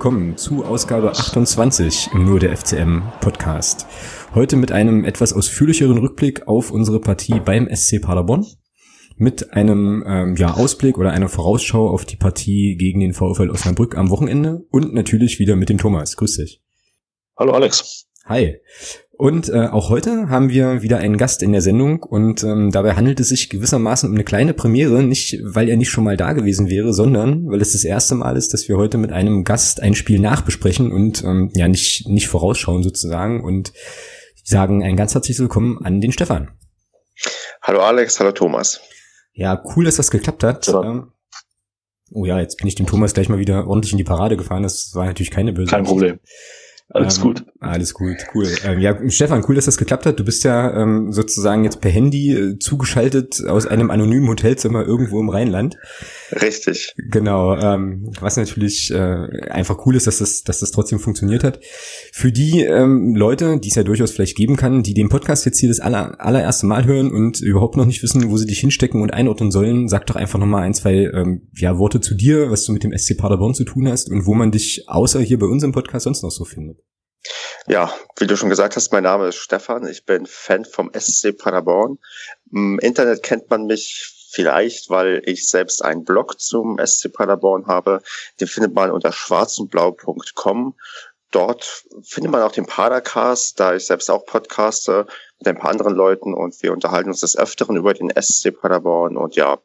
[0.00, 3.84] Willkommen zu Ausgabe 28 im Nur der FCM Podcast.
[4.34, 8.46] Heute mit einem etwas ausführlicheren Rückblick auf unsere Partie beim SC Paderborn.
[9.18, 13.94] Mit einem ähm, ja, Ausblick oder einer Vorausschau auf die Partie gegen den VfL Osnabrück
[13.94, 16.16] am Wochenende und natürlich wieder mit dem Thomas.
[16.16, 16.62] Grüß dich.
[17.38, 18.06] Hallo Alex.
[18.24, 18.56] Hi.
[19.20, 22.94] Und äh, auch heute haben wir wieder einen Gast in der Sendung und ähm, dabei
[22.94, 26.32] handelt es sich gewissermaßen um eine kleine Premiere, nicht weil er nicht schon mal da
[26.32, 29.82] gewesen wäre, sondern weil es das erste Mal ist, dass wir heute mit einem Gast
[29.82, 33.74] ein Spiel nachbesprechen und ähm, ja nicht nicht vorausschauen sozusagen und
[34.42, 36.52] sagen ein ganz herzliches Willkommen an den Stefan.
[37.60, 38.80] Hallo Alex, hallo Thomas.
[39.34, 40.66] Ja, cool, dass das geklappt hat.
[40.66, 40.82] Ja.
[40.82, 41.12] Ähm,
[42.10, 44.62] oh ja, jetzt bin ich dem Thomas gleich mal wieder ordentlich in die Parade gefahren.
[44.62, 45.70] Das war natürlich keine böse.
[45.70, 46.20] Kein Problem.
[46.88, 47.44] Alles ähm, gut.
[47.62, 48.48] Alles gut, cool.
[48.64, 50.18] Ähm, ja, Stefan, cool, dass das geklappt hat.
[50.18, 55.20] Du bist ja ähm, sozusagen jetzt per Handy äh, zugeschaltet aus einem anonymen Hotelzimmer irgendwo
[55.20, 55.76] im Rheinland.
[56.32, 56.94] Richtig.
[56.96, 61.60] Genau, ähm, was natürlich äh, einfach cool ist, dass das, dass das trotzdem funktioniert hat.
[62.12, 65.58] Für die ähm, Leute, die es ja durchaus vielleicht geben kann, die den Podcast jetzt
[65.58, 69.02] hier das aller, allererste Mal hören und überhaupt noch nicht wissen, wo sie dich hinstecken
[69.02, 72.64] und einordnen sollen, sag doch einfach nochmal ein, zwei ähm, ja, Worte zu dir, was
[72.64, 75.46] du mit dem SC Paderborn zu tun hast und wo man dich außer hier bei
[75.46, 76.78] unserem Podcast sonst noch so findet.
[77.66, 79.86] Ja, wie du schon gesagt hast, mein Name ist Stefan.
[79.86, 81.98] Ich bin Fan vom SC Paderborn.
[82.50, 88.02] Im Internet kennt man mich vielleicht, weil ich selbst einen Blog zum SC Paderborn habe.
[88.40, 90.74] Den findet man unter schwarzundblau.com.
[91.30, 95.06] Dort findet man auch den Padercast, da ich selbst auch podcaste
[95.38, 99.16] mit ein paar anderen Leuten und wir unterhalten uns des Öfteren über den SC Paderborn
[99.16, 99.58] und ja,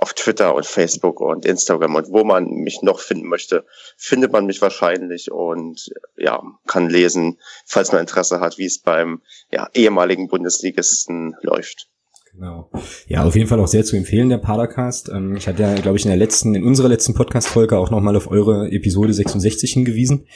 [0.00, 3.66] auf Twitter und Facebook und Instagram und wo man mich noch finden möchte,
[3.96, 9.22] findet man mich wahrscheinlich und ja, kann lesen, falls man Interesse hat, wie es beim
[9.50, 11.88] ja, ehemaligen Bundesligisten läuft.
[12.32, 12.70] Genau.
[13.08, 15.08] Ja, auf jeden Fall auch sehr zu empfehlen, der Padercast.
[15.08, 18.14] Ähm, ich hatte ja, glaube ich, in der letzten, in unserer letzten Podcast-Folge auch nochmal
[18.14, 20.28] auf eure Episode 66 hingewiesen,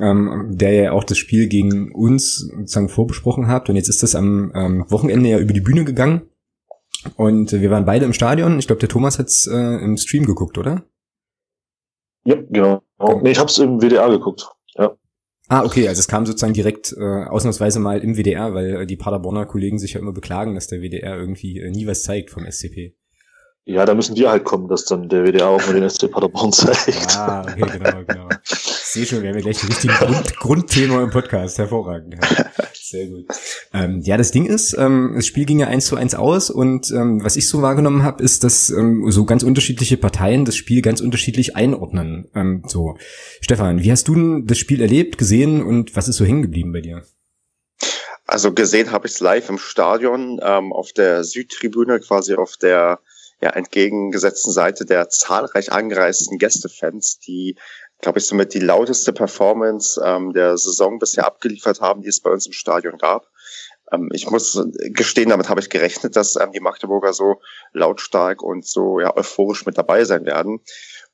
[0.00, 3.68] ähm, der ja auch das Spiel gegen uns sozusagen vorbesprochen habt.
[3.68, 6.30] Und jetzt ist das am ähm, Wochenende ja über die Bühne gegangen.
[7.16, 8.58] Und wir waren beide im Stadion.
[8.58, 10.84] Ich glaube, der Thomas hat's äh, im Stream geguckt, oder?
[12.24, 12.82] Ja, genau.
[12.98, 14.48] Oh, nee, ich hab's im WDR geguckt.
[14.74, 14.96] Ja.
[15.48, 18.96] Ah, okay, also es kam sozusagen direkt äh, ausnahmsweise mal im WDR, weil äh, die
[18.96, 22.50] Paderborner Kollegen sich ja immer beklagen, dass der WDR irgendwie äh, nie was zeigt vom
[22.50, 22.96] SCP.
[23.64, 26.52] Ja, da müssen wir halt kommen, dass dann der WDR auch mal den SC Paderborn
[26.52, 27.16] zeigt.
[27.16, 28.28] Ah, okay, genau, genau.
[28.44, 31.58] Ich sehe schon, wir haben ja gleich ein richtiges Grund, Grundthema im Podcast.
[31.58, 32.14] Hervorragend.
[32.14, 32.46] Ja.
[32.88, 33.26] Sehr gut.
[33.72, 36.88] Ähm, ja, das Ding ist, ähm, das Spiel ging ja eins zu eins aus und
[36.92, 40.82] ähm, was ich so wahrgenommen habe, ist, dass ähm, so ganz unterschiedliche Parteien das Spiel
[40.82, 42.30] ganz unterschiedlich einordnen.
[42.36, 42.96] Ähm, so,
[43.40, 46.72] Stefan, wie hast du denn das Spiel erlebt, gesehen und was ist so hängen geblieben
[46.72, 47.02] bei dir?
[48.24, 53.00] Also gesehen habe ich es live im Stadion ähm, auf der Südtribüne, quasi auf der
[53.40, 57.56] ja, entgegengesetzten Seite der zahlreich angereisten Gästefans, die,
[58.00, 62.30] glaube ich, somit die lauteste Performance ähm, der Saison bisher abgeliefert haben, die es bei
[62.30, 63.28] uns im Stadion gab.
[63.90, 67.40] Ähm, ich muss gestehen, damit habe ich gerechnet, dass ähm, die Magdeburger so
[67.72, 70.60] lautstark und so ja, euphorisch mit dabei sein werden.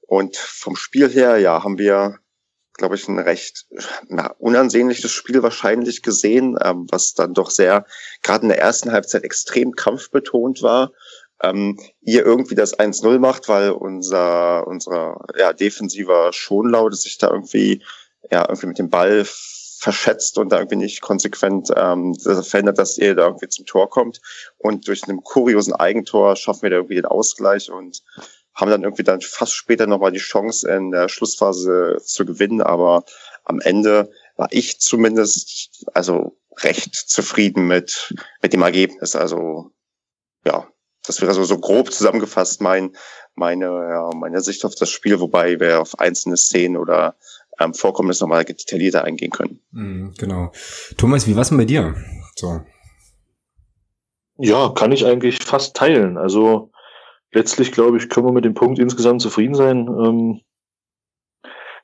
[0.01, 2.19] Und vom Spiel her, ja, haben wir,
[2.75, 3.67] glaube ich, ein recht
[4.09, 7.87] na, unansehnliches Spiel wahrscheinlich gesehen, ähm, was dann doch sehr,
[8.23, 10.93] gerade in der ersten Halbzeit extrem kampfbetont war
[11.43, 17.83] ähm, ihr irgendwie das 1-0 macht, weil unser, unser ja, defensiver Schonlaut sich da irgendwie,
[18.31, 23.17] ja, irgendwie mit dem Ball verschätzt und da irgendwie nicht konsequent ähm, verhindert, dass ihr
[23.17, 24.21] da irgendwie zum Tor kommt.
[24.59, 28.03] Und durch einen kuriosen Eigentor schaffen wir da irgendwie den Ausgleich und
[28.55, 32.61] haben dann irgendwie dann fast später nochmal die Chance in der Schlussphase zu gewinnen.
[32.61, 33.05] Aber
[33.45, 39.17] am Ende war ich zumindest also recht zufrieden mit, mit dem Ergebnis.
[39.17, 39.73] Also
[40.45, 40.69] ja,
[41.07, 42.93] das wäre so, so grob zusammengefasst mein,
[43.35, 47.17] meine, ja, meine Sicht auf das Spiel, wobei wir auf einzelne Szenen oder
[47.61, 49.61] ähm, Vorkommnisse nochmal detaillierter eingehen können.
[49.73, 50.53] Mm, genau.
[50.97, 51.95] Thomas, wie war's denn bei dir?
[52.37, 52.61] So.
[54.39, 56.17] Ja, kann ich eigentlich fast teilen.
[56.17, 56.73] Also
[57.33, 59.89] letztlich, glaube ich, können wir mit dem Punkt insgesamt zufrieden sein.
[59.89, 60.41] Ähm,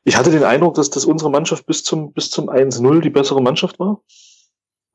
[0.04, 3.42] ich hatte den Eindruck, dass das unsere Mannschaft bis zum, bis zum 1-0 die bessere
[3.42, 4.00] Mannschaft war.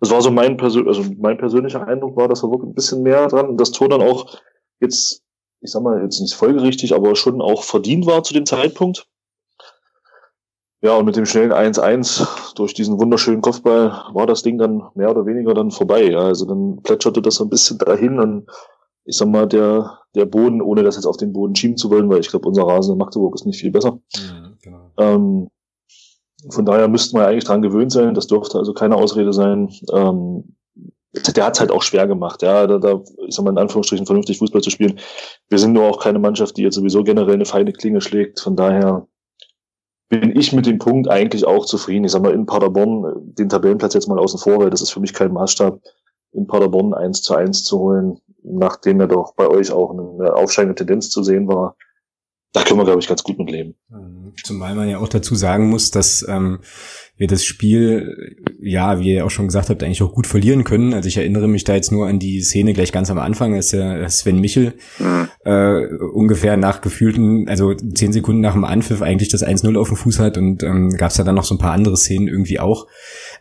[0.04, 3.04] Das war so mein, Persön also mein persönlicher Eindruck war, dass er wirklich ein bisschen
[3.04, 4.38] mehr dran, das Tor dann auch
[4.82, 5.24] jetzt,
[5.62, 9.08] ich sag mal, jetzt nicht folgerichtig, aber schon auch verdient war zu dem Zeitpunkt.
[10.82, 15.10] Ja, und mit dem schnellen 1-1 durch diesen wunderschönen Kopfball war das Ding dann mehr
[15.10, 16.04] oder weniger dann vorbei.
[16.04, 18.50] Ja, also dann plätscherte das so ein bisschen dahin und
[19.06, 22.10] ich sag mal, der, der Boden, ohne das jetzt auf den Boden schieben zu wollen,
[22.10, 24.02] weil ich glaube, unser Rasen in Magdeburg ist nicht viel besser.
[24.18, 24.92] Mhm, genau.
[24.98, 25.48] ähm,
[26.50, 28.14] von daher müssten wir eigentlich dran gewöhnt sein.
[28.14, 29.70] Das dürfte also keine Ausrede sein.
[29.92, 30.56] Ähm,
[31.14, 34.08] der hat es halt auch schwer gemacht, ja, da, da, ich sag mal in Anführungsstrichen
[34.08, 35.00] vernünftig Fußball zu spielen.
[35.48, 38.40] Wir sind nur auch keine Mannschaft, die jetzt sowieso generell eine feine Klinge schlägt.
[38.40, 39.08] Von daher
[40.10, 42.06] bin ich mit dem Punkt eigentlich auch zufrieden.
[42.06, 45.00] Ich sag mal, in Paderborn den Tabellenplatz jetzt mal außen vor, weil das ist für
[45.00, 45.80] mich kein Maßstab,
[46.32, 50.76] in Paderborn eins zu eins zu holen, nachdem ja doch bei euch auch eine aufsteigende
[50.76, 51.76] Tendenz zu sehen war.
[52.54, 53.76] Da können wir, glaube ich, ganz gut mit leben.
[53.90, 54.34] Mhm.
[54.44, 56.60] Zumal man ja auch dazu sagen muss, dass ähm,
[57.18, 60.94] wir das Spiel, ja, wie ihr auch schon gesagt habt, eigentlich auch gut verlieren können.
[60.94, 63.70] Also ich erinnere mich da jetzt nur an die Szene gleich ganz am Anfang, als
[63.70, 65.30] der Sven Michel mhm.
[65.46, 69.98] äh, ungefähr nach gefühlten, also zehn Sekunden nach dem Anpfiff eigentlich das 1-0 auf dem
[69.98, 72.60] Fuß hat und ähm, gab es ja dann noch so ein paar andere Szenen irgendwie
[72.60, 72.88] auch.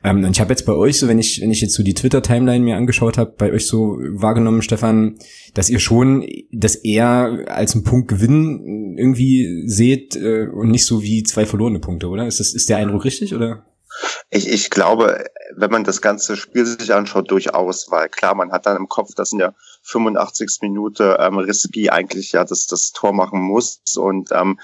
[0.05, 2.65] Ähm, ich habe jetzt bei euch so, wenn ich, wenn ich jetzt so die Twitter-Timeline
[2.65, 5.19] mir angeschaut habe, bei euch so wahrgenommen, Stefan,
[5.55, 11.03] dass ihr schon das eher als einen Punkt Gewinn irgendwie seht äh, und nicht so
[11.03, 12.27] wie zwei verlorene Punkte, oder?
[12.27, 13.65] Ist das ist der Eindruck richtig oder?
[14.31, 18.67] Ich, ich glaube, wenn man das ganze Spiel sich anschaut, durchaus, weil klar, man hat
[18.67, 20.59] dann im Kopf, dass in der 85.
[20.63, 24.59] Minute ähm, Risky eigentlich ja das, das Tor machen muss und ähm,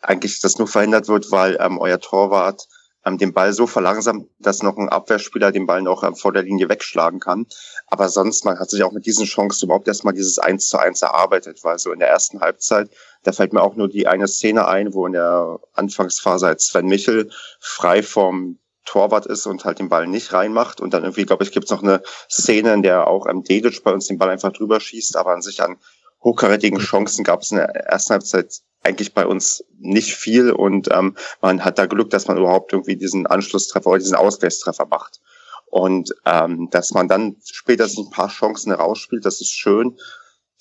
[0.00, 2.68] eigentlich das nur verhindert wird, weil ähm, euer Torwart
[3.16, 6.68] den Ball so verlangsamt, dass noch ein Abwehrspieler den Ball noch ähm, vor der Linie
[6.68, 7.46] wegschlagen kann.
[7.86, 11.00] Aber sonst, man hat sich auch mit diesen Chancen überhaupt erstmal dieses 1 zu 1
[11.00, 12.90] erarbeitet, weil so in der ersten Halbzeit,
[13.22, 16.86] da fällt mir auch nur die eine Szene ein, wo in der Anfangsphase als Sven
[16.86, 20.80] Michel frei vom Torwart ist und halt den Ball nicht reinmacht.
[20.80, 23.84] Und dann irgendwie, glaube ich, gibt es noch eine Szene, in der auch ähm, Dedic
[23.84, 25.76] bei uns den Ball einfach drüber schießt, aber an sich an
[26.22, 31.16] hochkarätigen Chancen gab es in der ersten Halbzeit eigentlich bei uns nicht viel und ähm,
[31.40, 35.20] man hat da Glück, dass man überhaupt irgendwie diesen Anschlusstreffer oder diesen Ausgleichstreffer macht.
[35.66, 39.98] Und ähm, dass man dann später ein paar Chancen herausspielt, das ist schön.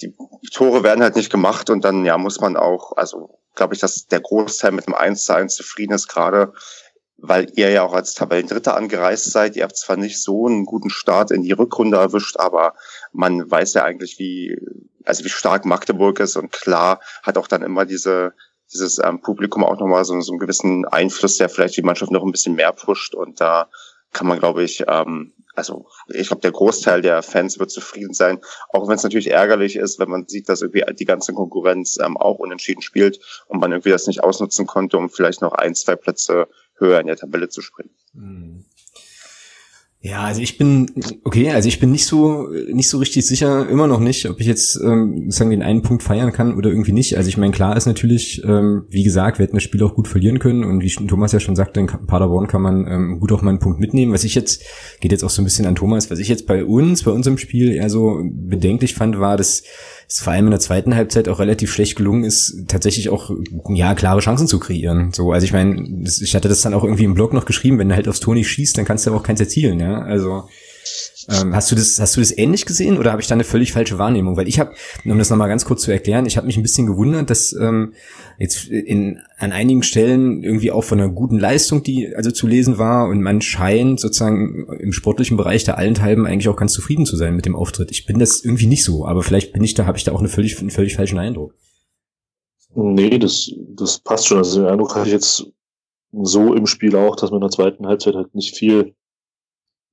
[0.02, 0.14] Die
[0.52, 4.08] Tore werden halt nicht gemacht und dann ja muss man auch, also glaube ich, dass
[4.08, 6.54] der Großteil mit dem 1 zu 1 zufrieden ist, gerade
[7.18, 9.56] weil ihr ja auch als Tabellendritter angereist seid.
[9.56, 12.76] Ihr habt zwar nicht so einen guten Start in die Rückrunde erwischt, aber
[13.12, 14.56] man weiß ja eigentlich, wie,
[15.08, 18.34] also wie stark Magdeburg ist und klar hat auch dann immer diese,
[18.72, 22.24] dieses ähm, Publikum auch nochmal so, so einen gewissen Einfluss, der vielleicht die Mannschaft noch
[22.24, 23.70] ein bisschen mehr pusht und da
[24.14, 28.40] kann man, glaube ich, ähm, also ich glaube, der Großteil der Fans wird zufrieden sein,
[28.70, 32.16] auch wenn es natürlich ärgerlich ist, wenn man sieht, dass irgendwie die ganze Konkurrenz ähm,
[32.16, 35.96] auch unentschieden spielt und man irgendwie das nicht ausnutzen konnte, um vielleicht noch ein, zwei
[35.96, 37.90] Plätze höher in der Tabelle zu springen.
[38.14, 38.66] Mhm.
[40.00, 40.92] Ja, also ich bin
[41.24, 44.46] okay, also ich bin nicht so nicht so richtig sicher, immer noch nicht, ob ich
[44.46, 47.18] jetzt ähm, sagen den einen Punkt feiern kann oder irgendwie nicht.
[47.18, 50.08] Also ich meine, klar ist natürlich, ähm, wie gesagt, wir hätten das Spiel auch gut
[50.08, 53.42] verlieren können und wie Thomas ja schon sagte, in Paderborn kann man ähm, gut auch
[53.42, 54.14] mal einen Punkt mitnehmen.
[54.14, 54.64] Was ich jetzt
[55.00, 57.40] geht jetzt auch so ein bisschen an Thomas, was ich jetzt bei uns, bei unserem
[57.40, 59.64] Spiel eher so bedenklich fand, war, dass
[60.08, 63.30] es vor allem in der zweiten Halbzeit auch relativ schlecht gelungen ist, tatsächlich auch
[63.70, 65.12] ja klare Chancen zu kreieren.
[65.14, 67.90] So, also ich meine, ich hatte das dann auch irgendwie im Blog noch geschrieben, wenn
[67.90, 70.02] du halt aufs Tor nicht schießt, dann kannst du aber auch keins erzielen, ja.
[70.02, 70.48] Also
[71.30, 73.74] ähm, hast du das, hast du das ähnlich gesehen oder habe ich da eine völlig
[73.74, 74.38] falsche Wahrnehmung?
[74.38, 74.74] Weil ich habe,
[75.04, 77.94] um das nochmal ganz kurz zu erklären, ich habe mich ein bisschen gewundert, dass ähm,
[78.40, 82.78] jetzt in an einigen Stellen irgendwie auch von einer guten Leistung, die also zu lesen
[82.78, 87.18] war, und man scheint sozusagen im sportlichen Bereich da allenthalben eigentlich auch ganz zufrieden zu
[87.18, 87.92] sein mit dem Auftritt.
[87.92, 90.20] Ich bin das irgendwie nicht so, aber vielleicht bin ich da, habe ich da auch
[90.20, 91.54] eine völlig, einen völlig falschen Eindruck.
[92.74, 94.38] Nee, das, das passt schon.
[94.38, 95.46] Also den Eindruck hatte ich jetzt
[96.12, 98.94] so im Spiel auch, dass wir in der zweiten Halbzeit halt nicht viel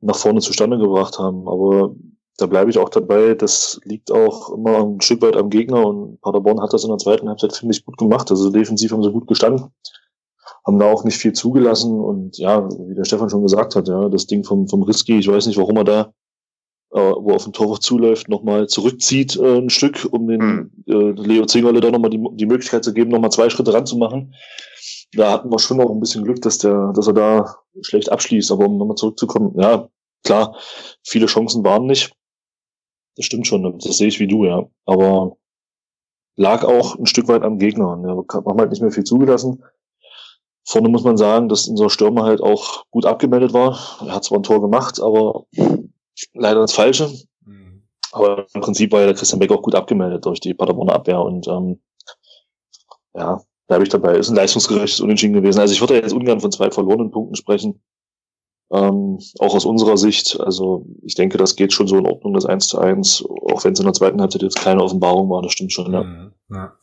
[0.04, 1.48] nach vorne zustande gebracht haben.
[1.48, 1.94] Aber
[2.36, 3.34] da bleibe ich auch dabei.
[3.34, 6.98] Das liegt auch immer ein Stück weit am Gegner und Paderborn hat das in der
[6.98, 8.30] zweiten Halbzeit, finde ich, gut gemacht.
[8.30, 9.70] Also defensiv haben sie gut gestanden,
[10.66, 14.08] haben da auch nicht viel zugelassen und ja, wie der Stefan schon gesagt hat, ja,
[14.08, 16.00] das Ding vom, vom Risky, ich weiß nicht, warum er da,
[16.90, 20.70] äh, wo er auf den Torwart zuläuft, nochmal zurückzieht äh, ein Stück, um den mhm.
[20.86, 24.34] äh, Leo Zingerle da nochmal die, die Möglichkeit zu geben, nochmal zwei Schritte ranzumachen.
[25.16, 28.50] Da hatten wir schon noch ein bisschen Glück, dass der, dass er da schlecht abschließt,
[28.50, 29.88] aber um nochmal zurückzukommen, ja,
[30.24, 30.56] Klar,
[31.02, 32.12] viele Chancen waren nicht.
[33.16, 34.66] Das stimmt schon, das sehe ich wie du, ja.
[34.86, 35.36] Aber
[36.36, 37.96] lag auch ein Stück weit am Gegner.
[38.02, 39.62] Wir haben halt nicht mehr viel zugelassen.
[40.66, 43.78] Vorne muss man sagen, dass unser Stürmer halt auch gut abgemeldet war.
[44.00, 45.44] Er hat zwar ein Tor gemacht, aber
[46.32, 47.12] leider das Falsche.
[47.44, 47.86] Mhm.
[48.10, 51.20] Aber im Prinzip war ja der Christian Beck auch gut abgemeldet durch die Paderborner Abwehr
[51.20, 51.82] und ähm,
[53.14, 54.16] ja, bleibe ich dabei.
[54.16, 55.60] Ist ein leistungsgerechtes Unentschieden gewesen.
[55.60, 57.80] Also ich würde jetzt ungern von zwei verlorenen Punkten sprechen.
[58.72, 62.46] Ähm, auch aus unserer Sicht, also ich denke, das geht schon so in Ordnung, das
[62.46, 65.52] 1 zu 1, auch wenn es in der zweiten Halbzeit jetzt keine Offenbarung war, das
[65.52, 66.02] stimmt schon, ja.
[66.02, 66.32] Mhm.
[66.50, 66.74] Ja,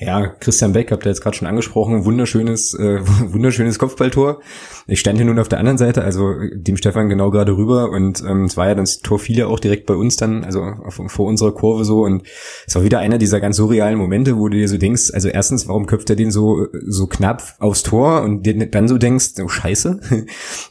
[0.00, 3.00] ja Christian Beck, habt ihr jetzt gerade schon angesprochen, wunderschönes, äh,
[3.32, 4.40] wunderschönes Kopfballtor.
[4.88, 8.24] Ich stand hier nun auf der anderen Seite, also dem Stefan genau gerade rüber und
[8.28, 11.00] ähm, es war ja dann das Tor viele auch direkt bei uns dann, also auf,
[11.06, 12.26] vor unserer Kurve so und
[12.66, 15.68] es war wieder einer dieser ganz surrealen Momente, wo du dir so denkst, also erstens,
[15.68, 19.48] warum köpft er den so so knapp aufs Tor und dir dann so denkst, oh
[19.48, 20.00] Scheiße,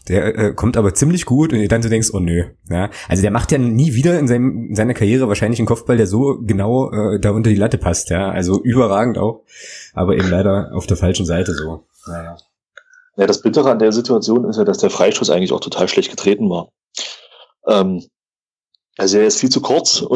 [0.09, 3.21] der äh, kommt aber ziemlich gut und dir dann so denkst, oh nö, ja, also
[3.21, 6.39] der macht ja nie wieder in, seinem, in seiner Karriere wahrscheinlich einen Kopfball, der so
[6.41, 9.43] genau äh, da unter die Latte passt, ja, also überragend auch,
[9.93, 11.85] aber eben leider auf der falschen Seite so.
[12.07, 12.37] Naja.
[13.15, 16.09] Ja, das Bittere an der Situation ist ja, dass der Freistoß eigentlich auch total schlecht
[16.09, 16.69] getreten war.
[17.67, 18.03] Ähm,
[18.97, 20.05] also er ist viel zu kurz.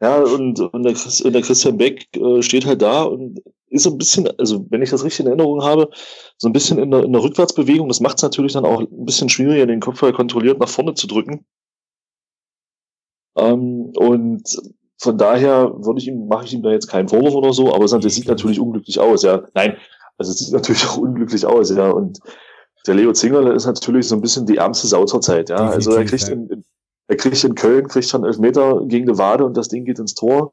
[0.00, 0.92] Ja, und, und, der,
[1.24, 4.82] und der Christian Beck äh, steht halt da und ist so ein bisschen, also wenn
[4.82, 5.88] ich das richtig in Erinnerung habe,
[6.36, 7.88] so ein bisschen in der, in der Rückwärtsbewegung.
[7.88, 10.94] Das macht es natürlich dann auch ein bisschen schwieriger, den Kopf halt kontrolliert nach vorne
[10.94, 11.46] zu drücken.
[13.36, 14.42] Ähm, und
[14.98, 17.84] von daher würde ich ihm, mache ich ihm da jetzt keinen Vorwurf oder so, aber
[17.84, 19.42] es sieht natürlich unglücklich aus, ja.
[19.54, 19.76] Nein,
[20.18, 21.90] also es sieht natürlich auch unglücklich aus, ja.
[21.90, 22.20] Und
[22.86, 25.56] der Leo Zingerle ist natürlich so ein bisschen die ärmste Sau zur Zeit, ja.
[25.56, 26.64] Also er kriegt in,
[27.08, 29.98] er kriegt in Köln, kriegt schon elf Meter gegen eine Wade und das Ding geht
[29.98, 30.52] ins Tor.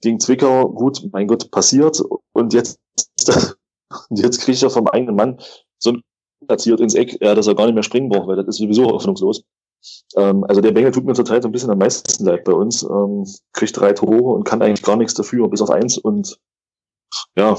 [0.00, 2.02] Gegen Zwickau, gut, mein Gott, passiert.
[2.32, 2.78] Und jetzt,
[4.10, 5.38] jetzt kriegt er vom eigenen Mann
[5.78, 6.02] so ein
[6.46, 8.84] platziert ins Eck, ja, dass er gar nicht mehr springen braucht, weil das ist sowieso
[8.84, 9.44] hoffnungslos.
[10.16, 12.82] Ähm, also der Bengel tut mir zurzeit so ein bisschen am meisten leid bei uns.
[12.82, 16.38] Ähm, kriegt drei Tore und kann eigentlich gar nichts dafür, bis auf eins und
[17.36, 17.56] ja,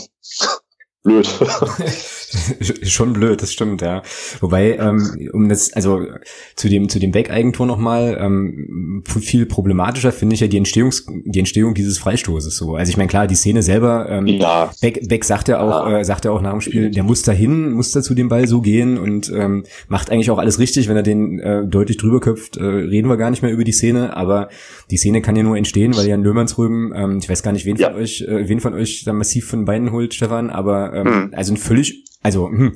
[1.04, 1.28] blöd.
[2.84, 4.04] Schon blöd, das stimmt, ja.
[4.40, 6.06] Wobei, ähm, um das, also
[6.56, 10.92] zu dem, zu dem Back-Eigentor nochmal, ähm, viel problematischer finde ich ja die Entstehung,
[11.26, 12.76] die Entstehung dieses Freistoßes so.
[12.76, 14.72] Also ich meine, klar, die Szene selber, ähm, ja.
[14.82, 16.00] Beck, Beck sagt ja auch, ja.
[16.00, 18.30] Äh, sagt ja auch nach dem Spiel, der muss da hin, muss da zu dem
[18.30, 21.98] Ball so gehen und ähm, macht eigentlich auch alles richtig, wenn er den äh, deutlich
[21.98, 24.50] drüber köpft, äh, reden wir gar nicht mehr über die Szene, aber
[24.92, 27.78] die Szene kann ja nur entstehen, weil Jan Löhmannsröben, ähm, ich weiß gar nicht, wen
[27.78, 27.92] ja.
[27.92, 31.30] von euch, äh, wen von euch da massiv von Beinen holt, Stefan, aber ähm, hm.
[31.34, 32.76] also ein völlig, also hm,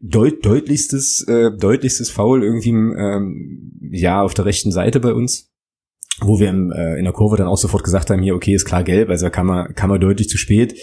[0.00, 5.50] deut, deutlichstes, äh, deutlichstes Foul irgendwie ähm, ja auf der rechten Seite bei uns
[6.20, 8.64] wo wir im, äh, in der Kurve dann auch sofort gesagt haben, hier, okay, ist
[8.64, 10.74] klar gelb, also kann man, kann man deutlich zu spät.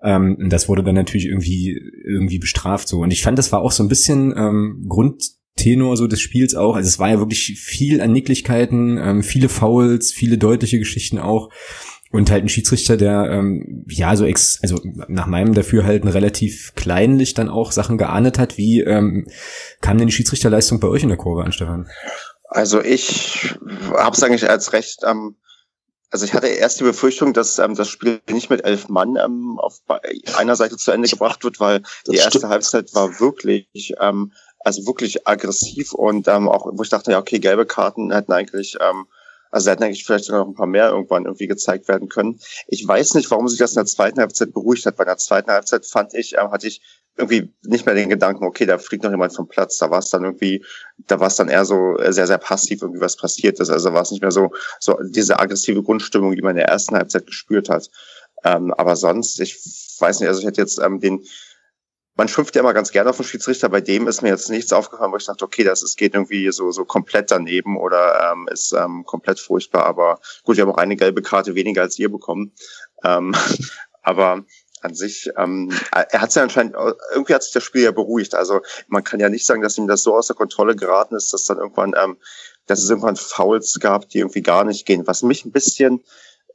[0.00, 3.00] Ähm, das wurde dann natürlich irgendwie, irgendwie bestraft so.
[3.00, 6.76] Und ich fand, das war auch so ein bisschen ähm, Grundtenor so des Spiels auch.
[6.76, 11.50] Also es war ja wirklich viel an Nicklichkeiten, ähm, viele Fouls, viele deutliche Geschichten auch.
[12.16, 17.34] Und halt ein Schiedsrichter, der ähm, ja so ex, also nach meinem Dafürhalten relativ kleinlich
[17.34, 18.56] dann auch Sachen geahndet hat.
[18.56, 19.26] Wie ähm,
[19.80, 21.88] kam denn die Schiedsrichterleistung bei euch in der Kurve an, Stefan?
[22.48, 23.54] Also ich
[23.92, 25.36] habe es eigentlich als recht ähm,
[26.10, 29.58] also ich hatte erst die Befürchtung, dass ähm, das Spiel nicht mit elf Mann ähm,
[29.58, 29.80] auf
[30.36, 32.52] einer Seite zu Ende gebracht wird, weil das die erste stimmt.
[32.52, 37.38] Halbzeit war wirklich, ähm, also wirklich aggressiv und ähm, auch, wo ich dachte, ja, okay,
[37.38, 39.06] gelbe Karten hätten eigentlich ähm,
[39.50, 42.38] also hätten eigentlich vielleicht sogar noch ein paar mehr irgendwann irgendwie gezeigt werden können.
[42.66, 44.96] Ich weiß nicht, warum sich das in der zweiten Halbzeit beruhigt hat.
[44.96, 46.82] Bei der zweiten Halbzeit fand ich, äh, hatte ich
[47.16, 49.78] irgendwie nicht mehr den Gedanken, okay, da fliegt noch jemand vom Platz.
[49.78, 50.64] Da war es dann irgendwie,
[51.06, 53.70] da war es dann eher so äh, sehr, sehr passiv, irgendwie was passiert ist.
[53.70, 54.50] Also war es nicht mehr so,
[54.80, 57.90] so diese aggressive Grundstimmung, die man in der ersten Halbzeit gespürt hat.
[58.44, 59.56] Ähm, aber sonst, ich
[59.98, 61.24] weiß nicht, also ich hätte jetzt ähm, den,
[62.16, 63.68] man schimpft ja immer ganz gerne auf den Schiedsrichter.
[63.68, 66.50] Bei dem ist mir jetzt nichts aufgefallen, wo ich dachte, okay, das ist, geht irgendwie
[66.50, 69.84] so, so komplett daneben oder ähm, ist ähm, komplett furchtbar.
[69.84, 72.52] Aber gut, wir haben auch eine gelbe Karte weniger als ihr bekommen.
[73.04, 73.34] Ähm,
[74.02, 74.44] aber
[74.80, 76.74] an sich, ähm, er hat ja anscheinend,
[77.12, 78.34] irgendwie hat sich das Spiel ja beruhigt.
[78.34, 81.32] Also man kann ja nicht sagen, dass ihm das so aus der Kontrolle geraten ist,
[81.32, 82.16] dass dann irgendwann, ähm,
[82.66, 85.06] dass es irgendwann Fouls gab, die irgendwie gar nicht gehen.
[85.06, 86.02] Was mich ein bisschen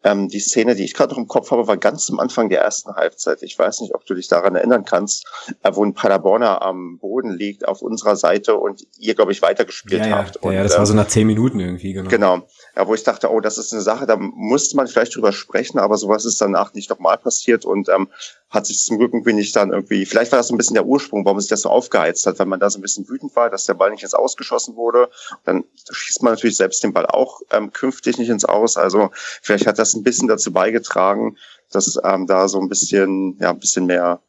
[0.04, 2.62] ähm, die Szene, die ich gerade noch im Kopf habe, war ganz am Anfang der
[2.62, 3.44] ersten Halbzeit.
[3.44, 5.26] Ich weiß nicht, ob du dich daran erinnern kannst,
[5.64, 10.06] äh, wo ein Paderborner am Boden liegt auf unserer Seite und ihr, glaube ich, weitergespielt
[10.06, 10.36] ja, habt.
[10.36, 12.10] Ja, und, ja, das war so nach zehn Minuten irgendwie, genau.
[12.10, 12.48] Genau.
[12.76, 15.78] Ja, wo ich dachte, oh, das ist eine Sache, da musste man vielleicht drüber sprechen,
[15.78, 18.08] aber sowas ist danach nicht nochmal passiert und ähm,
[18.50, 21.26] hat sich zum Glück irgendwie nicht dann irgendwie, vielleicht war das ein bisschen der Ursprung,
[21.26, 23.66] warum sich das so aufgeheizt hat, weil man da so ein bisschen wütend war, dass
[23.66, 25.10] der Ball nicht ins Ausgeschossen wurde.
[25.46, 28.78] Dann schießt man natürlich selbst den Ball auch ähm, künftig nicht ins Aus.
[28.78, 29.12] Also
[29.42, 31.38] vielleicht hat das ein bisschen dazu beigetragen,
[31.72, 34.22] dass ähm, da so ein bisschen, ja, ein bisschen mehr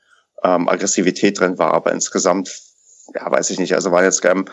[0.43, 1.75] ähm, Aggressivität drin war.
[1.75, 2.63] Aber insgesamt,
[3.15, 3.75] ja, weiß ich nicht.
[3.75, 4.47] Also war jetzt ähm,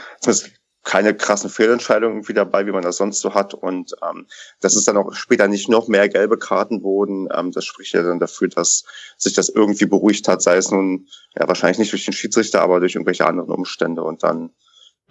[0.84, 3.54] keine krassen Fehlentscheidungen irgendwie dabei, wie man das sonst so hat.
[3.54, 4.28] Und ähm,
[4.62, 8.04] dass es dann auch später nicht noch mehr gelbe Karten wurden, ähm, das spricht ja
[8.04, 8.86] dann dafür, dass
[9.18, 12.80] sich das irgendwie beruhigt hat, sei es nun ja wahrscheinlich nicht durch den Schiedsrichter, aber
[12.80, 14.04] durch irgendwelche anderen Umstände.
[14.04, 14.52] Und dann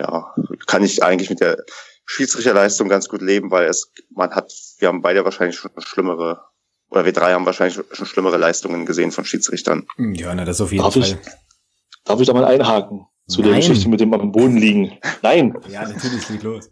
[0.00, 0.34] ja
[0.66, 1.64] kann ich eigentlich mit der
[2.06, 6.44] Schiedsrichterleistung ganz gut leben, weil es man hat, wir haben beide wahrscheinlich schon schlimmere
[6.90, 9.87] oder wir drei haben wahrscheinlich schon schlimmere Leistungen gesehen von Schiedsrichtern.
[9.98, 11.02] Ja, na, das auf jeden darf Fall.
[11.02, 11.16] Ich,
[12.04, 13.06] darf ich da mal einhaken?
[13.28, 13.50] Zu Nein.
[13.50, 14.92] der Geschichte mit dem am Boden liegen.
[15.23, 15.56] Nein.
[15.68, 16.70] Ja, natürlich, leg los.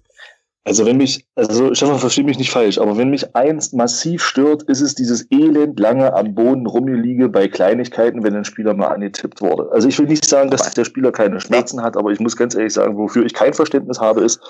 [0.66, 4.64] Also wenn mich, also Stefan, verstehe mich nicht falsch, aber wenn mich eins massiv stört,
[4.64, 9.40] ist es dieses elend lange am Boden rumliege bei Kleinigkeiten, wenn ein Spieler mal angetippt
[9.40, 9.70] wurde.
[9.70, 12.56] Also ich will nicht sagen, dass der Spieler keine Schmerzen hat, aber ich muss ganz
[12.56, 14.40] ehrlich sagen, wofür ich kein Verständnis habe, ist,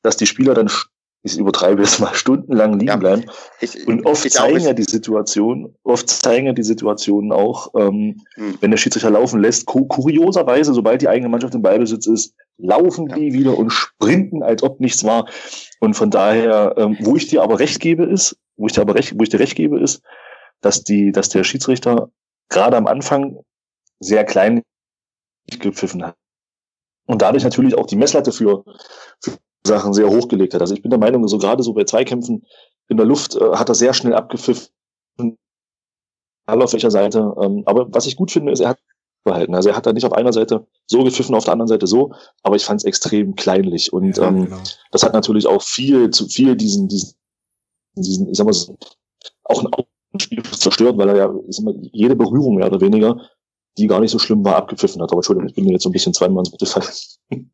[0.00, 0.70] dass die Spieler dann
[1.22, 3.24] ich übertreibe jetzt mal stundenlang liegen ja, bleiben.
[3.60, 8.22] Ich, und oft ich zeigen ja die Situation, oft zeigen ja die Situationen auch, ähm,
[8.34, 8.58] hm.
[8.60, 13.16] wenn der Schiedsrichter laufen lässt, kurioserweise, sobald die eigene Mannschaft im Ballbesitz ist, laufen ja.
[13.16, 15.28] die wieder und sprinten, als ob nichts war.
[15.80, 18.94] Und von daher, ähm, wo ich dir aber recht gebe, ist, wo ich dir aber
[18.94, 20.02] recht, wo ich dir recht gebe, ist,
[20.60, 22.10] dass die, dass der Schiedsrichter
[22.48, 23.40] gerade am Anfang
[24.00, 24.62] sehr klein
[25.58, 26.16] gepfiffen hat.
[27.06, 28.64] Und dadurch natürlich auch die Messlatte für,
[29.20, 30.60] für Sachen sehr hochgelegt hat.
[30.60, 32.46] Also ich bin der Meinung, so gerade so bei Zweikämpfen
[32.88, 34.68] in der Luft äh, hat er sehr schnell abgepfiffen,
[36.46, 37.34] auf welcher Seite.
[37.40, 38.78] Ähm, aber was ich gut finde, ist, er hat
[39.24, 39.54] behalten.
[39.54, 42.12] Also er hat da nicht auf einer Seite so gepfiffen, auf der anderen Seite so,
[42.42, 43.92] aber ich fand es extrem kleinlich.
[43.92, 44.58] Und ja, ähm, genau.
[44.90, 47.14] das hat natürlich auch viel zu viel diesen, diesen,
[47.94, 48.76] diesen, ich sag mal,
[49.44, 53.20] auch ein Spiel zerstört, weil er ja ich sag mal, jede Berührung mehr oder weniger
[53.78, 55.10] die gar nicht so schlimm war, abgepfiffen hat.
[55.10, 56.84] Aber Entschuldigung, ich bin mir jetzt so ein bisschen zweimal ins Mittelfall.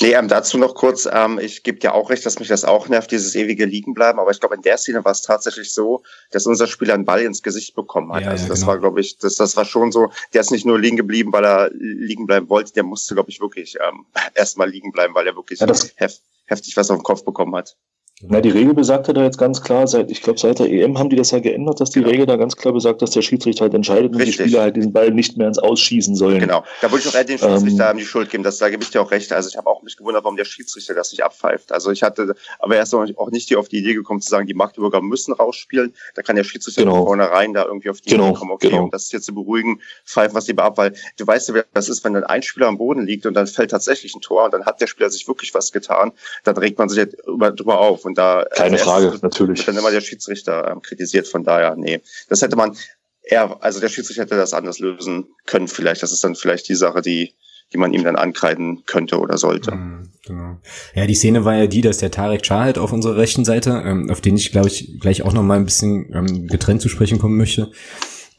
[0.00, 2.88] Nee, ähm, dazu noch kurz, ähm, ich gebe dir auch recht, dass mich das auch
[2.88, 6.46] nervt, dieses ewige Liegenbleiben, aber ich glaube, in der Szene war es tatsächlich so, dass
[6.46, 8.22] unser Spieler einen Ball ins Gesicht bekommen hat.
[8.22, 8.72] Ja, also ja, das genau.
[8.72, 11.44] war, glaube ich, das, das war schon so, der ist nicht nur liegen geblieben, weil
[11.44, 15.36] er liegen bleiben wollte, der musste, glaube ich, wirklich ähm, erstmal liegen bleiben, weil er
[15.36, 17.76] wirklich ja, hef heftig was auf den Kopf bekommen hat.
[18.24, 21.10] Na, die Regel besagte da jetzt ganz klar, seit, ich glaube, seit der EM haben
[21.10, 22.10] die das ja geändert, dass die genau.
[22.10, 24.20] Regel da ganz klar besagt, dass der Schiedsrichter halt entscheidet Richtig.
[24.20, 26.38] und die Spieler halt diesen Ball nicht mehr ins Ausschießen sollen.
[26.38, 26.62] Genau.
[26.80, 28.90] Da wollte ich auch eher den Schiedsrichter ähm, die Schuld geben, das, da gebe ich
[28.90, 29.32] dir auch recht.
[29.32, 31.72] Also ich habe auch mich gewundert, warum der Schiedsrichter das nicht abpfeift.
[31.72, 34.46] Also ich hatte, aber er ist auch nicht hier auf die Idee gekommen zu sagen,
[34.46, 35.92] die Magdeburger müssen rausspielen.
[36.14, 36.98] Da kann der Schiedsrichter genau.
[36.98, 38.28] von vornherein da irgendwie auf die genau.
[38.28, 38.84] Idee kommen, okay, genau.
[38.84, 42.04] um das jetzt zu beruhigen, pfeifen was lieber ab, weil du weißt ja, was ist,
[42.04, 44.64] wenn dann ein Spieler am Boden liegt und dann fällt tatsächlich ein Tor und dann
[44.64, 46.12] hat der Spieler sich wirklich was getan,
[46.44, 49.58] dann regt man sich halt drüber auf und da Keine also Frage, natürlich.
[49.58, 52.00] Wird dann immer der Schiedsrichter ähm, kritisiert, von daher, nee.
[52.28, 52.76] Das hätte man
[53.22, 56.02] eher, also der Schiedsrichter hätte das anders lösen können vielleicht.
[56.02, 57.34] Das ist dann vielleicht die Sache, die
[57.72, 59.74] die man ihm dann ankreiden könnte oder sollte.
[59.74, 60.58] Mhm, genau.
[60.94, 64.10] Ja, die Szene war ja die, dass der Tarek Chahed auf unserer rechten Seite, ähm,
[64.10, 67.18] auf den ich glaube ich gleich auch noch mal ein bisschen ähm, getrennt zu sprechen
[67.18, 67.70] kommen möchte,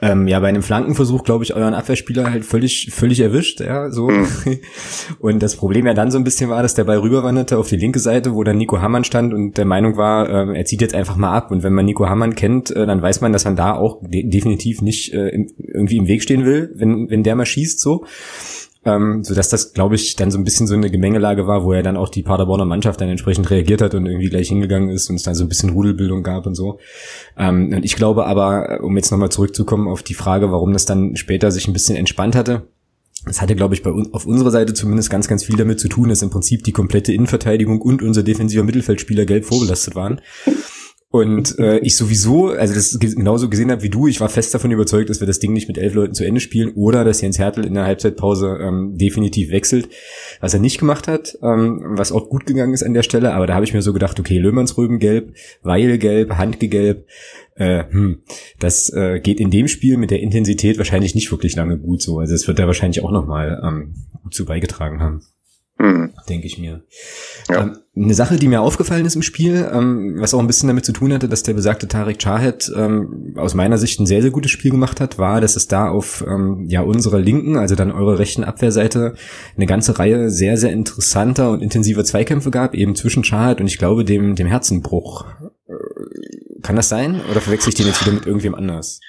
[0.04, 4.10] ähm, ja, bei einem Flankenversuch, glaube ich, euren Abwehrspieler halt völlig, völlig erwischt, ja, so.
[4.10, 4.28] Mhm.
[5.20, 7.78] Und das Problem ja dann so ein bisschen war, dass der Ball rüberwanderte auf die
[7.78, 10.94] linke Seite, wo dann Nico Hammann stand und der Meinung war, äh, er zieht jetzt
[10.94, 11.52] einfach mal ab.
[11.52, 14.28] Und wenn man Nico Hammann kennt, äh, dann weiß man, dass man da auch de
[14.28, 18.04] definitiv nicht äh, irgendwie im Weg stehen will, wenn, wenn der mal schießt, so
[18.86, 21.74] ähm, so dass das, glaube ich, dann so ein bisschen so eine Gemengelage war, wo
[21.74, 25.10] er dann auch die Paderborner Mannschaft dann entsprechend reagiert hat und irgendwie gleich hingegangen ist
[25.10, 26.80] und es dann so ein bisschen Rudelbildung gab und so.
[27.38, 31.16] Ähm, und ich glaube aber, um jetzt nochmal zurückzukommen auf die Frage, warum das dann
[31.16, 32.64] später sich ein bisschen entspannt hatte,
[33.26, 35.88] das hatte, glaube ich, bei uns auf unserer Seite zumindest ganz, ganz viel damit zu
[35.88, 40.20] tun, dass im Prinzip die komplette Innenverteidigung und unser defensiver Mittelfeldspieler gelb vorbelastet waren.
[41.16, 44.72] Und äh, ich sowieso, also das genauso gesehen habe wie du, ich war fest davon
[44.72, 47.38] überzeugt, dass wir das Ding nicht mit elf Leuten zu Ende spielen oder dass Jens
[47.38, 49.90] Hertel in der Halbzeitpause ähm, definitiv wechselt,
[50.42, 53.46] was er nicht gemacht hat, ähm, was auch gut gegangen ist an der Stelle, aber
[53.46, 57.06] da habe ich mir so gedacht, okay, Löhmannsröben gelb, Weil gelb, Handke gelb,
[57.58, 58.24] äh, hm,
[58.58, 62.18] das äh, geht in dem Spiel mit der Intensität wahrscheinlich nicht wirklich lange gut so.
[62.18, 65.22] Also es wird da wahrscheinlich auch nochmal ähm, gut zu beigetragen haben.
[65.78, 66.14] Mhm.
[66.28, 66.84] Denke ich mir.
[67.50, 67.62] Ja.
[67.62, 70.84] Ähm, eine Sache, die mir aufgefallen ist im Spiel, ähm, was auch ein bisschen damit
[70.84, 74.32] zu tun hatte, dass der besagte Tarek Chahed ähm, aus meiner Sicht ein sehr, sehr
[74.32, 77.92] gutes Spiel gemacht hat, war, dass es da auf ähm, ja unserer linken, also dann
[77.92, 79.14] eurer rechten Abwehrseite,
[79.56, 83.78] eine ganze Reihe sehr, sehr interessanter und intensiver Zweikämpfe gab, eben zwischen Chahed und ich
[83.78, 85.26] glaube dem, dem Herzenbruch.
[85.68, 87.22] Äh, kann das sein?
[87.30, 89.02] Oder verwechsel ich den jetzt wieder mit irgendwem anders?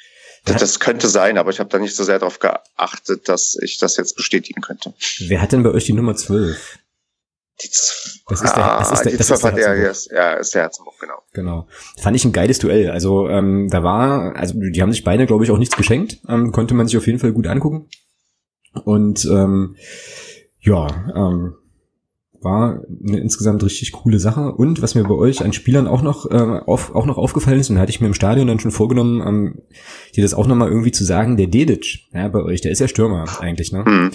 [0.45, 3.97] Das könnte sein, aber ich habe da nicht so sehr darauf geachtet, dass ich das
[3.97, 4.93] jetzt bestätigen könnte.
[5.21, 6.81] Wer hat denn bei euch die Nummer 12?
[7.63, 7.69] Die
[8.29, 10.63] das ist der, das ist der, die das ist der, der ist, ja, ist der
[10.63, 11.15] Herzenbruch, genau.
[11.33, 11.69] Genau.
[12.01, 12.91] Fand ich ein geiles Duell.
[12.91, 16.19] Also ähm, da war, also die haben sich beide, glaube ich, auch nichts geschenkt.
[16.29, 17.89] Ähm, konnte man sich auf jeden Fall gut angucken.
[18.85, 19.77] Und ähm,
[20.61, 21.55] ja, ähm,
[22.45, 24.53] war eine insgesamt richtig coole Sache.
[24.53, 27.71] Und was mir bei euch an Spielern auch noch, äh, auf, auch noch aufgefallen ist,
[27.71, 29.63] und da hatte ich mir im Stadion dann schon vorgenommen, ähm,
[30.15, 32.89] dir das auch nochmal irgendwie zu sagen, der Dedic, ja, bei euch, der ist ja
[32.89, 33.85] Stürmer eigentlich, ne?
[33.87, 34.11] Mhm.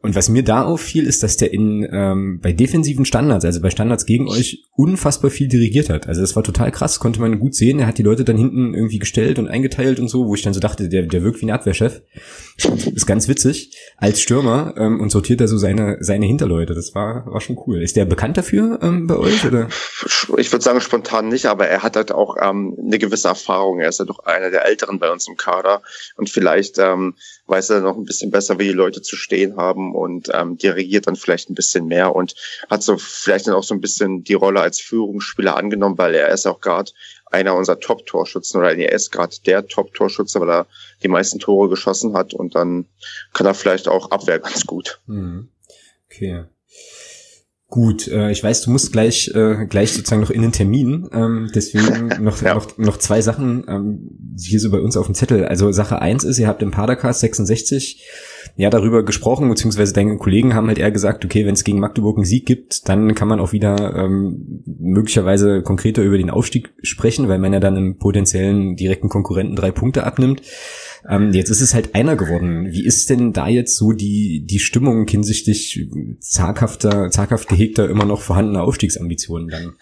[0.00, 3.70] Und was mir da auffiel, ist, dass der in ähm, bei defensiven Standards, also bei
[3.70, 6.06] Standards gegen euch, unfassbar viel dirigiert hat.
[6.06, 7.80] Also das war total krass, konnte man gut sehen.
[7.80, 10.54] Er hat die Leute dann hinten irgendwie gestellt und eingeteilt und so, wo ich dann
[10.54, 12.02] so dachte, der, der wirkt wie ein Abwehrchef.
[12.94, 13.76] Ist ganz witzig.
[13.96, 16.74] Als Stürmer ähm, und sortiert er so seine, seine Hinterleute.
[16.74, 17.82] Das war, war schon cool.
[17.82, 19.44] Ist der bekannt dafür ähm, bei euch?
[19.44, 19.68] Oder?
[20.36, 23.80] Ich würde sagen spontan nicht, aber er hat halt auch ähm, eine gewisse Erfahrung.
[23.80, 25.82] Er ist ja doch einer der Älteren bei uns im Kader.
[26.16, 27.14] Und vielleicht ähm,
[27.48, 31.06] weiß er noch ein bisschen besser, wie die Leute zu stehen haben und ähm, dirigiert
[31.06, 32.34] dann vielleicht ein bisschen mehr und
[32.68, 36.28] hat so vielleicht dann auch so ein bisschen die Rolle als Führungsspieler angenommen, weil er
[36.28, 36.92] ist auch gerade
[37.26, 40.66] einer unserer Top-Torschützen oder er ist gerade der Top-Torschütze, weil er
[41.02, 42.86] die meisten Tore geschossen hat und dann
[43.32, 45.00] kann er vielleicht auch Abwehr ganz gut.
[45.06, 45.48] Mhm.
[46.10, 46.44] Okay.
[47.70, 51.06] Gut, äh, ich weiß, du musst gleich äh, gleich sozusagen noch in den Termin.
[51.12, 52.54] Ähm, deswegen noch, ja.
[52.54, 55.44] noch noch zwei Sachen ähm, hier so bei uns auf dem Zettel.
[55.44, 58.06] Also Sache eins ist, ihr habt im Padercast 66
[58.56, 62.16] ja darüber gesprochen, beziehungsweise deine Kollegen haben halt eher gesagt, okay, wenn es gegen Magdeburg
[62.16, 67.28] einen Sieg gibt, dann kann man auch wieder ähm, möglicherweise konkreter über den Aufstieg sprechen,
[67.28, 70.40] weil man ja dann einem potenziellen direkten Konkurrenten drei Punkte abnimmt.
[71.08, 72.72] Ähm, jetzt ist es halt einer geworden.
[72.72, 75.88] Wie ist denn da jetzt so die, die Stimmung hinsichtlich
[76.20, 79.76] zaghafter, zaghaft gehegter, immer noch vorhandener Aufstiegsambitionen dann?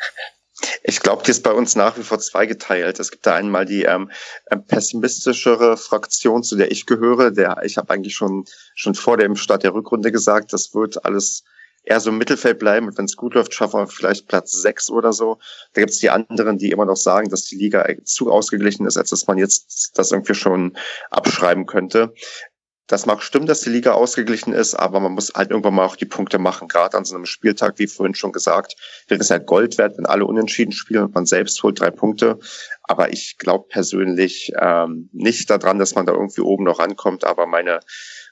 [0.82, 2.98] Ich glaube, die ist bei uns nach wie vor zweigeteilt.
[2.98, 4.10] Es gibt da einmal die ähm,
[4.50, 7.30] ähm, pessimistischere Fraktion, zu der ich gehöre.
[7.30, 11.44] Der ich habe eigentlich schon schon vor dem Start der Rückrunde gesagt, das wird alles
[11.86, 14.90] eher so im Mittelfeld bleiben und wenn es gut läuft, schaffen wir vielleicht Platz sechs
[14.90, 15.38] oder so.
[15.72, 18.98] Da gibt es die anderen, die immer noch sagen, dass die Liga zu ausgeglichen ist,
[18.98, 20.76] als dass man jetzt das irgendwie schon
[21.10, 22.12] abschreiben könnte.
[22.88, 25.96] Das mag stimmen, dass die Liga ausgeglichen ist, aber man muss halt irgendwann mal auch
[25.96, 26.68] die Punkte machen.
[26.68, 28.76] Gerade an so einem Spieltag, wie vorhin schon gesagt,
[29.08, 32.38] wäre es halt Gold wert, wenn alle unentschieden spielen und man selbst holt drei Punkte.
[32.84, 37.24] Aber ich glaube persönlich ähm, nicht daran, dass man da irgendwie oben noch rankommt.
[37.24, 37.80] Aber meine,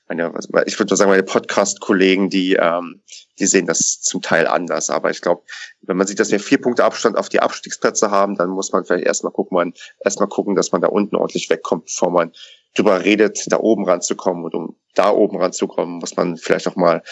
[0.08, 0.32] meine
[0.66, 3.02] ich würde sagen, meine Podcast-Kollegen, die, ähm,
[3.38, 4.90] die sehen das zum Teil anders.
[4.90, 5.42] Aber ich glaube,
[5.82, 8.84] wenn man sieht, dass wir vier Punkte Abstand auf die Abstiegsplätze haben, dann muss man
[8.84, 9.72] vielleicht erstmal gucken, man,
[10.04, 12.32] erstmal gucken, dass man da unten ordentlich wegkommt, bevor man
[12.74, 14.44] drüber redet, da oben ranzukommen.
[14.44, 17.02] Und um da oben ranzukommen, muss man vielleicht auch mal,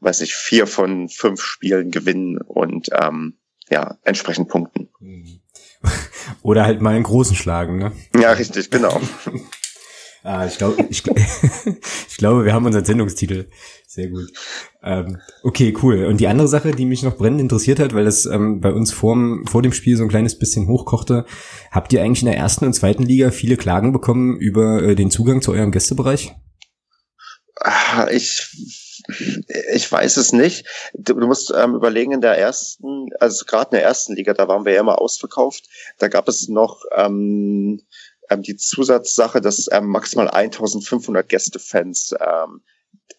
[0.00, 3.38] weiß ich, vier von fünf Spielen gewinnen und ähm,
[3.70, 4.90] ja, entsprechend punkten.
[6.42, 7.92] Oder halt mal einen großen schlagen, ne?
[8.16, 9.00] Ja, richtig, genau.
[10.22, 11.02] ah, ich glaube, ich,
[12.08, 13.48] ich glaube, wir haben unseren Sendungstitel.
[13.86, 14.32] Sehr gut.
[14.82, 16.06] Ähm, okay, cool.
[16.06, 18.90] Und die andere Sache, die mich noch brennend interessiert hat, weil das ähm, bei uns
[18.90, 21.26] vorm, vor dem Spiel so ein kleines bisschen hochkochte,
[21.70, 25.10] habt ihr eigentlich in der ersten und zweiten Liga viele Klagen bekommen über äh, den
[25.10, 26.32] Zugang zu eurem Gästebereich?
[27.56, 28.50] Ah, ich,
[29.72, 30.66] ich weiß es nicht.
[30.94, 34.48] Du, du musst ähm, überlegen, in der ersten, also gerade in der ersten Liga, da
[34.48, 35.64] waren wir ja immer ausverkauft.
[35.98, 37.82] Da gab es noch ähm,
[38.32, 42.62] ähm die Zusatzsache, dass ähm, maximal 1500 Gästefans ähm,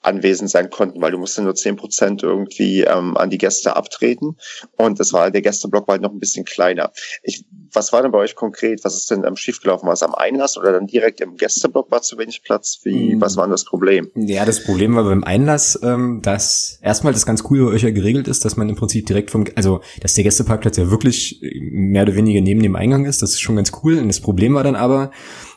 [0.03, 4.37] anwesend sein konnten, weil du musst nur zehn Prozent irgendwie ähm, an die Gäste abtreten.
[4.77, 6.91] Und das war der Gästeblock war halt noch ein bisschen kleiner.
[7.23, 8.83] Ich, was war denn bei euch konkret?
[8.83, 9.87] Was ist denn ähm, schiefgelaufen?
[9.87, 12.79] War es am Einlass oder dann direkt im Gästeblock war zu wenig Platz?
[12.83, 13.21] Wie, mhm.
[13.21, 14.11] was war denn das Problem?
[14.15, 17.91] Ja, das Problem war beim Einlass, ähm, dass erstmal das ganz cool bei euch ja
[17.91, 22.03] geregelt ist, dass man im Prinzip direkt vom, also dass der Gästeparkplatz ja wirklich mehr
[22.03, 23.21] oder weniger neben dem Eingang ist.
[23.21, 23.97] Das ist schon ganz cool.
[23.99, 25.11] Und das Problem war dann aber,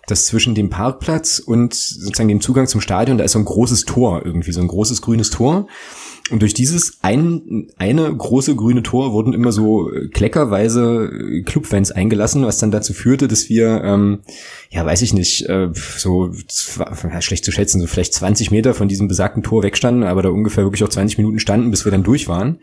[0.07, 3.85] dass zwischen dem Parkplatz und sozusagen dem Zugang zum Stadion, da ist so ein großes
[3.85, 5.67] Tor irgendwie, so ein großes grünes Tor.
[6.29, 11.93] Und durch dieses ein, eine große grüne Tor wurden immer so äh, kleckerweise äh, Clubfans
[11.93, 14.21] eingelassen, was dann dazu führte, dass wir, ähm,
[14.71, 16.33] ja, weiß ich nicht, äh, so
[16.79, 20.31] ja, schlecht zu schätzen, so vielleicht 20 Meter von diesem besagten Tor wegstanden, aber da
[20.31, 22.59] ungefähr wirklich auch 20 Minuten standen, bis wir dann durch waren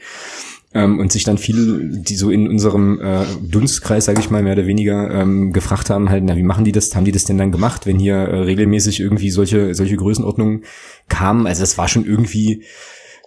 [0.73, 4.53] ähm, und sich dann viele, die so in unserem äh, Dunstkreis, sage ich mal, mehr
[4.53, 6.95] oder weniger ähm, gefragt haben, halt, na, wie machen die das?
[6.95, 10.63] Haben die das denn dann gemacht, wenn hier äh, regelmäßig irgendwie solche solche Größenordnungen
[11.09, 11.47] kamen?
[11.47, 12.63] Also das war schon irgendwie,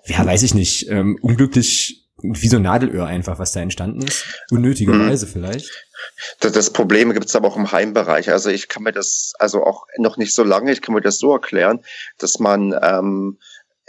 [0.07, 4.25] ja, weiß ich nicht, ähm, unglücklich wie so ein Nadelöhr einfach, was da entstanden ist.
[4.51, 5.31] Unnötigerweise mhm.
[5.31, 5.71] vielleicht.
[6.41, 8.31] Das, das Problem gibt es aber auch im Heimbereich.
[8.31, 11.19] Also ich kann mir das, also auch noch nicht so lange, ich kann mir das
[11.19, 11.81] so erklären,
[12.19, 13.39] dass man ähm,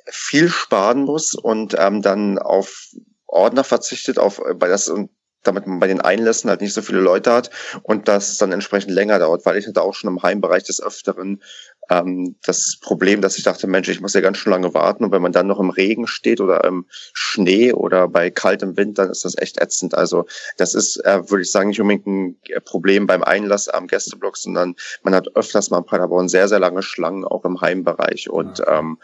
[0.09, 2.89] viel sparen muss und ähm, dann auf
[3.27, 5.09] Ordner verzichtet, auf, äh, bei das und
[5.43, 7.49] damit man bei den Einlässen halt nicht so viele Leute hat
[7.83, 11.41] und das dann entsprechend länger dauert, weil ich hatte auch schon im Heimbereich des Öfteren
[11.89, 15.11] ähm, das Problem, dass ich dachte, Mensch, ich muss ja ganz schön lange warten und
[15.11, 19.09] wenn man dann noch im Regen steht oder im Schnee oder bei kaltem Wind, dann
[19.09, 19.95] ist das echt ätzend.
[19.95, 20.25] Also
[20.57, 24.75] das ist, äh, würde ich sagen, nicht unbedingt ein Problem beim Einlass am Gästeblock, sondern
[25.03, 28.97] man hat öfters mal in Paderborn sehr, sehr lange Schlangen auch im Heimbereich und ähm,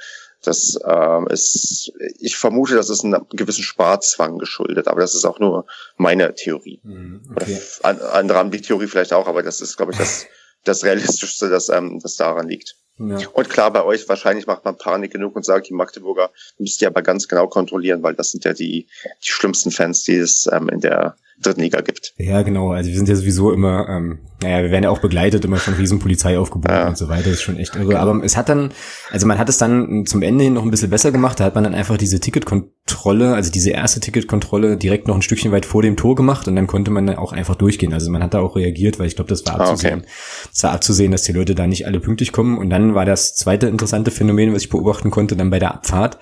[0.44, 5.40] das äh, ist, ich vermute, das ist einem gewissen Sparzwang geschuldet, aber das ist auch
[5.40, 5.66] nur
[5.98, 6.80] meine Theorie.
[6.84, 7.60] Mhm, okay.
[7.80, 10.28] Oder andere haben die Theorie vielleicht auch, aber das ist, glaube ich, das,
[10.64, 12.76] das Realistischste, das, ähm, das daran liegt.
[13.00, 13.18] Ja.
[13.34, 16.30] Und klar, bei euch wahrscheinlich macht man Panik genug und sagt, die Magdeburger
[16.60, 18.88] müsst ihr aber ganz genau kontrollieren, weil das sind ja die,
[19.26, 22.14] die schlimmsten Fans, die es ähm, in der dritten Liga gibt.
[22.18, 22.72] Ja, genau.
[22.72, 25.74] Also wir sind ja sowieso immer, ähm, naja, wir werden ja auch begleitet immer von
[25.74, 26.88] Riesenpolizei aufgebunden ja.
[26.88, 27.24] und so weiter.
[27.24, 28.00] Das ist schon echt irre.
[28.00, 28.72] Aber es hat dann,
[29.12, 31.40] also man hat es dann zum Ende hin noch ein bisschen besser gemacht.
[31.40, 35.52] Da hat man dann einfach diese Ticketkontrolle, also diese erste Ticketkontrolle direkt noch ein Stückchen
[35.52, 37.94] weit vor dem Tor gemacht und dann konnte man dann auch einfach durchgehen.
[37.94, 39.94] Also man hat da auch reagiert, weil ich glaube, das war abzusehen.
[39.94, 40.08] Ah, okay.
[40.52, 42.58] Das war abzusehen, dass die Leute da nicht alle pünktlich kommen.
[42.58, 46.20] Und dann war das zweite interessante Phänomen, was ich beobachten konnte, dann bei der Abfahrt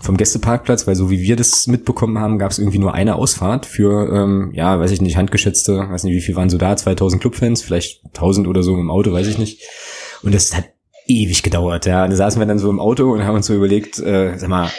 [0.00, 3.66] vom Gästeparkplatz, weil so wie wir das mitbekommen haben, gab es irgendwie nur eine Ausfahrt
[3.66, 7.20] für, ähm, ja, weiß ich nicht, handgeschätzte, weiß nicht, wie viel waren so da, 2000
[7.20, 9.62] Clubfans, vielleicht 1000 oder so im Auto, weiß ich nicht.
[10.22, 10.66] Und das hat
[11.06, 12.04] ewig gedauert, ja.
[12.04, 14.48] Und da saßen wir dann so im Auto und haben uns so überlegt, äh, sag
[14.48, 14.70] mal,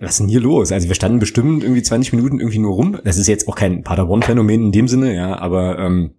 [0.00, 0.72] was ist denn hier los?
[0.72, 2.98] Also wir standen bestimmt irgendwie 20 Minuten irgendwie nur rum.
[3.04, 6.14] Das ist jetzt auch kein Paderborn-Phänomen in dem Sinne, ja, aber ähm,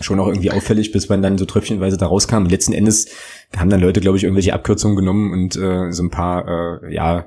[0.00, 2.44] schon auch irgendwie auffällig, bis man dann so tröpfchenweise da rauskam.
[2.44, 3.08] Letzten Endes
[3.56, 7.26] haben dann Leute, glaube ich, irgendwelche Abkürzungen genommen und äh, so ein paar äh, ja,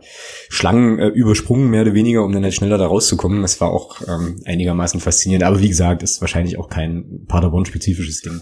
[0.50, 3.42] Schlangen äh, übersprungen, mehr oder weniger, um dann halt schneller da rauszukommen.
[3.42, 5.44] Das war auch ähm, einigermaßen faszinierend.
[5.44, 8.42] Aber wie gesagt, ist wahrscheinlich auch kein Paderborn-spezifisches Ding.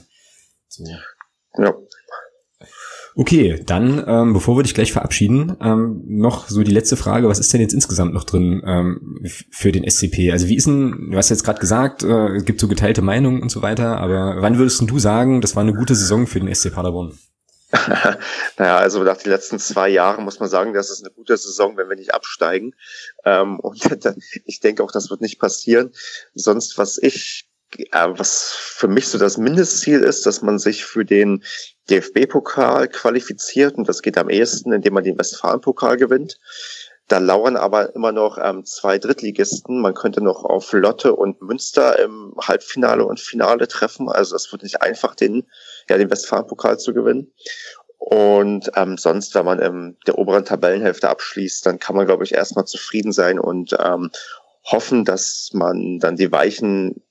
[0.67, 0.83] So.
[1.57, 1.73] Ja.
[3.19, 7.39] Okay, dann, ähm, bevor wir dich gleich verabschieden, ähm, noch so die letzte Frage, was
[7.39, 10.31] ist denn jetzt insgesamt noch drin ähm, für den SCP?
[10.31, 13.41] Also wie ist denn, du hast jetzt gerade gesagt, äh, es gibt so geteilte Meinungen
[13.41, 16.53] und so weiter, aber wann würdest du sagen, das war eine gute Saison für den
[16.53, 17.17] SC Paderborn?
[18.57, 21.75] naja, also nach den letzten zwei Jahren muss man sagen, das ist eine gute Saison,
[21.75, 22.75] wenn wir nicht absteigen.
[23.25, 23.81] Ähm, und
[24.45, 25.91] ich denke auch, das wird nicht passieren.
[26.35, 27.49] Sonst, was ich
[27.91, 31.43] was für mich so das Mindestziel ist, dass man sich für den
[31.89, 36.39] DFB-Pokal qualifiziert und das geht am ehesten, indem man den Westfalen-Pokal gewinnt.
[37.07, 39.79] Da lauern aber immer noch ähm, zwei Drittligisten.
[39.79, 44.09] Man könnte noch auf Lotte und Münster im Halbfinale und Finale treffen.
[44.09, 45.47] Also das wird nicht einfach, den,
[45.89, 47.31] ja, den Westfalen-Pokal zu gewinnen.
[47.97, 52.33] Und ähm, sonst, wenn man in der oberen Tabellenhälfte abschließt, dann kann man, glaube ich,
[52.33, 54.11] erstmal zufrieden sein und ähm,
[54.65, 57.01] hoffen, dass man dann die Weichen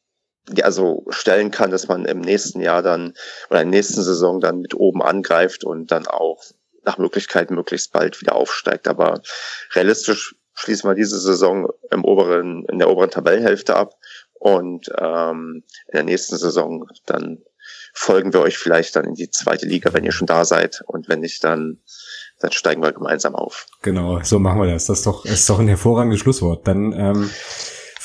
[0.55, 3.15] ja, so stellen kann, dass man im nächsten Jahr dann
[3.51, 6.43] oder in der nächsten Saison dann mit oben angreift und dann auch
[6.85, 8.87] nach Möglichkeit möglichst bald wieder aufsteigt.
[8.87, 9.21] Aber
[9.75, 13.95] realistisch schließen wir diese Saison im oberen, in der oberen Tabellenhälfte ab
[14.35, 17.43] und ähm, in der nächsten Saison dann
[17.93, 21.09] folgen wir euch vielleicht dann in die zweite Liga, wenn ihr schon da seid und
[21.09, 21.81] wenn nicht, dann
[22.39, 23.67] dann steigen wir gemeinsam auf.
[23.83, 24.87] Genau, so machen wir das.
[24.87, 26.67] Das ist doch, ist doch ein hervorragendes Schlusswort.
[26.67, 27.31] Dann ähm,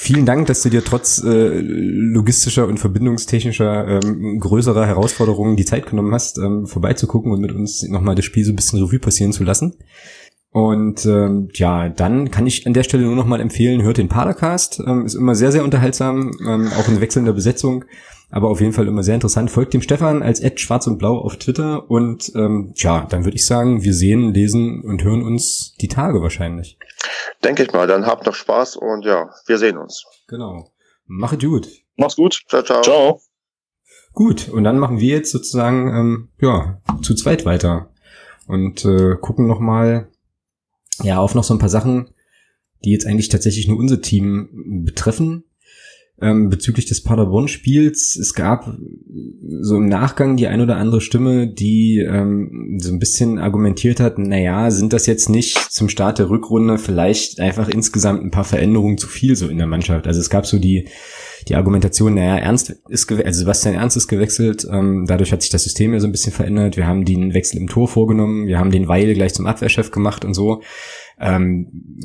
[0.04, 5.86] Vielen Dank, dass du dir trotz äh, logistischer und verbindungstechnischer ähm, größerer Herausforderungen die Zeit
[5.86, 9.32] genommen hast, ähm, vorbeizugucken und mit uns nochmal das Spiel so ein bisschen Revue passieren
[9.32, 9.76] zu lassen.
[10.50, 14.10] Und ähm, ja, dann kann ich an der Stelle nur noch mal empfehlen, hört den
[14.10, 14.82] Padercast.
[14.88, 17.86] Ähm, ist immer sehr, sehr unterhaltsam, ähm, auch in wechselnder Besetzung
[18.32, 19.52] aber auf jeden Fall immer sehr interessant.
[19.52, 23.36] Folgt dem Stefan als Ed Schwarz und Blau auf Twitter und ähm, ja, dann würde
[23.36, 26.78] ich sagen, wir sehen, lesen und hören uns die Tage wahrscheinlich.
[27.44, 30.06] Denke ich mal, dann habt noch Spaß und ja, wir sehen uns.
[30.28, 30.72] Genau.
[31.06, 31.67] Mache gut.
[31.98, 32.41] Mach's gut.
[32.48, 32.82] Ciao, ciao.
[32.82, 33.22] Ciao.
[34.13, 37.91] Gut, und dann machen wir jetzt sozusagen ähm, ja zu zweit weiter
[38.48, 40.10] und äh, gucken noch mal
[41.04, 42.13] ja auf noch so ein paar Sachen,
[42.84, 45.46] die jetzt eigentlich tatsächlich nur unser Team betreffen
[46.21, 48.15] ähm, bezüglich des Paderborn-Spiels.
[48.15, 48.77] Es gab
[49.62, 54.17] so im Nachgang die ein oder andere Stimme, die ähm, so ein bisschen argumentiert hat,
[54.17, 58.97] naja, sind das jetzt nicht zum Start der Rückrunde vielleicht einfach insgesamt ein paar Veränderungen
[58.97, 60.07] zu viel so in der Mannschaft?
[60.07, 60.88] Also es gab so die
[61.47, 65.63] die Argumentation, naja, Ernst ist also Sebastian Ernst ist gewechselt, ähm, dadurch hat sich das
[65.63, 66.77] System ja so ein bisschen verändert.
[66.77, 70.23] Wir haben den Wechsel im Tor vorgenommen, wir haben den Weil gleich zum Abwehrchef gemacht
[70.23, 70.62] und so.
[71.23, 72.01] Ähm,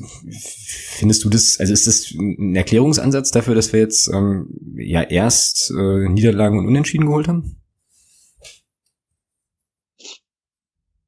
[0.99, 5.71] findest du das, also ist das ein Erklärungsansatz dafür, dass wir jetzt ähm, ja erst
[5.71, 7.57] äh, Niederlagen und Unentschieden geholt haben?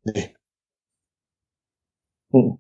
[0.05, 0.35] Nee.
[2.33, 2.59] Hm.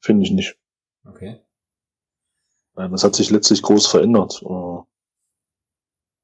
[0.00, 0.56] Finde ich nicht.
[1.04, 1.42] Okay.
[2.74, 4.40] Das hat sich letztlich groß verändert.
[4.42, 4.80] Äh,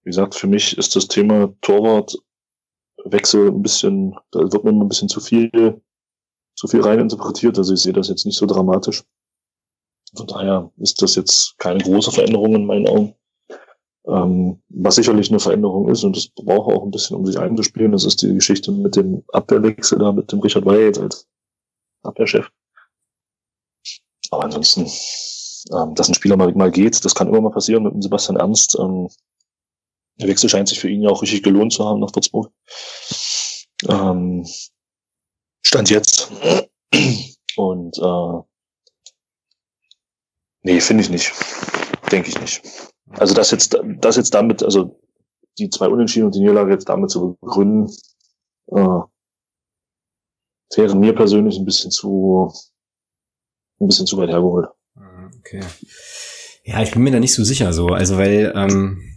[0.04, 5.10] wie gesagt, für mich ist das Thema Torwartwechsel ein bisschen, da wird mir ein bisschen
[5.10, 5.82] zu viel
[6.54, 7.58] so viel rein interpretiert.
[7.58, 9.04] Also ich sehe das jetzt nicht so dramatisch.
[10.16, 13.14] Von daher ist das jetzt keine große Veränderung in meinen Augen.
[14.06, 17.92] Ähm, was sicherlich eine Veränderung ist, und das braucht auch ein bisschen, um sich einzuspielen,
[17.92, 21.28] das ist die Geschichte mit dem Abwehrwechsel da, mit dem Richard Wyatt als
[22.02, 22.50] Abwehrchef.
[24.30, 24.90] Aber ansonsten,
[25.72, 28.38] ähm, dass ein Spieler mal, mal geht, das kann immer mal passieren mit dem Sebastian
[28.38, 28.76] Ernst.
[28.78, 29.08] Ähm,
[30.16, 32.50] der Wechsel scheint sich für ihn ja auch richtig gelohnt zu haben nach Würzburg.
[33.88, 34.44] Ähm,
[35.62, 36.30] Stand jetzt.
[37.56, 38.42] Und äh,
[40.62, 41.32] nee, finde ich nicht.
[42.10, 42.62] Denke ich nicht.
[43.10, 45.00] Also das jetzt, das jetzt damit, also
[45.58, 47.94] die zwei Unentschieden und die Niederlage jetzt damit zu begründen,
[48.68, 49.00] äh,
[50.76, 52.52] wäre mir persönlich ein bisschen zu
[53.80, 54.68] ein bisschen zu weit hergeholt.
[54.94, 55.60] Ah, okay.
[56.64, 57.88] Ja, ich bin mir da nicht so sicher so.
[57.88, 59.11] Also weil ähm,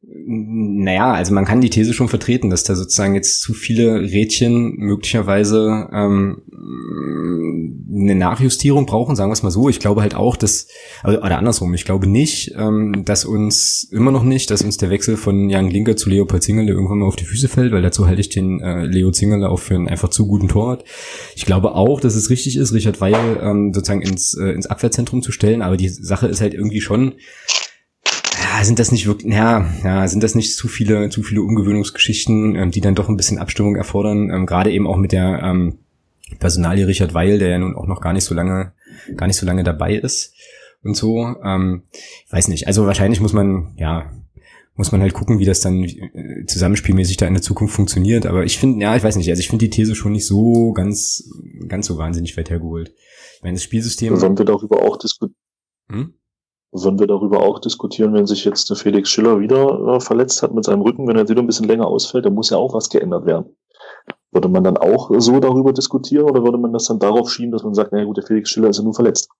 [0.00, 4.76] naja, also man kann die These schon vertreten, dass da sozusagen jetzt zu viele Rädchen
[4.76, 6.42] möglicherweise ähm,
[7.92, 9.68] eine Nachjustierung brauchen, sagen wir es mal so.
[9.68, 10.68] Ich glaube halt auch, dass,
[11.02, 14.90] also, oder andersrum, ich glaube nicht, ähm, dass uns immer noch nicht, dass uns der
[14.90, 18.06] Wechsel von Jan Linker zu Leopold Zingerle irgendwann mal auf die Füße fällt, weil dazu
[18.06, 20.84] halte ich den äh, Leo Zingerle auch für einen einfach zu guten Torwart.
[21.34, 25.22] Ich glaube auch, dass es richtig ist, Richard Weil ähm, sozusagen ins, äh, ins Abwehrzentrum
[25.22, 27.14] zu stellen, aber die Sache ist halt irgendwie schon,
[28.58, 32.56] ja, sind das nicht wirklich, ja, ja, sind das nicht zu viele, zu viele Umgewöhnungsgeschichten,
[32.56, 35.78] ähm, die dann doch ein bisschen Abstimmung erfordern, ähm, gerade eben auch mit der ähm,
[36.40, 38.72] Personalie Richard Weil, der ja nun auch noch gar nicht so lange,
[39.16, 40.34] gar nicht so lange dabei ist
[40.82, 41.36] und so.
[41.44, 41.84] Ähm,
[42.30, 42.66] weiß nicht.
[42.66, 44.10] Also wahrscheinlich muss man, ja,
[44.74, 48.26] muss man halt gucken, wie das dann äh, zusammenspielmäßig da in der Zukunft funktioniert.
[48.26, 50.72] Aber ich finde, ja, ich weiß nicht, also ich finde die These schon nicht so
[50.72, 51.30] ganz,
[51.68, 52.92] ganz so wahnsinnig weit hergeholt.
[53.36, 54.16] Ich meine, das Spielsystem.
[54.16, 55.36] Sollen wir darüber auch diskutieren?
[55.90, 56.14] Hm?
[56.72, 60.52] Sollen wir darüber auch diskutieren, wenn sich jetzt der Felix Schiller wieder äh, verletzt hat
[60.52, 62.90] mit seinem Rücken, wenn er wieder ein bisschen länger ausfällt, dann muss ja auch was
[62.90, 63.56] geändert werden.
[64.32, 67.62] Würde man dann auch so darüber diskutieren oder würde man das dann darauf schieben, dass
[67.62, 69.30] man sagt, na gut, der Felix Schiller ist ja nur verletzt?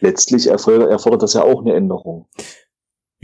[0.00, 2.26] Letztlich erfordert das ja auch eine Änderung.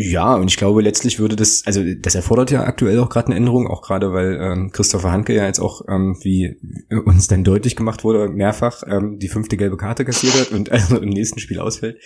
[0.01, 3.35] Ja, und ich glaube, letztlich würde das, also das erfordert ja aktuell auch gerade eine
[3.35, 6.57] Änderung, auch gerade weil ähm, Christopher Hanke ja jetzt auch, ähm, wie
[7.05, 10.99] uns dann deutlich gemacht wurde, mehrfach ähm, die fünfte gelbe Karte kassiert hat und also
[10.99, 11.99] im nächsten Spiel ausfällt.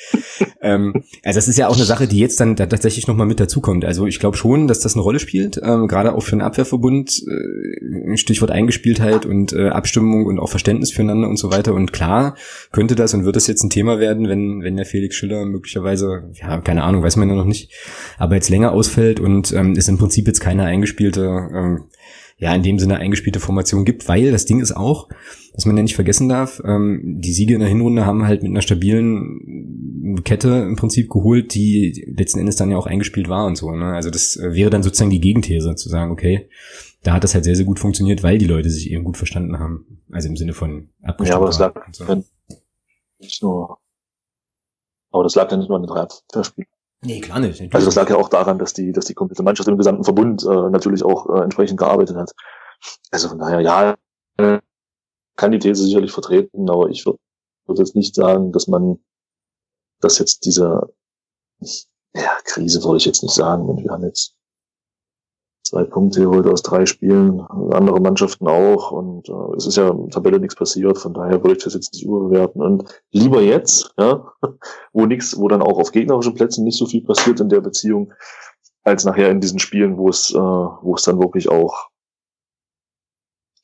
[0.62, 3.40] ähm, also das ist ja auch eine Sache, die jetzt dann da tatsächlich nochmal mit
[3.40, 3.84] dazukommt.
[3.84, 7.22] Also ich glaube schon, dass das eine Rolle spielt, ähm, gerade auch für einen Abwehrverbund,
[7.28, 11.74] äh, Stichwort Eingespieltheit und äh, Abstimmung und auch Verständnis füreinander und so weiter.
[11.74, 12.36] Und klar
[12.70, 16.30] könnte das und wird das jetzt ein Thema werden, wenn, wenn der Felix Schiller möglicherweise,
[16.40, 17.70] ja, keine Ahnung, weiß man ja noch nicht,
[18.18, 21.22] aber jetzt länger ausfällt und ähm, es im Prinzip jetzt keine eingespielte,
[21.54, 21.84] ähm,
[22.38, 25.08] ja, in dem Sinne eingespielte Formation gibt, weil das Ding ist auch,
[25.54, 28.50] was man ja nicht vergessen darf, ähm, die Siege in der Hinrunde haben halt mit
[28.50, 33.56] einer stabilen Kette im Prinzip geholt, die letzten Endes dann ja auch eingespielt war und
[33.56, 33.70] so.
[33.70, 33.92] Ne?
[33.94, 36.48] Also das äh, wäre dann sozusagen die Gegenthese, zu sagen, okay,
[37.02, 39.58] da hat das halt sehr, sehr gut funktioniert, weil die Leute sich eben gut verstanden
[39.58, 40.02] haben.
[40.10, 41.30] Also im Sinne von abgestimmt.
[41.30, 42.24] Ja, aber das lag so.
[43.18, 43.78] nicht nur,
[45.10, 46.68] aber das lag ja nicht nur an den drei Abwehrspielen.
[47.04, 47.60] Nee, klar nicht.
[47.60, 47.74] Natürlich.
[47.74, 50.44] Also das lag ja auch daran, dass die, dass die komplette Mannschaft im gesamten Verbund
[50.44, 52.32] äh, natürlich auch äh, entsprechend gearbeitet hat.
[53.10, 53.96] Also von daher, ja,
[54.38, 54.60] äh,
[55.36, 57.18] kann die These sicherlich vertreten, aber ich würde
[57.66, 58.98] würd jetzt nicht sagen, dass man,
[60.00, 60.94] dass jetzt diese,
[62.14, 64.36] ja, Krise würde ich jetzt nicht sagen, wenn wir haben jetzt
[65.72, 68.92] zwei Punkte geholt aus drei Spielen, andere Mannschaften auch.
[68.92, 71.94] Und äh, es ist ja in Tabelle nichts passiert, von daher würde ich das jetzt
[71.94, 72.60] nicht überbewerten.
[72.60, 74.32] Und lieber jetzt, ja,
[74.92, 78.12] wo nichts, wo dann auch auf gegnerischen Plätzen nicht so viel passiert in der Beziehung,
[78.84, 81.88] als nachher in diesen Spielen, wo es, äh, wo es dann wirklich auch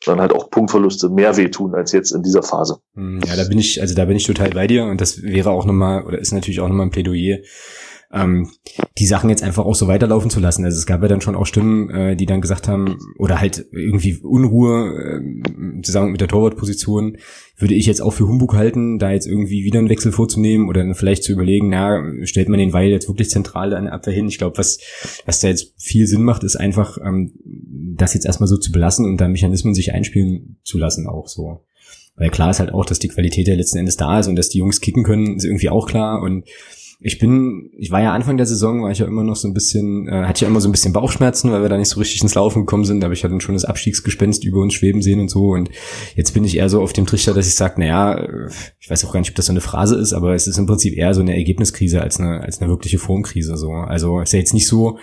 [0.06, 2.78] dann halt auch Punktverluste mehr wehtun als jetzt in dieser Phase.
[2.94, 5.50] Hm, ja, da bin ich, also da bin ich total bei dir und das wäre
[5.50, 7.38] auch nochmal, oder ist natürlich auch nochmal ein Plädoyer
[8.10, 8.50] ähm,
[8.96, 10.64] die Sachen jetzt einfach auch so weiterlaufen zu lassen.
[10.64, 13.66] Also es gab ja dann schon auch Stimmen, äh, die dann gesagt haben, oder halt
[13.70, 17.18] irgendwie Unruhe äh, zusammen mit der Torwartposition,
[17.58, 20.82] würde ich jetzt auch für Humbug halten, da jetzt irgendwie wieder einen Wechsel vorzunehmen oder
[20.82, 24.14] dann vielleicht zu überlegen, na, stellt man den Weil jetzt wirklich zentral an der Abwehr
[24.14, 24.28] hin?
[24.28, 24.78] Ich glaube, was,
[25.26, 29.04] was da jetzt viel Sinn macht, ist einfach, ähm, das jetzt erstmal so zu belassen
[29.04, 31.64] und da Mechanismen sich einspielen zu lassen auch so.
[32.16, 34.48] Weil klar ist halt auch, dass die Qualität ja letzten Endes da ist und dass
[34.48, 36.44] die Jungs kicken können, ist irgendwie auch klar und
[37.00, 39.54] ich bin, ich war ja Anfang der Saison, war ich ja immer noch so ein
[39.54, 42.22] bisschen, äh, hatte ja immer so ein bisschen Bauchschmerzen, weil wir da nicht so richtig
[42.22, 45.30] ins Laufen gekommen sind, aber ich hatte schon das Abstiegsgespenst über uns schweben sehen und
[45.30, 45.70] so und
[46.16, 48.26] jetzt bin ich eher so auf dem Trichter, dass ich sage, naja,
[48.80, 50.66] ich weiß auch gar nicht, ob das so eine Phrase ist, aber es ist im
[50.66, 53.70] Prinzip eher so eine Ergebniskrise als eine, als eine wirkliche Formkrise, so.
[53.70, 54.98] Also, ist ja jetzt nicht so,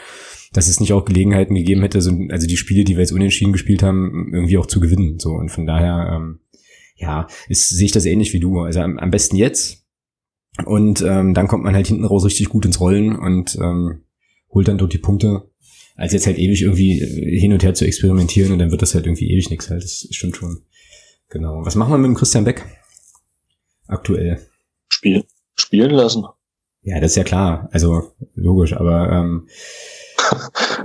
[0.52, 3.54] dass es nicht auch Gelegenheiten gegeben hätte, so, also die Spiele, die wir jetzt unentschieden
[3.54, 5.30] gespielt haben, irgendwie auch zu gewinnen, so.
[5.32, 6.40] Und von daher, ähm,
[6.98, 8.60] ja, ist, sehe ich das ähnlich wie du.
[8.60, 9.85] Also am, am besten jetzt,
[10.64, 14.04] und ähm, dann kommt man halt hinten raus richtig gut ins Rollen und ähm,
[14.50, 15.50] holt dann dort die Punkte,
[15.96, 18.96] als jetzt halt ewig irgendwie äh, hin und her zu experimentieren und dann wird das
[18.96, 19.84] halt irgendwie ewig nichts halt.
[19.84, 20.62] Das stimmt schon.
[21.30, 21.66] Genau.
[21.66, 22.64] Was machen wir mit dem Christian Beck?
[23.88, 24.40] Aktuell.
[24.88, 26.26] Spiel, spielen lassen.
[26.84, 27.68] Ja, das ist ja klar.
[27.72, 29.48] Also logisch, aber ähm,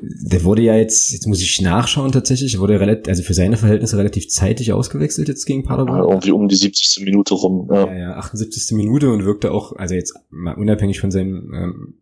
[0.03, 3.99] der wurde ja jetzt, jetzt muss ich nachschauen tatsächlich, wurde relativ, also für seine Verhältnisse
[3.99, 5.99] relativ zeitig ausgewechselt jetzt gegen Paderborn.
[5.99, 7.05] Ja, irgendwie um die 70.
[7.05, 7.69] Minute rum.
[7.71, 7.87] Ja.
[7.87, 8.77] ja, ja, 78.
[8.77, 11.95] Minute und wirkte auch, also jetzt mal unabhängig von seinem ähm,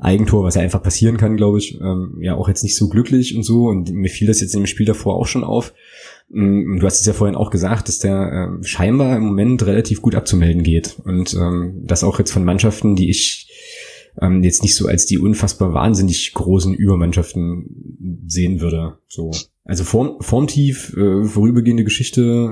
[0.00, 3.36] Eigentor, was ja einfach passieren kann, glaube ich, ähm, ja auch jetzt nicht so glücklich
[3.36, 3.66] und so.
[3.66, 5.74] Und mir fiel das jetzt in dem Spiel davor auch schon auf.
[6.30, 10.02] Mm, du hast es ja vorhin auch gesagt, dass der äh, scheinbar im Moment relativ
[10.02, 10.96] gut abzumelden geht.
[11.04, 13.48] Und ähm, das auch jetzt von Mannschaften, die ich
[14.20, 18.98] ähm, jetzt nicht so als die unfassbar wahnsinnig großen Übermannschaften sehen würde.
[19.08, 19.30] So.
[19.64, 22.50] Also Form, formtief, äh, vorübergehende Geschichte,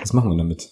[0.00, 0.70] was machen wir damit?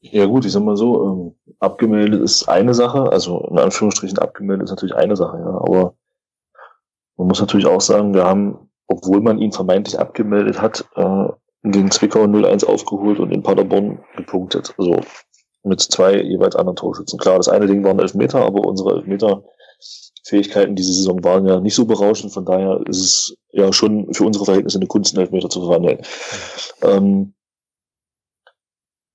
[0.00, 4.64] Ja gut, ich sag mal so, ähm, abgemeldet ist eine Sache, also in Anführungsstrichen abgemeldet
[4.64, 5.94] ist natürlich eine Sache, ja, aber
[7.16, 11.28] man muss natürlich auch sagen, wir haben, obwohl man ihn vermeintlich abgemeldet hat, äh,
[11.62, 14.74] gegen Zwickau 0-1 aufgeholt und in Paderborn gepunktet.
[14.78, 15.00] Also
[15.62, 17.18] mit zwei jeweils anderen Torschützen.
[17.18, 21.84] Klar, das eine Ding waren Elfmeter, aber unsere Elfmeter-Fähigkeiten diese Saison waren ja nicht so
[21.84, 22.32] berauschend.
[22.32, 26.00] Von daher ist es ja schon für unsere Verhältnisse eine Kunst, einen Elfmeter zu verwandeln.
[26.82, 27.34] Ähm,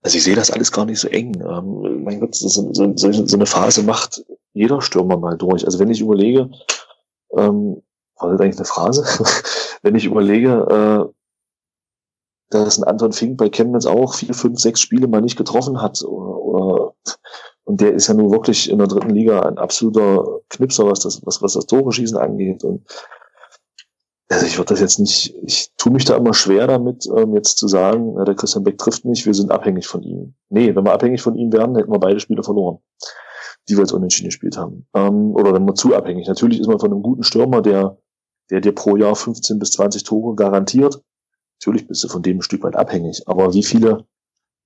[0.06, 1.34] also ich sehe das alles gar nicht so eng.
[1.41, 4.24] Ähm, mein Gott, so, so, so, eine Phase macht
[4.54, 5.66] jeder Stürmer mal durch.
[5.66, 6.52] Also wenn ich überlege,
[7.36, 7.82] ähm,
[8.18, 9.04] war das eigentlich eine Phrase?
[9.82, 11.25] wenn ich überlege, äh,
[12.64, 16.01] dass ein Anton Fink bei Chemnitz auch vier, fünf, sechs Spiele mal nicht getroffen hat.
[16.01, 21.26] Und der ist ja nun wirklich in der dritten Liga ein absoluter Knipser, was das,
[21.26, 22.64] was, was das Tore schießen angeht.
[22.64, 22.86] Und
[24.30, 27.58] also ich würde das jetzt nicht, ich tue mich da immer schwer damit, ähm, jetzt
[27.58, 30.36] zu sagen, ja, der Christian Beck trifft nicht, wir sind abhängig von ihm.
[30.49, 32.80] Nee, wenn wir abhängig von ihm wären, hätten wir beide Spiele verloren,
[33.68, 34.88] die wir jetzt unentschieden gespielt haben.
[34.95, 36.28] Ähm, oder wenn wir zu abhängig.
[36.28, 37.97] Natürlich ist man von einem guten Stürmer, der,
[38.49, 41.01] der dir pro Jahr 15 bis 20 Tore garantiert,
[41.60, 43.28] Natürlich bist du von dem ein Stück weit abhängig.
[43.28, 44.06] Aber wie viele,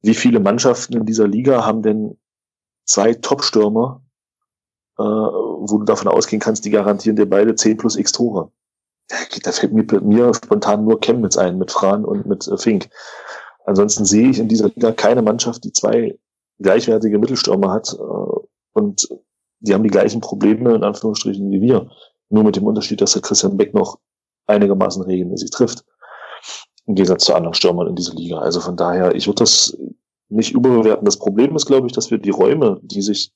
[0.01, 2.17] wie viele Mannschaften in dieser Liga haben denn
[2.85, 4.01] zwei Top-Stürmer,
[4.97, 8.51] äh, wo du davon ausgehen kannst, die garantieren dir beide 10 plus X Tore?
[9.43, 12.89] Da fällt mir, mir spontan nur Chemnitz ein, mit Fran und mit äh, Fink.
[13.65, 16.17] Ansonsten sehe ich in dieser Liga keine Mannschaft, die zwei
[16.59, 18.39] gleichwertige Mittelstürmer hat äh,
[18.73, 19.07] und
[19.59, 21.89] die haben die gleichen Probleme in Anführungsstrichen wie wir.
[22.29, 23.99] Nur mit dem Unterschied, dass der Christian Beck noch
[24.47, 25.85] einigermaßen regelmäßig trifft.
[26.89, 28.39] Im Gegensatz zu anderen Stürmern in dieser Liga.
[28.39, 29.77] Also von daher, ich würde das
[30.27, 31.05] nicht überbewerten.
[31.05, 33.31] Das Problem ist, glaube ich, dass wir die Räume, die sich,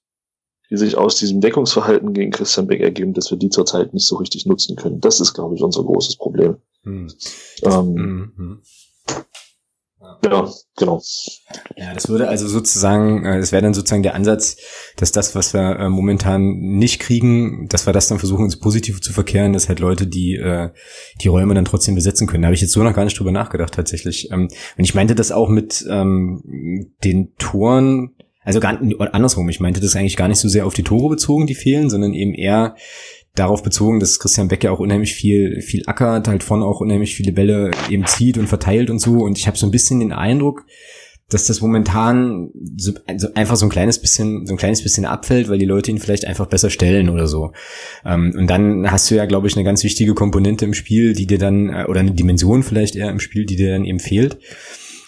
[0.72, 4.16] die sich aus diesem Deckungsverhalten gegen Christian Beck ergeben, dass wir die zurzeit nicht so
[4.16, 5.02] richtig nutzen können.
[5.02, 6.58] Das ist, glaube ich, unser großes Problem.
[6.82, 7.14] Hm.
[7.62, 8.62] Ähm, mhm.
[10.24, 11.02] Ja, genau.
[11.76, 14.58] Ja, das würde also sozusagen, äh, das wäre dann sozusagen der Ansatz,
[14.96, 19.02] dass das, was wir äh, momentan nicht kriegen, dass wir das dann versuchen, ins Positive
[19.02, 20.70] zu verkehren, dass halt Leute, die äh,
[21.22, 22.44] die Räume dann trotzdem besetzen können.
[22.44, 24.32] Da habe ich jetzt so noch gar nicht drüber nachgedacht tatsächlich.
[24.32, 24.48] Ähm,
[24.78, 28.12] und ich meinte das auch mit ähm, den Toren,
[28.46, 28.80] also gar,
[29.12, 31.90] andersrum, ich meinte das eigentlich gar nicht so sehr auf die Tore bezogen, die fehlen,
[31.90, 32.76] sondern eben eher
[33.36, 37.16] darauf bezogen, dass Christian Beck ja auch unheimlich viel, viel ackert, halt vorne auch unheimlich
[37.16, 39.18] viele Bälle eben zieht und verteilt und so.
[39.18, 40.66] Und ich habe so ein bisschen den Eindruck,
[41.30, 45.50] dass das momentan so, also einfach so ein kleines bisschen, so ein kleines bisschen abfällt,
[45.50, 47.54] weil die Leute ihn vielleicht einfach besser stellen oder so.
[48.06, 51.26] Ähm, und dann hast du ja, glaube ich, eine ganz wichtige Komponente im Spiel, die
[51.26, 54.38] dir dann, äh, oder eine Dimension vielleicht eher im Spiel, die dir dann eben fehlt.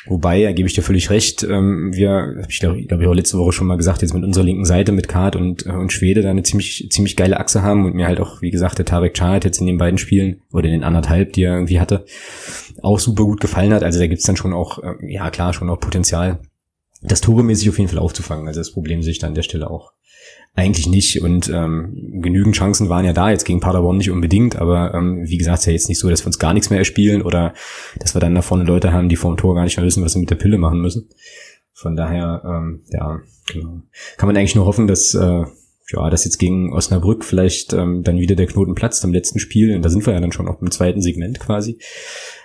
[0.07, 3.13] Wobei, da gebe ich dir völlig recht, ähm, wir, hab ich glaube, glaub, ich auch
[3.13, 5.91] letzte Woche schon mal gesagt, jetzt mit unserer linken Seite mit Kart und, äh, und
[5.91, 8.85] Schwede da eine ziemlich, ziemlich geile Achse haben und mir halt auch, wie gesagt, der
[8.85, 12.05] Tarek Chart jetzt in den beiden Spielen oder in den anderthalb, die er irgendwie hatte,
[12.83, 13.83] auch super gut gefallen hat.
[13.83, 16.39] Also da gibt's dann schon auch, äh, ja klar, schon auch Potenzial,
[17.01, 18.47] das Tore-mäßig auf jeden Fall aufzufangen.
[18.47, 19.94] Also das Problem sehe ich da an der Stelle auch.
[20.57, 21.21] Eigentlich nicht.
[21.21, 25.37] Und ähm, genügend Chancen waren ja da, jetzt gegen Paderborn nicht unbedingt, aber ähm, wie
[25.37, 27.53] gesagt, ist ja jetzt nicht so, dass wir uns gar nichts mehr erspielen oder
[27.99, 30.03] dass wir dann da vorne Leute haben, die vor dem Tor gar nicht mehr wissen,
[30.03, 31.09] was sie mit der Pille machen müssen.
[31.73, 33.19] Von daher, ähm, ja,
[33.51, 33.81] genau.
[34.17, 35.43] Kann man eigentlich nur hoffen, dass äh,
[35.91, 39.75] ja, dass jetzt gegen Osnabrück vielleicht ähm, dann wieder der Knoten platzt am letzten Spiel.
[39.75, 41.77] Und da sind wir ja dann schon auch im zweiten Segment quasi.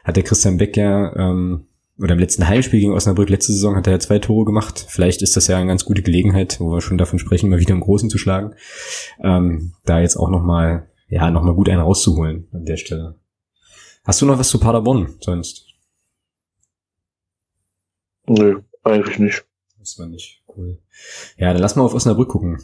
[0.04, 1.66] Hat der Christian Beck ja ähm,
[2.01, 4.86] oder im letzten Heimspiel gegen Osnabrück letzte Saison hat er ja zwei Tore gemacht.
[4.88, 7.74] Vielleicht ist das ja eine ganz gute Gelegenheit, wo wir schon davon sprechen, mal wieder
[7.74, 8.55] im Großen zu schlagen.
[9.22, 13.18] Ähm, da jetzt auch nochmal, ja, nochmal gut einen rauszuholen an der Stelle.
[14.05, 15.66] Hast du noch was zu Paderborn sonst?
[18.26, 19.44] Nö, eigentlich nicht.
[19.78, 20.78] Das war nicht cool.
[21.36, 22.62] Ja, dann lass mal auf Osnabrück gucken.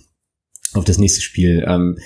[0.74, 1.64] Auf das nächste Spiel.
[1.66, 1.98] Ähm,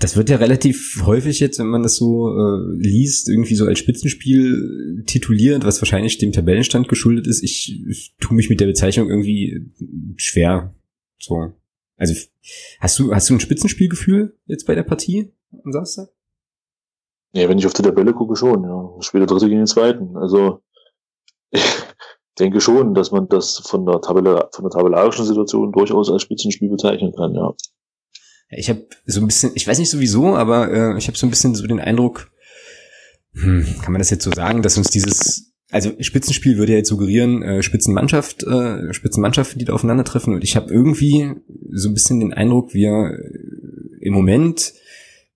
[0.00, 3.78] das wird ja relativ häufig jetzt, wenn man das so äh, liest, irgendwie so als
[3.78, 7.42] Spitzenspiel tituliert, was wahrscheinlich dem Tabellenstand geschuldet ist.
[7.42, 9.70] Ich, ich tue mich mit der Bezeichnung irgendwie
[10.16, 10.74] schwer.
[11.18, 11.52] So.
[11.98, 12.14] Also
[12.80, 15.32] hast du hast du ein Spitzenspielgefühl jetzt bei der Partie
[15.64, 16.08] am Samstag?
[17.32, 18.96] Ja, wenn ich auf die Tabelle gucke schon, ja.
[19.00, 20.16] Spiel der dritte gegen den zweiten.
[20.16, 20.62] Also
[21.50, 21.62] ich
[22.38, 26.70] denke schon, dass man das von der Tabelle, von der tabellarischen Situation durchaus als Spitzenspiel
[26.70, 27.52] bezeichnen kann, ja.
[28.50, 31.30] Ich habe so ein bisschen, ich weiß nicht sowieso, aber äh, ich habe so ein
[31.30, 32.30] bisschen so den Eindruck,
[33.34, 36.88] hm, kann man das jetzt so sagen, dass uns dieses, also Spitzenspiel würde ja jetzt
[36.88, 40.34] suggerieren, äh, Spitzenmannschaft, äh, Spitzenmannschaften, die da aufeinandertreffen.
[40.34, 41.32] Und ich habe irgendwie
[41.70, 44.72] so ein bisschen den Eindruck, wir äh, im Moment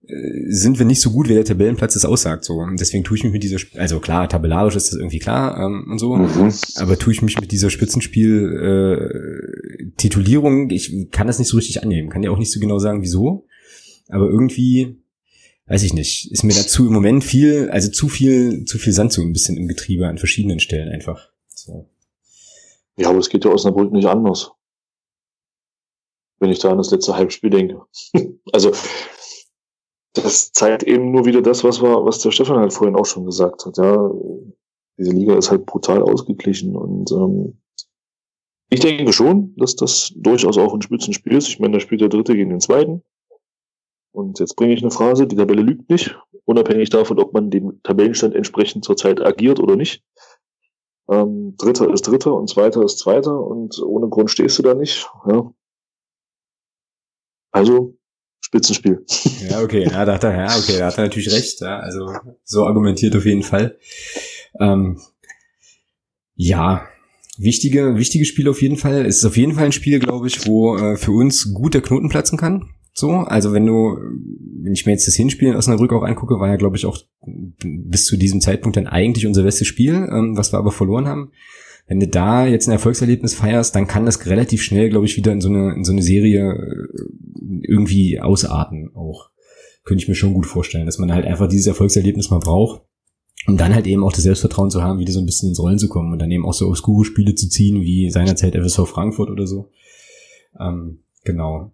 [0.07, 2.44] sind wir nicht so gut, wie der Tabellenplatz es aussagt.
[2.44, 2.59] So.
[2.59, 5.88] Und deswegen tue ich mich mit dieser, also klar, tabellarisch ist das irgendwie klar ähm,
[5.90, 6.52] und so, mhm.
[6.76, 12.11] aber tue ich mich mit dieser Spitzenspiel-Titulierung, äh, ich kann das nicht so richtig annehmen,
[12.11, 13.46] kann ja auch nicht so genau sagen, wieso,
[14.09, 14.98] aber irgendwie,
[15.66, 19.12] weiß ich nicht, ist mir dazu im Moment viel, also zu viel, zu viel Sand
[19.12, 21.30] so ein bisschen im Getriebe an verschiedenen Stellen einfach.
[21.48, 21.88] So.
[22.96, 24.52] Ja, aber es geht ja Osnabrück nicht anders.
[26.38, 27.82] Wenn ich da an das letzte Halbspiel denke.
[28.52, 28.72] also
[30.14, 33.26] das zeigt eben nur wieder das, was war, was der Stefan halt vorhin auch schon
[33.26, 33.76] gesagt hat.
[33.76, 34.10] Ja,
[34.96, 37.58] diese Liga ist halt brutal ausgeglichen und ähm,
[38.70, 41.48] ich denke schon, dass das durchaus auch ein Spitzenspiel ist.
[41.48, 43.02] Ich meine, da spielt der Dritte gegen den Zweiten.
[44.12, 47.80] Und jetzt bringe ich eine Phrase, die Tabelle lügt nicht, unabhängig davon, ob man dem
[47.82, 50.02] Tabellenstand entsprechend zurzeit agiert oder nicht.
[51.08, 55.08] Ähm, Dritter ist Dritter und Zweiter ist Zweiter und ohne Grund stehst du da nicht.
[55.28, 55.52] Ja.
[57.52, 57.93] Also
[58.45, 59.07] Spitzenspiel.
[59.49, 61.62] Ja, okay, ja, da hat er, ja, okay, da hat er natürlich recht.
[61.62, 62.12] Ja, also
[62.45, 63.78] so argumentiert auf jeden Fall.
[64.61, 65.01] Ähm,
[66.34, 66.86] ja,
[67.38, 69.07] wichtige, wichtige Spiel auf jeden Fall.
[69.07, 71.80] Es ist auf jeden Fall ein Spiel, glaube ich, wo äh, für uns gut der
[71.80, 72.68] Knoten platzen kann.
[72.92, 73.97] So, also wenn du,
[74.62, 76.99] wenn ich mir jetzt das Hinspiel in Osnabrück auch angucke, war ja, glaube ich, auch
[77.24, 81.32] bis zu diesem Zeitpunkt dann eigentlich unser bestes Spiel, ähm, was wir aber verloren haben
[81.87, 85.32] wenn du da jetzt ein Erfolgserlebnis feierst, dann kann das relativ schnell, glaube ich, wieder
[85.32, 86.89] in so eine, in so eine Serie äh,
[87.62, 89.30] irgendwie ausarten auch.
[89.85, 92.82] Könnte ich mir schon gut vorstellen, dass man halt einfach dieses Erfolgserlebnis mal braucht.
[93.47, 95.78] um dann halt eben auch das Selbstvertrauen zu haben, wieder so ein bisschen ins Rollen
[95.78, 99.28] zu kommen und dann eben auch so obskure Spiele zu ziehen, wie seinerzeit FSV Frankfurt
[99.28, 99.70] oder so.
[100.59, 101.72] Ähm, genau.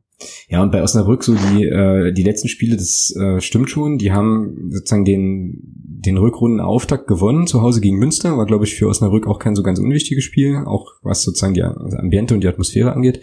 [0.48, 4.12] Ja, und bei Osnabrück so die, äh, die letzten Spiele, das äh, stimmt schon, die
[4.12, 9.26] haben sozusagen den, den Rückrundenauftakt gewonnen, zu Hause gegen Münster, war glaube ich für Osnabrück
[9.26, 13.20] auch kein so ganz unwichtiges Spiel, auch was sozusagen die Ambiente und die Atmosphäre angeht.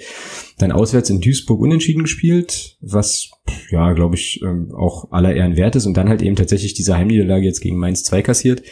[0.57, 3.31] Dann auswärts in Duisburg unentschieden gespielt, was
[3.69, 6.97] ja, glaube ich, ähm, auch aller Ehren wert ist und dann halt eben tatsächlich diese
[6.97, 8.63] Heimniederlage jetzt gegen Mainz 2 kassiert,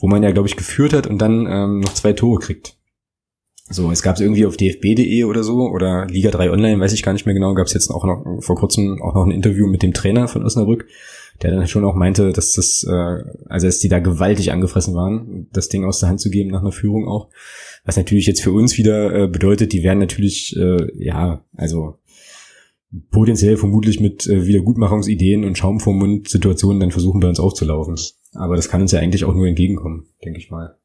[0.00, 2.79] wo man ja, glaube ich, geführt hat und dann ähm, noch zwei Tore kriegt.
[3.72, 7.04] So, es gab es irgendwie auf dfb.de oder so oder Liga 3 Online, weiß ich
[7.04, 9.68] gar nicht mehr genau, gab es jetzt auch noch vor kurzem auch noch ein Interview
[9.68, 10.88] mit dem Trainer von Osnabrück,
[11.40, 15.46] der dann schon auch meinte, dass das, äh, also dass die da gewaltig angefressen waren,
[15.52, 17.28] das Ding aus der Hand zu geben nach einer Führung auch.
[17.84, 22.00] Was natürlich jetzt für uns wieder äh, bedeutet, die werden natürlich, äh, ja, also
[23.12, 27.94] potenziell vermutlich mit äh, Wiedergutmachungsideen und Schaum vom Mund Situationen dann versuchen bei uns aufzulaufen.
[28.34, 30.79] Aber das kann uns ja eigentlich auch nur entgegenkommen, denke ich mal.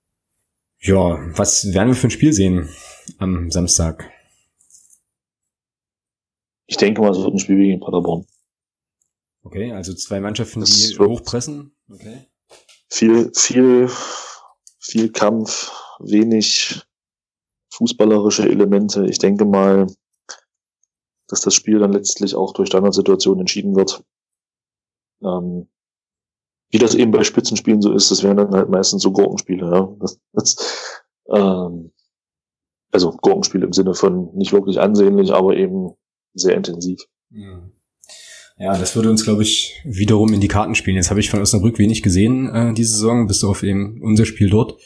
[0.80, 2.70] Ja, was werden wir für ein Spiel sehen
[3.18, 4.12] am Samstag?
[6.68, 8.26] Ich denke mal, es wird ein Spiel gegen Paderborn.
[9.44, 11.76] Okay, also zwei Mannschaften, die hochpressen.
[11.90, 12.26] Okay.
[12.90, 13.90] Viel, viel,
[14.80, 16.82] viel Kampf, wenig
[17.70, 19.06] fußballerische Elemente.
[19.08, 19.88] Ich denke mal,
[21.28, 24.04] dass das Spiel dann letztlich auch durch Standardsituationen entschieden wird.
[25.22, 25.68] Ähm,
[26.76, 29.96] wie das eben bei Spitzenspielen so ist, das wären dann halt meistens so Gurkenspiele, ja.
[30.02, 31.02] Das, das,
[31.34, 31.94] ähm,
[32.92, 35.92] also Gurkenspiele im Sinne von nicht wirklich ansehnlich, aber eben
[36.34, 37.00] sehr intensiv.
[37.30, 37.72] Mhm.
[38.58, 40.98] Ja, das würde uns, glaube ich, wiederum in die Karten spielen.
[40.98, 44.50] Jetzt habe ich von Osnabrück wenig gesehen äh, diese Saison, bis auf eben unser Spiel
[44.50, 44.78] dort.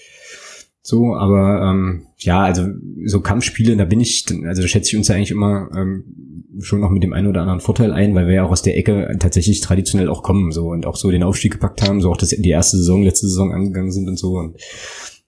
[0.82, 2.68] So, aber ähm, ja, also
[3.06, 6.80] so Kampfspiele, da bin ich, also da schätze ich uns ja eigentlich immer ähm, schon
[6.80, 9.16] noch mit dem einen oder anderen Vorteil ein, weil wir ja auch aus der Ecke
[9.20, 12.30] tatsächlich traditionell auch kommen so und auch so den Aufstieg gepackt haben, so auch das
[12.30, 14.58] die erste Saison, letzte Saison angegangen sind und so und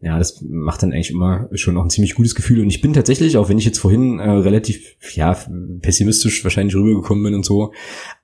[0.04, 2.62] ja, das macht dann eigentlich immer schon noch ein ziemlich gutes Gefühl.
[2.62, 5.38] Und ich bin tatsächlich, auch wenn ich jetzt vorhin äh, relativ ja
[5.82, 7.72] pessimistisch wahrscheinlich rübergekommen bin und so,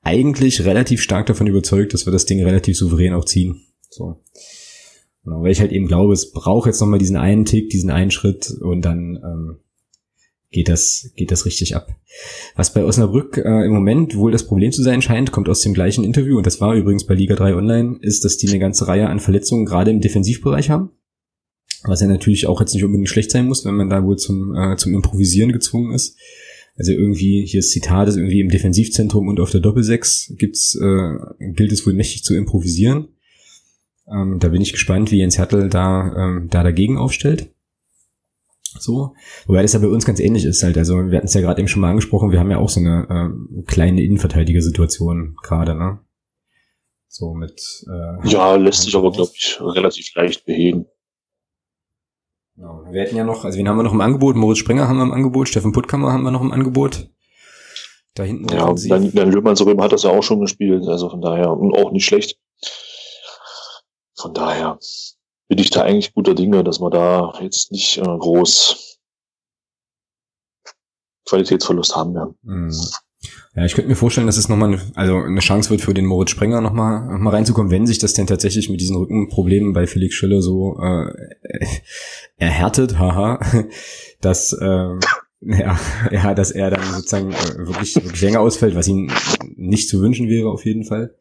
[0.01, 3.61] eigentlich relativ stark davon überzeugt, dass wir das Ding relativ souverän auch ziehen.
[3.91, 4.23] So.
[5.27, 8.11] Genau, weil ich halt eben glaube, es braucht jetzt nochmal diesen einen Tick, diesen einen
[8.11, 9.57] Schritt und dann ähm,
[10.51, 11.93] geht das, geht das richtig ab.
[12.55, 15.73] Was bei Osnabrück äh, im Moment wohl das Problem zu sein scheint, kommt aus dem
[15.73, 18.87] gleichen Interview, und das war übrigens bei Liga 3 Online, ist, dass die eine ganze
[18.87, 20.91] Reihe an Verletzungen gerade im Defensivbereich haben.
[21.83, 24.55] Was ja natürlich auch jetzt nicht unbedingt schlecht sein muss, wenn man da wohl zum,
[24.55, 26.15] äh, zum Improvisieren gezwungen ist.
[26.77, 31.17] Also irgendwie, hier ist Zitat, ist irgendwie im Defensivzentrum und auf der Doppelsechs gibt's, äh,
[31.53, 33.09] gilt es wohl mächtig zu improvisieren.
[34.09, 37.53] Ähm, da bin ich gespannt, wie Jens Hertel da, ähm, da dagegen aufstellt.
[38.79, 39.15] So.
[39.45, 40.77] Wobei das ja bei uns ganz ähnlich ist halt.
[40.77, 42.79] Also wir hatten es ja gerade eben schon mal angesprochen, wir haben ja auch so
[42.79, 45.99] eine äh, kleine Innenverteidiger-Situation gerade, ne?
[47.07, 50.85] So mit äh, Ja, lässt sich aber, glaube ich, relativ leicht beheben.
[52.55, 52.83] Genau.
[52.91, 54.35] Wir hätten ja noch, also wen haben wir noch im Angebot?
[54.35, 57.09] Moritz Springer haben wir im Angebot, Steffen Puttkammer haben wir noch im Angebot.
[58.15, 58.51] Da hinten.
[58.51, 61.91] Ja, dann, dann Löhmann hat das ja auch schon gespielt, also von daher, und auch
[61.91, 62.39] nicht schlecht.
[64.17, 64.79] Von daher
[65.47, 68.99] bin ich da eigentlich guter Dinge, dass wir da jetzt nicht äh, groß
[71.25, 72.35] Qualitätsverlust haben werden.
[72.41, 72.71] Mhm.
[73.55, 76.05] Ja, ich könnte mir vorstellen, dass es nochmal eine, also eine Chance wird für den
[76.05, 79.87] Moritz Sprenger nochmal noch mal reinzukommen, wenn sich das denn tatsächlich mit diesen Rückenproblemen bei
[79.87, 81.11] Felix Schiller so äh,
[82.37, 83.39] erhärtet, haha,
[84.21, 84.99] dass äh,
[85.41, 85.79] ja,
[86.11, 89.11] ja, dass er dann sozusagen äh, wirklich, wirklich länger ausfällt, was ihm
[89.55, 91.15] nicht zu wünschen wäre auf jeden Fall.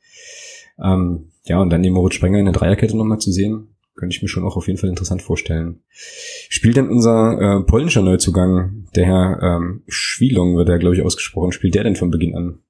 [0.82, 4.22] Ähm, ja, und dann den Moritz Sprenger in der Dreierkette nochmal zu sehen, könnte ich
[4.22, 5.82] mir schon auch auf jeden Fall interessant vorstellen.
[5.90, 11.52] Spielt denn unser äh, polnischer Neuzugang, der Herr ähm, Schwielong wird er, glaube ich, ausgesprochen,
[11.52, 12.62] spielt der denn von Beginn an?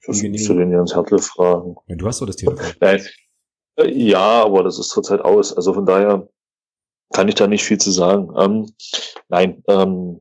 [0.00, 1.74] Ich muss den Jens Hertel fragen.
[1.88, 2.64] Ja, du hast doch das Telefon.
[2.80, 3.02] Nein.
[3.76, 5.52] Äh, ja, aber das ist zurzeit aus.
[5.52, 6.28] Also von daher
[7.12, 8.30] kann ich da nicht viel zu sagen.
[8.36, 8.70] Ähm,
[9.28, 10.20] nein, ähm,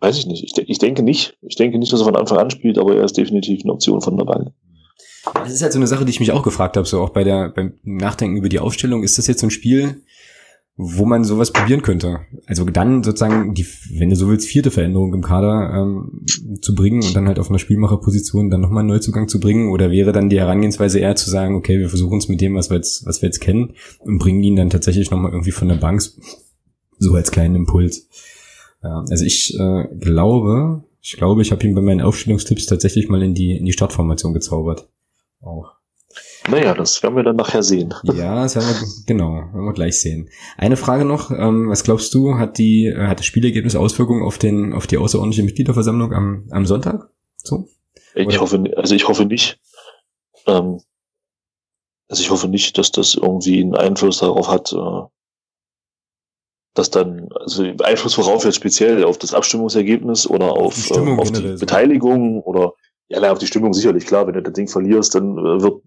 [0.00, 0.44] weiß ich nicht.
[0.44, 1.36] Ich, ich denke nicht.
[1.42, 4.00] Ich denke nicht, dass er von Anfang an spielt, aber er ist definitiv eine Option
[4.00, 4.52] von der Bank.
[5.34, 7.24] Das ist halt so eine Sache, die ich mich auch gefragt habe, so auch bei
[7.24, 9.02] der, beim Nachdenken über die Aufstellung.
[9.02, 10.02] Ist das jetzt so ein Spiel,
[10.76, 12.20] wo man sowas probieren könnte?
[12.46, 16.24] Also dann sozusagen, die, wenn du so willst, vierte Veränderung im Kader ähm,
[16.62, 19.70] zu bringen und dann halt auf einer Spielmacherposition dann nochmal einen Neuzugang zu bringen?
[19.70, 22.70] Oder wäre dann die Herangehensweise eher zu sagen, okay, wir versuchen es mit dem, was
[22.70, 25.76] wir jetzt, was wir jetzt kennen und bringen ihn dann tatsächlich nochmal irgendwie von der
[25.76, 26.00] Bank
[26.98, 28.08] so als kleinen Impuls?
[28.82, 33.22] Ja, also ich äh, glaube, ich glaube, ich habe ihn bei meinen Aufstellungstipps tatsächlich mal
[33.22, 34.88] in die, in die Startformation gezaubert
[35.40, 35.78] auch.
[36.48, 37.94] Naja, das werden wir dann nachher sehen.
[38.04, 40.30] Ja, das werden wir, genau, werden wir gleich sehen.
[40.56, 44.38] Eine Frage noch, ähm, was glaubst du, hat die, äh, hat das Spielergebnis Auswirkungen auf
[44.38, 47.10] den, auf die außerordentliche Mitgliederversammlung am, am Sonntag?
[47.36, 47.68] So?
[48.14, 49.60] Ich hoffe, also ich hoffe nicht.
[50.46, 50.80] Ähm,
[52.08, 55.02] also ich hoffe nicht, dass das irgendwie einen Einfluss darauf hat, äh,
[56.78, 61.32] dass dann, also Einfluss worauf jetzt speziell auf das Abstimmungsergebnis oder auf, die, äh, auf
[61.32, 62.74] die Beteiligung oder
[63.08, 65.82] ja, auf die Stimmung sicherlich, klar, wenn du das Ding verlierst, dann äh, wird,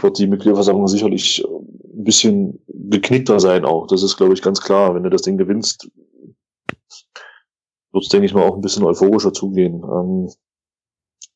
[0.00, 3.86] wird die Mitgliederversammlung sicherlich äh, ein bisschen geknickter sein auch.
[3.86, 4.94] Das ist, glaube ich, ganz klar.
[4.94, 5.88] Wenn du das Ding gewinnst,
[7.92, 9.82] wird es, denke ich mal, auch ein bisschen euphorischer zugehen.
[9.84, 10.30] Ähm,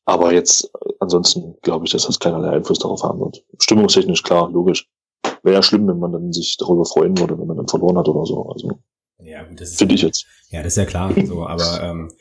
[0.05, 3.43] aber jetzt, ansonsten glaube ich, dass das keinerlei Einfluss darauf haben wird.
[3.59, 4.87] Stimmungstechnisch klar, logisch.
[5.43, 8.07] Wäre ja schlimm, wenn man dann sich darüber freuen würde, wenn man dann verloren hat
[8.07, 8.43] oder so.
[8.49, 8.79] Also,
[9.21, 9.79] ja, gut, das ist.
[9.79, 10.25] Finde ich jetzt.
[10.49, 11.13] Ja, das ist ja klar.
[11.25, 12.11] So, aber ähm,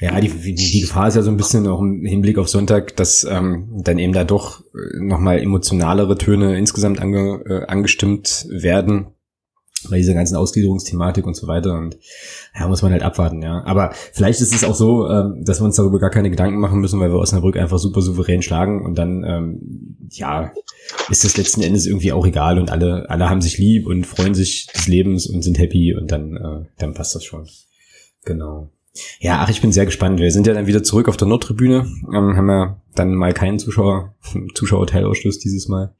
[0.00, 2.96] ja, die, die, die Gefahr ist ja so ein bisschen auch im Hinblick auf Sonntag,
[2.96, 9.14] dass ähm, dann eben da doch äh, nochmal emotionalere Töne insgesamt ange, äh, angestimmt werden
[9.88, 11.78] bei dieser ganzen Ausgliederungsthematik und so weiter.
[11.78, 11.98] Und
[12.58, 13.62] ja, muss man halt abwarten, ja.
[13.64, 16.80] Aber vielleicht ist es auch so, ähm, dass wir uns darüber gar keine Gedanken machen
[16.80, 20.52] müssen, weil wir Osnabrück einfach super souverän schlagen und dann, ähm, ja,
[21.08, 24.34] ist das letzten Endes irgendwie auch egal und alle, alle haben sich lieb und freuen
[24.34, 27.48] sich des Lebens und sind happy und dann, äh, dann passt das schon.
[28.24, 28.70] Genau.
[29.20, 30.18] Ja, ach, ich bin sehr gespannt.
[30.18, 33.58] Wir sind ja dann wieder zurück auf der Nordtribüne, ähm, haben ja dann mal keinen
[33.58, 34.14] Zuschauer,
[34.54, 35.94] Zuschauerteilausschluss dieses Mal.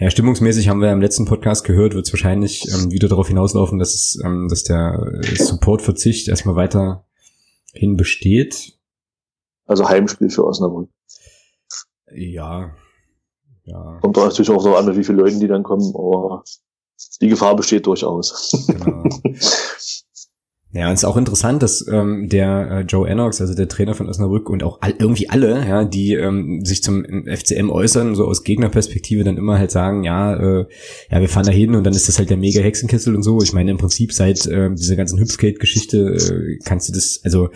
[0.00, 3.78] Ja, stimmungsmäßig haben wir im letzten Podcast gehört, wird es wahrscheinlich ähm, wieder darauf hinauslaufen,
[3.78, 8.78] dass es, ähm, dass der Supportverzicht erstmal weiterhin besteht.
[9.66, 10.88] Also Heimspiel für Osnabrück.
[12.14, 12.74] Ja.
[13.64, 13.98] ja.
[14.00, 16.44] Kommt doch natürlich auch so an, wie viele Leute die dann kommen, aber
[17.20, 18.50] die Gefahr besteht durchaus.
[18.68, 19.04] Genau.
[20.72, 23.94] Ja, und es ist auch interessant, dass ähm, der äh, Joe Ennox, also der Trainer
[23.94, 28.24] von Osnabrück und auch all, irgendwie alle, ja, die ähm, sich zum FCM äußern, so
[28.24, 30.66] aus Gegnerperspektive dann immer halt sagen, ja, äh,
[31.10, 33.42] ja, wir fahren da hin und dann ist das halt der mega Hexenkessel und so.
[33.42, 37.48] Ich meine, im Prinzip seit äh, dieser ganzen Hüpfskate-Geschichte äh, kannst du das, also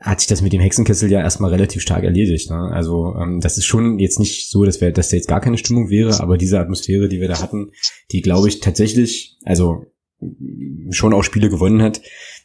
[0.00, 2.50] hat sich das mit dem Hexenkessel ja erstmal relativ stark erledigt.
[2.50, 2.70] Ne?
[2.72, 5.58] Also ähm, das ist schon jetzt nicht so, dass wir, dass da jetzt gar keine
[5.58, 7.72] Stimmung wäre, aber diese Atmosphäre, die wir da hatten,
[8.12, 9.86] die glaube ich tatsächlich, also
[10.90, 12.00] schon auch Spiele gewonnen hat,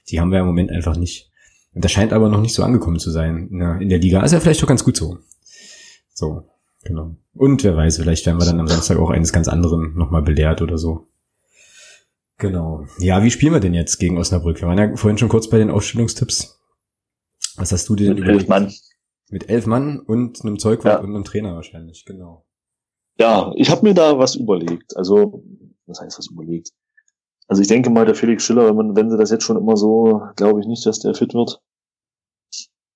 [0.09, 1.29] die haben wir im Moment einfach nicht.
[1.73, 3.49] Und das scheint aber noch nicht so angekommen zu sein
[3.79, 4.23] in der Liga.
[4.23, 5.19] Ist ja vielleicht doch ganz gut so.
[6.13, 6.43] So,
[6.83, 7.15] genau.
[7.33, 10.61] Und wer weiß, vielleicht werden wir dann am Samstag auch eines ganz anderen nochmal belehrt
[10.61, 11.07] oder so.
[12.37, 12.85] Genau.
[12.99, 14.61] Ja, wie spielen wir denn jetzt gegen Osnabrück?
[14.61, 16.59] Wir waren ja vorhin schon kurz bei den Aufstellungstipps.
[17.57, 18.73] Was hast du dir denn Mit elf Mann.
[19.29, 21.05] Mit elf Mann und einem Zeugwart ja.
[21.05, 22.45] und einem Trainer wahrscheinlich, genau.
[23.19, 24.95] Ja, ich habe mir da was überlegt.
[24.95, 25.43] Also,
[25.85, 26.71] was heißt was überlegt?
[27.49, 29.75] Also ich denke mal, der Felix Schiller, wenn, man, wenn sie das jetzt schon immer
[29.75, 31.59] so, glaube ich nicht, dass der fit wird.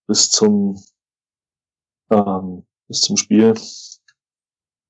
[0.08, 0.80] Bis zum,
[2.12, 3.56] ähm, bis zum Spiel.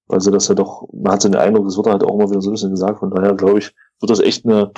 [0.10, 2.42] Also, dass er doch, man hat so den Eindruck, es wird halt auch immer wieder
[2.42, 4.72] so ein bisschen gesagt, von daher glaube ich, wird das echt eine,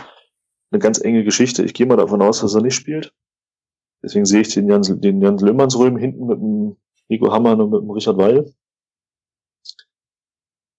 [0.72, 1.64] eine ganz enge Geschichte.
[1.64, 3.12] Ich gehe mal davon aus, dass er nicht spielt.
[4.04, 6.78] Deswegen sehe ich den Jans, den Jans Löhmannsröhm hinten mit dem
[7.10, 8.54] Nico Hammann und mit dem Richard Weil.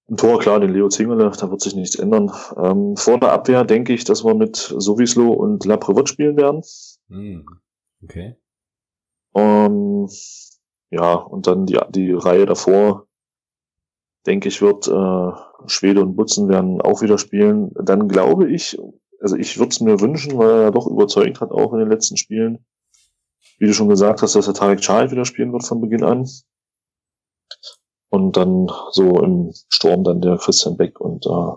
[0.09, 2.31] Im Tor, klar, den Leo Zingele, da wird sich nichts ändern.
[2.57, 6.63] Ähm, vor der Abwehr denke ich, dass wir mit Sowislo und Laprevot spielen werden.
[7.09, 7.45] Hm.
[8.05, 8.37] Okay.
[9.35, 10.09] Ähm,
[10.91, 13.09] ja, und dann die, die Reihe davor,
[14.27, 17.73] denke ich, wird äh, Schwede und Butzen werden auch wieder spielen.
[17.75, 18.79] Dann glaube ich,
[19.21, 21.91] also ich würde es mir wünschen, weil er ja doch überzeugt hat, auch in den
[21.91, 22.65] letzten Spielen,
[23.59, 26.29] wie du schon gesagt hast, dass der Tarek Child wieder spielen wird von Beginn an.
[28.09, 31.57] Und dann so im Sturm dann der Christian Beck und äh,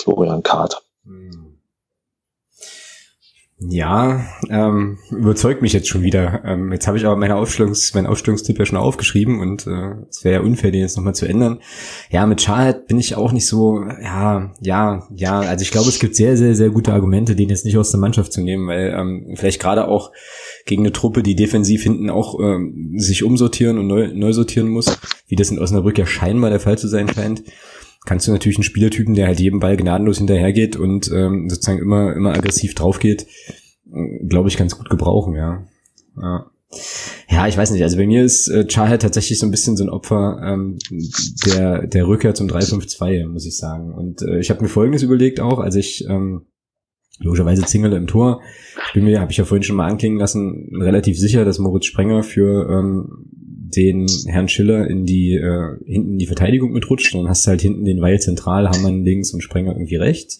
[0.00, 0.82] Florian Kahrt.
[1.04, 1.51] Hm.
[3.68, 6.42] Ja, ähm, überzeugt mich jetzt schon wieder.
[6.44, 10.24] Ähm, jetzt habe ich aber meine Aufstellungs-, meinen Aufstellungstipp ja schon aufgeschrieben und äh, es
[10.24, 11.60] wäre ja unfair, den jetzt nochmal zu ändern.
[12.10, 15.98] Ja, mit Charlotte bin ich auch nicht so, ja, ja, ja, also ich glaube, es
[15.98, 18.94] gibt sehr, sehr, sehr gute Argumente, den jetzt nicht aus der Mannschaft zu nehmen, weil
[18.96, 20.12] ähm, vielleicht gerade auch
[20.66, 24.98] gegen eine Truppe, die defensiv hinten auch ähm, sich umsortieren und neu, neu sortieren muss,
[25.28, 27.42] wie das in Osnabrück ja scheinbar der Fall zu sein scheint,
[28.04, 32.14] kannst du natürlich einen Spielertypen, der halt jedem Ball gnadenlos hinterhergeht und ähm, sozusagen immer,
[32.14, 33.26] immer aggressiv draufgeht,
[33.92, 35.64] äh, glaube ich, ganz gut gebrauchen, ja.
[36.20, 36.46] ja.
[37.28, 37.82] Ja, ich weiß nicht.
[37.82, 40.78] Also bei mir ist äh, Charhead tatsächlich so ein bisschen so ein Opfer ähm,
[41.46, 43.92] der, der Rückkehr zum 3-5-2, muss ich sagen.
[43.92, 46.46] Und äh, ich habe mir Folgendes überlegt auch, als ich ähm,
[47.20, 48.40] logischerweise Zingerle im Tor.
[48.86, 51.86] Ich bin mir, habe ich ja vorhin schon mal anklingen lassen, relativ sicher, dass Moritz
[51.86, 53.26] Sprenger für ähm,
[53.76, 57.14] den Herrn Schiller in die äh, hinten in die Verteidigung mitrutscht.
[57.14, 60.38] Dann hast du halt hinten den Weil zentral, Hammann links und Sprenger irgendwie rechts.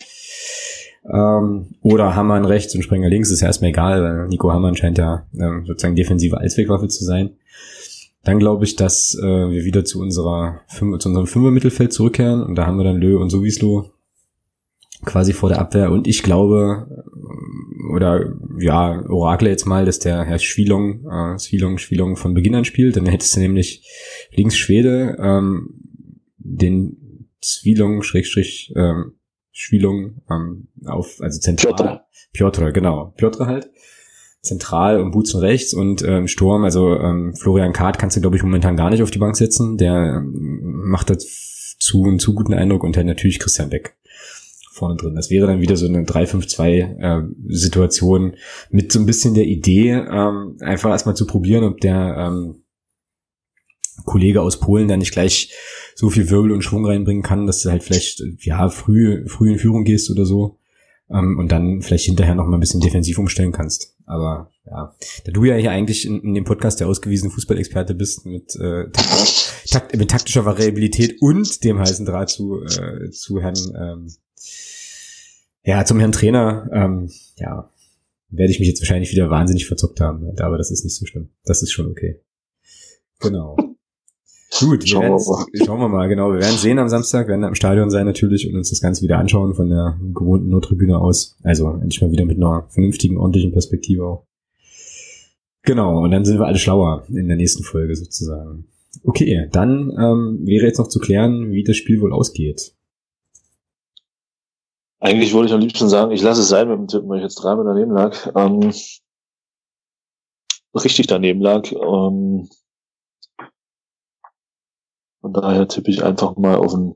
[1.10, 4.98] Ähm, oder Hammann rechts und Sprenger links, ist ja erstmal egal, weil Nico Hammann scheint
[4.98, 7.30] ja äh, sozusagen defensive Allzweckwaffe zu sein.
[8.24, 12.66] Dann glaube ich, dass äh, wir wieder zu unserer zu unserem Fünfer-Mittelfeld zurückkehren und da
[12.66, 13.90] haben wir dann Lö und Sowieslo
[15.04, 16.86] quasi vor der Abwehr und ich glaube
[17.90, 22.64] oder ja, Orakel jetzt mal, dass der Herr Schwilong, äh, Schwilong, Schwilong von Beginn an
[22.64, 23.88] spielt, dann hättest du nämlich
[24.32, 25.74] links Schwede, ähm,
[26.38, 29.14] den Zwilong, Schrägstrich, ähm,
[29.50, 31.74] Schwilung, ähm, auf, also zentral.
[31.74, 32.04] Piotr.
[32.32, 33.12] Piotr, genau.
[33.16, 33.70] Piotr halt.
[34.40, 38.42] Zentral und Butzen rechts und ähm, Sturm, also ähm, Florian Kart kannst du, glaube ich,
[38.42, 39.76] momentan gar nicht auf die Bank setzen.
[39.78, 43.94] Der ähm, macht dazu einen zu guten Eindruck und dann natürlich Christian Beck
[44.72, 45.14] vorne drin.
[45.14, 48.36] Das wäre dann wieder so eine 3-5-2-Situation äh,
[48.70, 52.62] mit so ein bisschen der Idee, ähm, einfach erstmal zu probieren, ob der ähm,
[54.04, 55.52] Kollege aus Polen da nicht gleich
[55.94, 59.58] so viel Wirbel und Schwung reinbringen kann, dass du halt vielleicht ja früh früh in
[59.58, 60.58] Führung gehst oder so
[61.10, 63.94] ähm, und dann vielleicht hinterher noch mal ein bisschen defensiv umstellen kannst.
[64.06, 64.94] Aber ja,
[65.24, 68.86] da du ja hier eigentlich in, in dem Podcast der ausgewiesene Fußballexperte bist mit, äh,
[69.70, 74.08] takt, mit taktischer Variabilität und dem heißen Draht zu äh, zu Herrn ähm,
[75.64, 77.70] ja, zum Herrn Trainer, ähm, ja,
[78.30, 81.28] werde ich mich jetzt wahrscheinlich wieder wahnsinnig verzockt haben, aber das ist nicht so schlimm.
[81.44, 82.20] Das ist schon okay.
[83.20, 83.56] Genau.
[84.58, 86.30] Gut, schauen wir, schauen wir mal, genau.
[86.32, 89.18] Wir werden sehen am Samstag, werden am Stadion sein natürlich und uns das Ganze wieder
[89.18, 91.38] anschauen von der gewohnten Nottribüne aus.
[91.42, 94.26] Also endlich mal wieder mit einer vernünftigen, ordentlichen Perspektive auch.
[95.62, 98.66] Genau, und dann sind wir alle schlauer in der nächsten Folge sozusagen.
[99.04, 102.74] Okay, dann ähm, wäre jetzt noch zu klären, wie das Spiel wohl ausgeht.
[105.02, 107.24] Eigentlich wollte ich am liebsten sagen, ich lasse es sein mit dem Tippen, weil ich
[107.24, 108.16] jetzt dreimal daneben lag.
[108.36, 108.72] Ähm,
[110.76, 111.72] richtig daneben lag.
[111.72, 112.48] Ähm,
[115.20, 116.94] von daher tippe ich einfach mal auf ein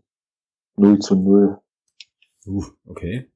[0.77, 1.59] 0 zu 0.
[2.47, 3.29] Uh, okay.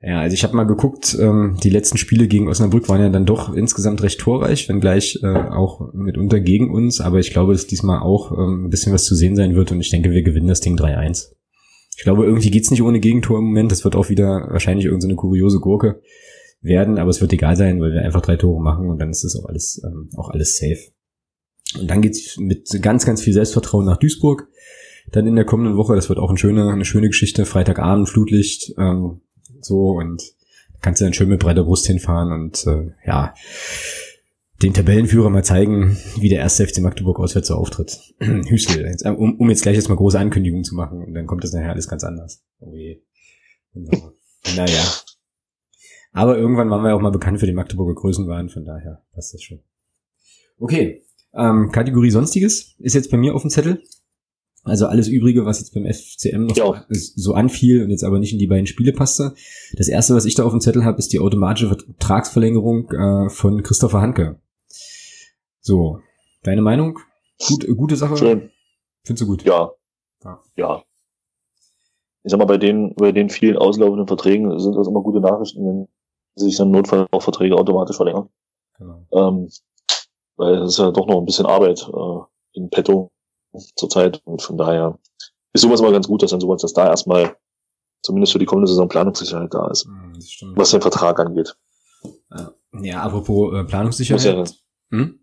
[0.00, 3.24] Ja, also ich habe mal geguckt, ähm, die letzten Spiele gegen Osnabrück waren ja dann
[3.24, 8.00] doch insgesamt recht torreich, wenngleich äh, auch mitunter gegen uns, aber ich glaube, dass diesmal
[8.00, 10.60] auch ähm, ein bisschen was zu sehen sein wird und ich denke, wir gewinnen das
[10.60, 11.36] Ding 3-1.
[12.00, 13.70] Ich glaube, irgendwie geht's nicht ohne Gegentor im Moment.
[13.70, 16.00] Das wird auch wieder wahrscheinlich irgendeine kuriose Gurke
[16.62, 19.22] werden, aber es wird egal sein, weil wir einfach drei Tore machen und dann ist
[19.22, 20.78] es auch alles, ähm, auch alles safe.
[21.78, 24.48] Und dann geht's mit ganz, ganz viel Selbstvertrauen nach Duisburg.
[25.12, 27.44] Dann in der kommenden Woche, das wird auch eine schöne, eine schöne Geschichte.
[27.44, 29.20] Freitagabend, Flutlicht, ähm,
[29.60, 30.22] so und
[30.80, 33.34] kannst du dann schön mit breiter Brust hinfahren und äh, ja,
[34.62, 37.98] den Tabellenführer mal zeigen, wie der erste FC Magdeburg auswärts so auftritt.
[38.20, 41.44] Hüstel, äh, um, um jetzt gleich jetzt mal große Ankündigungen zu machen und dann kommt
[41.44, 42.44] das nachher alles ganz anders.
[42.58, 43.02] Oh je.
[43.72, 44.12] Genau.
[44.56, 44.82] naja.
[46.12, 49.42] Aber irgendwann waren wir auch mal bekannt für die Magdeburger Größenwahn, von daher passt das
[49.42, 49.60] schon.
[50.58, 53.82] Okay, ähm, Kategorie Sonstiges ist jetzt bei mir auf dem Zettel.
[54.62, 56.84] Also alles Übrige, was jetzt beim FCM noch ja.
[56.90, 59.34] so anfiel und jetzt aber nicht in die beiden Spiele passte.
[59.74, 63.62] Das erste, was ich da auf dem Zettel habe, ist die automatische Vertragsverlängerung äh, von
[63.62, 64.38] Christopher Hanke.
[65.70, 66.00] So,
[66.42, 66.98] deine Meinung?
[67.46, 68.16] Gut, äh, gute Sache?
[68.16, 68.50] Schön.
[69.04, 69.44] Findest du gut?
[69.44, 69.70] Ja.
[70.24, 70.40] ja.
[70.56, 70.82] Ja.
[72.24, 75.64] Ich sag mal, bei den, bei den vielen auslaufenden Verträgen sind das immer gute Nachrichten,
[75.64, 75.88] wenn
[76.34, 78.28] sich dann Notfall auch Verträge automatisch verlängern.
[78.78, 79.06] Genau.
[79.12, 79.48] Ähm,
[80.34, 83.12] weil es ist ja doch noch ein bisschen Arbeit äh, in petto
[83.76, 84.98] zurzeit und von daher
[85.52, 87.36] ist sowas immer ganz gut, dass dann sowas, dass da erstmal
[88.02, 91.56] zumindest für die kommende Saison Planungssicherheit da ist, hm, was den Vertrag angeht.
[92.82, 94.24] Ja, apropos äh, Planungssicherheit.
[94.24, 94.44] Ja,
[94.90, 95.19] hm?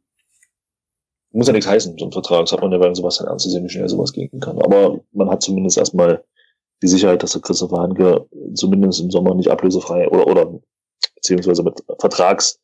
[1.37, 2.41] Muss ja nichts heißen, so ein Vertrag.
[2.41, 4.59] Das hat man ja bei dann ernst zu sehen, wie schnell sowas gehen kann.
[4.59, 6.23] Aber man hat zumindest erstmal
[6.81, 8.25] die Sicherheit, dass der Christopher Hanke
[8.55, 10.59] zumindest im Sommer nicht ablösefrei oder, oder
[11.15, 12.59] beziehungsweise mit Vertragsende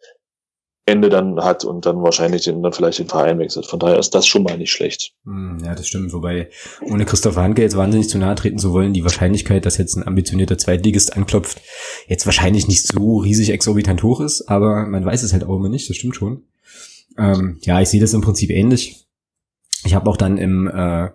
[1.10, 3.68] dann hat und dann wahrscheinlich den, dann vielleicht den Verein wechselt.
[3.68, 5.14] Von daher ist das schon mal nicht schlecht.
[5.24, 6.12] Hm, ja, das stimmt.
[6.12, 6.50] Wobei,
[6.82, 10.08] ohne Christopher Hanke jetzt wahnsinnig zu nahe treten zu wollen, die Wahrscheinlichkeit, dass jetzt ein
[10.08, 11.62] ambitionierter Zweitligist anklopft,
[12.08, 15.70] jetzt wahrscheinlich nicht so riesig exorbitant hoch ist, aber man weiß es halt auch immer
[15.70, 16.44] nicht, das stimmt schon.
[17.18, 19.08] Ähm, ja, ich sehe das im Prinzip ähnlich.
[19.86, 21.10] Ich habe auch dann im äh,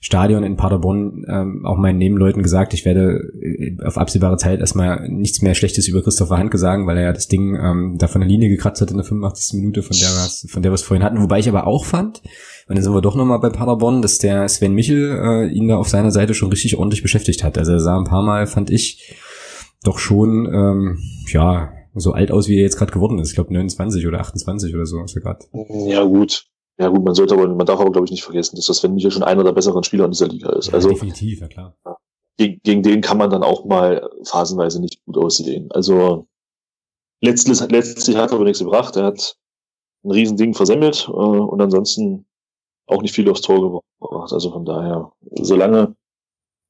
[0.00, 5.08] Stadion in Paderborn ähm, auch meinen Nebenleuten gesagt, ich werde äh, auf absehbare Zeit erstmal
[5.08, 8.20] nichts mehr Schlechtes über Christopher Handke sagen, weil er ja das Ding ähm, da von
[8.20, 9.60] der Linie gekratzt hat in der 85.
[9.60, 11.22] Minute, von der, wir von der wir es vorhin hatten.
[11.22, 12.22] Wobei ich aber auch fand,
[12.66, 15.76] und dann sind wir doch nochmal bei Paderborn, dass der Sven Michel äh, ihn da
[15.76, 17.58] auf seiner Seite schon richtig ordentlich beschäftigt hat.
[17.58, 19.14] Also er sah ein paar Mal, fand ich,
[19.84, 20.98] doch schon, ähm,
[21.30, 23.30] ja, so alt aus, wie er jetzt gerade geworden ist.
[23.30, 25.46] Ich glaube 29 oder 28 oder so ist er gerade.
[25.88, 26.46] Ja gut.
[26.78, 28.94] Ja gut, man sollte aber, man darf aber glaube ich nicht vergessen, dass das Sven
[28.94, 30.68] Michel schon einer der besseren Spieler in dieser Liga ist.
[30.68, 31.76] Ja, also definitiv, ja klar.
[32.36, 35.70] Gegen, gegen den kann man dann auch mal phasenweise nicht gut aussehen.
[35.70, 36.26] Also
[37.20, 38.96] letztlich, letztlich hat er aber nichts gebracht.
[38.96, 39.36] Er hat
[40.04, 42.26] ein Riesending versemmelt äh, und ansonsten
[42.86, 44.32] auch nicht viel aufs Tor gebracht.
[44.32, 45.94] Also von daher, solange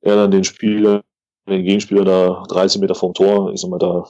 [0.03, 1.03] er dann den Spieler,
[1.49, 4.05] den Gegenspieler da 13 Meter vom Tor, ich sag mal, da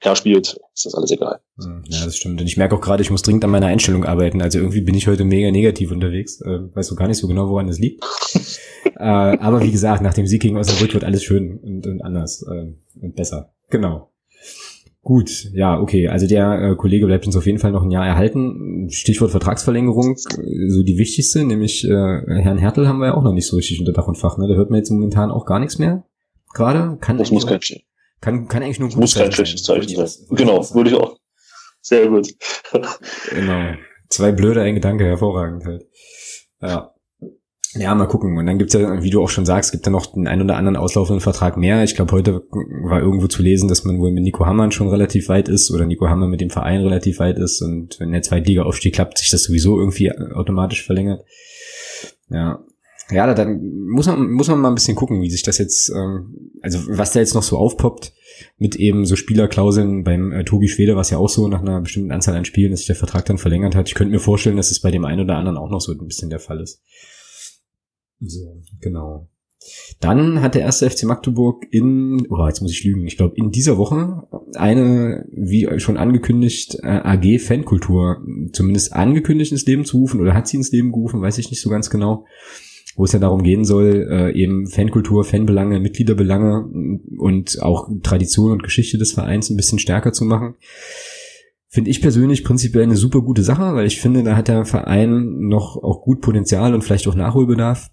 [0.00, 1.40] herspielt, ist das alles egal.
[1.62, 2.40] Hm, ja, das stimmt.
[2.40, 4.40] Und ich merke auch gerade, ich muss dringend an meiner Einstellung arbeiten.
[4.42, 6.40] Also irgendwie bin ich heute mega negativ unterwegs.
[6.40, 8.02] Äh, weiß so gar nicht so genau, woran das liegt.
[8.84, 12.44] äh, aber wie gesagt, nach dem Sieg gegen Osnabrück wird alles schön und, und anders
[12.50, 13.52] äh, und besser.
[13.68, 14.10] Genau.
[15.02, 16.08] Gut, ja, okay.
[16.08, 18.88] Also der äh, Kollege bleibt uns auf jeden Fall noch ein Jahr erhalten.
[18.90, 23.32] Stichwort Vertragsverlängerung, äh, so die wichtigste, nämlich äh, Herrn Hertel haben wir ja auch noch
[23.32, 24.36] nicht so richtig unter Dach und Fach.
[24.36, 24.46] Ne?
[24.46, 26.04] Da hört man jetzt momentan auch gar nichts mehr.
[26.52, 27.60] Gerade kann das muss kein
[28.20, 30.26] kann, kann eigentlich nur ein muss kein schlechtes Zeichen sein.
[30.30, 31.16] Genau, würde ich auch.
[31.80, 32.28] Sehr gut.
[33.30, 33.74] genau.
[34.08, 35.86] Zwei blöde, ein Gedanke, hervorragend halt.
[36.60, 36.94] Ja.
[37.74, 38.36] Ja, mal gucken.
[38.36, 40.56] Und dann gibt's ja, wie du auch schon sagst, gibt ja noch den ein oder
[40.56, 41.84] anderen auslaufenden Vertrag mehr.
[41.84, 45.28] Ich glaube, heute war irgendwo zu lesen, dass man wohl mit Nico Hammann schon relativ
[45.28, 47.62] weit ist oder Nico Hammann mit dem Verein relativ weit ist.
[47.62, 51.24] Und wenn der Zweitliga-Aufstieg klappt, sich das sowieso irgendwie automatisch verlängert.
[52.28, 52.64] Ja.
[53.10, 56.52] Ja, dann muss man, muss man mal ein bisschen gucken, wie sich das jetzt, ähm,
[56.62, 58.12] also was da jetzt noch so aufpoppt
[58.58, 61.80] mit eben so Spielerklauseln beim äh, Tobi Schwede war es ja auch so, nach einer
[61.80, 63.88] bestimmten Anzahl an Spielen, dass sich der Vertrag dann verlängert hat.
[63.88, 66.06] Ich könnte mir vorstellen, dass es bei dem einen oder anderen auch noch so ein
[66.06, 66.82] bisschen der Fall ist.
[68.20, 69.28] So, genau.
[70.00, 73.50] Dann hat der erste FC Magdeburg in, oh, jetzt muss ich lügen, ich glaube in
[73.50, 80.20] dieser Woche eine, wie schon angekündigt, äh, AG Fankultur zumindest angekündigt ins Leben zu rufen
[80.20, 82.24] oder hat sie ins Leben gerufen, weiß ich nicht so ganz genau,
[82.96, 86.64] wo es ja darum gehen soll, äh, eben Fankultur, Fanbelange, Mitgliederbelange
[87.16, 90.54] und auch Tradition und Geschichte des Vereins ein bisschen stärker zu machen.
[91.68, 95.46] Finde ich persönlich prinzipiell eine super gute Sache, weil ich finde, da hat der Verein
[95.46, 97.90] noch auch gut Potenzial und vielleicht auch Nachholbedarf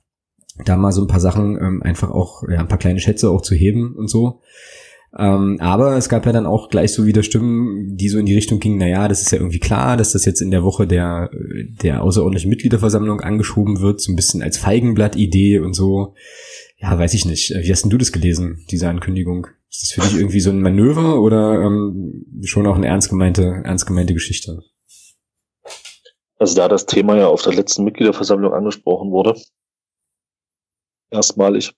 [0.66, 3.42] da mal so ein paar Sachen ähm, einfach auch, ja, ein paar kleine Schätze auch
[3.42, 4.42] zu heben und so.
[5.18, 8.36] Ähm, aber es gab ja dann auch gleich so wieder Stimmen, die so in die
[8.36, 11.32] Richtung gingen, naja, das ist ja irgendwie klar, dass das jetzt in der Woche der,
[11.82, 16.14] der außerordentlichen Mitgliederversammlung angeschoben wird, so ein bisschen als Feigenblatt-Idee und so.
[16.78, 17.50] Ja, weiß ich nicht.
[17.50, 19.48] Wie hast denn du das gelesen, diese Ankündigung?
[19.72, 23.62] Ist das für dich irgendwie so ein Manöver oder ähm, schon auch eine ernst gemeinte,
[23.64, 24.62] ernst gemeinte Geschichte?
[26.38, 29.36] Also da das Thema ja auf der letzten Mitgliederversammlung angesprochen wurde,
[31.10, 31.74] erstmalig.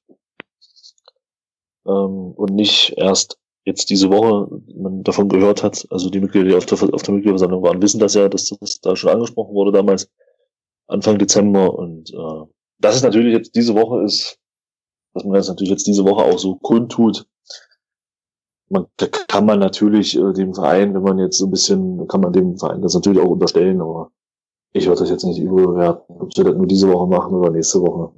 [1.85, 6.55] Ähm, und nicht erst jetzt diese Woche man davon gehört hat, also die Mitglieder, die
[6.55, 9.71] auf der, auf der Mitgliederversammlung waren, wissen das ja, dass das da schon angesprochen wurde
[9.71, 10.09] damals,
[10.87, 11.73] Anfang Dezember.
[11.73, 12.45] Und äh,
[12.79, 14.39] das ist natürlich jetzt diese Woche ist,
[15.13, 17.27] dass man das natürlich jetzt diese Woche auch so kundtut.
[18.69, 18.85] Man
[19.27, 22.57] kann man natürlich äh, dem Verein, wenn man jetzt so ein bisschen, kann man dem
[22.57, 24.11] Verein das natürlich auch unterstellen, aber
[24.73, 27.81] ich würde das jetzt nicht überbewerten, ob sie das nur diese Woche machen oder nächste
[27.81, 28.13] Woche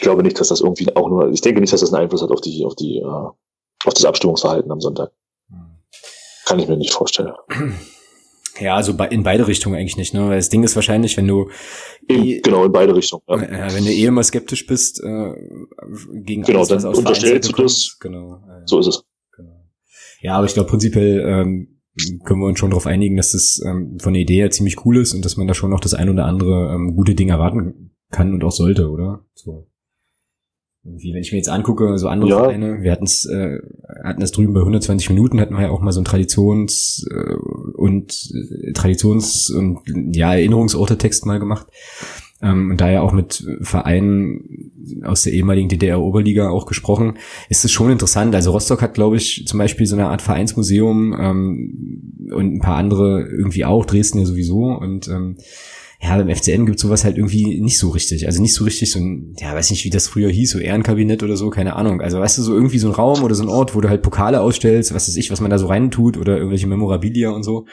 [0.00, 2.22] ich glaube nicht, dass das irgendwie auch nur, ich denke nicht, dass das einen Einfluss
[2.22, 5.12] hat auf die, auf die, äh, auf das Abstimmungsverhalten am Sonntag.
[6.46, 7.34] Kann ich mir nicht vorstellen.
[8.58, 10.28] Ja, also in beide Richtungen eigentlich nicht, ne?
[10.28, 11.48] Weil das Ding ist wahrscheinlich, wenn du
[12.08, 13.22] in, eh, genau in beide Richtungen.
[13.26, 13.36] Ja.
[13.36, 15.32] Äh, wenn du eh immer skeptisch bist äh,
[16.12, 17.96] gegen genau, alles, dann was aus unterstellst du das.
[18.00, 18.34] Genau.
[18.34, 19.04] Äh, so ist es.
[19.34, 19.64] Genau.
[20.20, 21.80] Ja, aber ich glaube prinzipiell ähm,
[22.24, 24.98] können wir uns schon darauf einigen, dass das ähm, von der Idee her ziemlich cool
[24.98, 27.96] ist und dass man da schon noch das ein oder andere ähm, gute Ding erwarten
[28.10, 29.24] kann und auch sollte, oder?
[29.32, 29.69] So.
[30.82, 32.38] Irgendwie, wenn ich mir jetzt angucke, so andere ja.
[32.44, 33.58] Vereine, wir hatten es, äh,
[34.02, 37.34] hatten es drüben bei 120 Minuten, hatten wir ja auch mal so ein Traditions- äh,
[37.76, 39.80] und äh, Traditions- und
[40.14, 41.66] ja, Erinnerungsorte-Text mal gemacht.
[42.42, 47.18] Ähm, und daher auch mit Vereinen aus der ehemaligen DDR-Oberliga auch gesprochen,
[47.50, 48.34] ist es schon interessant.
[48.34, 52.76] Also Rostock hat, glaube ich, zum Beispiel so eine Art Vereinsmuseum ähm, und ein paar
[52.76, 54.64] andere irgendwie auch, Dresden ja sowieso.
[54.64, 55.36] Und ähm,
[56.02, 58.26] ja, beim FCN gibt sowas halt irgendwie nicht so richtig.
[58.26, 61.22] Also nicht so richtig so ein, ja, weiß nicht, wie das früher hieß, so Ehrenkabinett
[61.22, 62.00] oder so, keine Ahnung.
[62.00, 64.00] Also weißt du, so irgendwie so ein Raum oder so ein Ort, wo du halt
[64.00, 67.66] Pokale ausstellst, was weiß ich, was man da so reintut oder irgendwelche Memorabilia und so.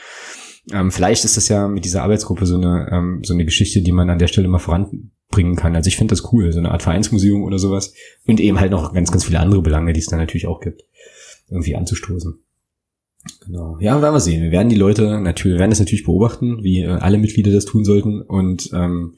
[0.73, 3.93] Ähm, vielleicht ist das ja mit dieser Arbeitsgruppe so eine, ähm, so eine Geschichte, die
[3.93, 5.78] man an der Stelle mal voranbringen kann.
[5.78, 7.93] Also ich finde das cool, so eine Art Vereinsmuseum oder sowas.
[8.25, 10.84] Und eben halt noch ganz, ganz viele andere Belange, die es da natürlich auch gibt,
[11.49, 12.43] irgendwie anzustoßen.
[13.45, 13.78] Genau.
[13.80, 14.43] Ja, werden wir sehen.
[14.43, 17.65] Wir werden die Leute natürlich, wir werden das natürlich beobachten, wie äh, alle Mitglieder das
[17.65, 19.15] tun sollten und ähm,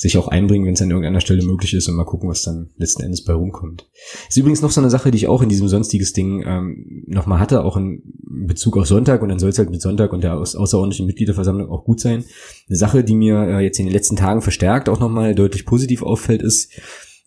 [0.00, 2.70] sich auch einbringen, wenn es an irgendeiner Stelle möglich ist und mal gucken, was dann
[2.78, 3.86] letzten Endes bei rumkommt.
[4.30, 7.38] Ist übrigens noch so eine Sache, die ich auch in diesem sonstiges Ding ähm, nochmal
[7.38, 8.02] hatte, auch in
[8.46, 11.84] Bezug auf Sonntag und dann soll es halt mit Sonntag und der außerordentlichen Mitgliederversammlung auch
[11.84, 12.24] gut sein.
[12.68, 16.02] Eine Sache, die mir äh, jetzt in den letzten Tagen verstärkt auch nochmal deutlich positiv
[16.02, 16.70] auffällt, ist,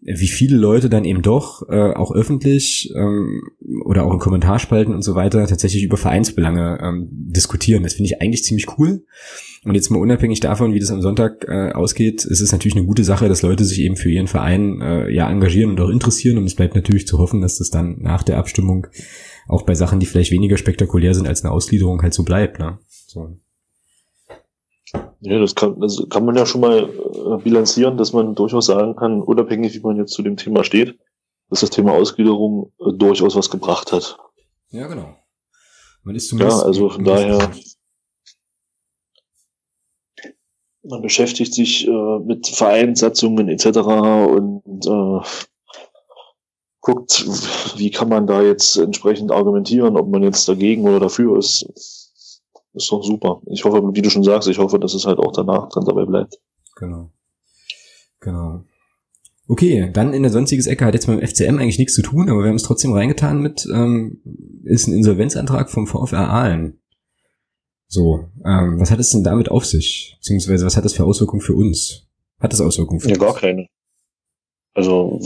[0.05, 3.41] wie viele Leute dann eben doch äh, auch öffentlich ähm,
[3.85, 7.83] oder auch in Kommentarspalten und so weiter tatsächlich über Vereinsbelange ähm, diskutieren.
[7.83, 9.05] Das finde ich eigentlich ziemlich cool.
[9.63, 12.85] Und jetzt mal unabhängig davon, wie das am Sonntag äh, ausgeht, ist es natürlich eine
[12.85, 16.37] gute Sache, dass Leute sich eben für ihren Verein äh, ja engagieren und auch interessieren.
[16.37, 18.87] Und es bleibt natürlich zu hoffen, dass das dann nach der Abstimmung
[19.47, 22.59] auch bei Sachen, die vielleicht weniger spektakulär sind als eine Ausgliederung, halt so bleibt.
[22.59, 22.79] Ne?
[22.87, 23.37] So.
[25.25, 28.95] Ja, das kann, das kann man ja schon mal äh, bilanzieren, dass man durchaus sagen
[28.97, 30.99] kann, unabhängig wie man jetzt zu dem Thema steht,
[31.49, 34.17] dass das Thema Ausgliederung äh, durchaus was gebracht hat.
[34.69, 35.15] Ja, genau.
[36.03, 37.51] Man ist zumindest ja, also von daher,
[40.83, 43.77] man beschäftigt sich äh, mit Vereinssatzungen etc.
[43.77, 45.27] und äh,
[46.81, 47.25] guckt,
[47.77, 52.02] wie kann man da jetzt entsprechend argumentieren, ob man jetzt dagegen oder dafür ist.
[52.73, 53.41] Ist doch super.
[53.45, 56.05] Ich hoffe, wie du schon sagst, ich hoffe, dass es halt auch danach dann dabei
[56.05, 56.39] bleibt.
[56.75, 57.11] Genau.
[58.19, 58.63] Genau.
[59.47, 62.29] Okay, dann in der sonstiges Ecke hat jetzt mit dem FCM eigentlich nichts zu tun,
[62.29, 64.21] aber wir haben es trotzdem reingetan mit, ähm,
[64.63, 66.79] ist ein Insolvenzantrag vom VfR Aalen.
[67.87, 70.15] So, ähm, was hat es denn damit auf sich?
[70.17, 72.07] Beziehungsweise was hat das für Auswirkungen für uns?
[72.39, 73.21] Hat das Auswirkungen für ja, uns?
[73.21, 73.67] Ja, gar keine.
[74.73, 75.19] Also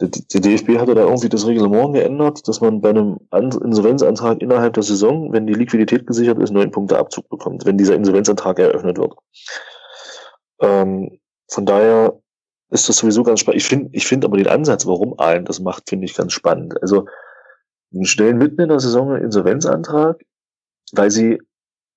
[0.00, 4.84] der DFB hatte da irgendwie das Reglement geändert, dass man bei einem Insolvenzantrag innerhalb der
[4.84, 9.14] Saison, wenn die Liquidität gesichert ist, neun Punkte Abzug bekommt, wenn dieser Insolvenzantrag eröffnet wird.
[10.60, 11.18] Ähm,
[11.50, 12.20] von daher
[12.70, 13.60] ist das sowieso ganz spannend.
[13.60, 16.80] Ich finde ich finde aber den Ansatz, warum Aalen das macht, finde ich ganz spannend.
[16.80, 17.06] Also,
[17.90, 20.20] die stellen mitten in der Saison einen Insolvenzantrag,
[20.92, 21.40] weil sie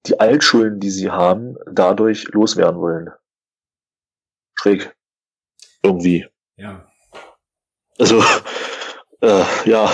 [0.08, 3.12] die Altschulden, die sie haben, dadurch loswerden wollen.
[4.56, 4.96] Schräg.
[5.84, 6.28] Irgendwie.
[6.56, 6.91] Ja.
[8.02, 8.24] Also,
[9.22, 9.92] äh, ja.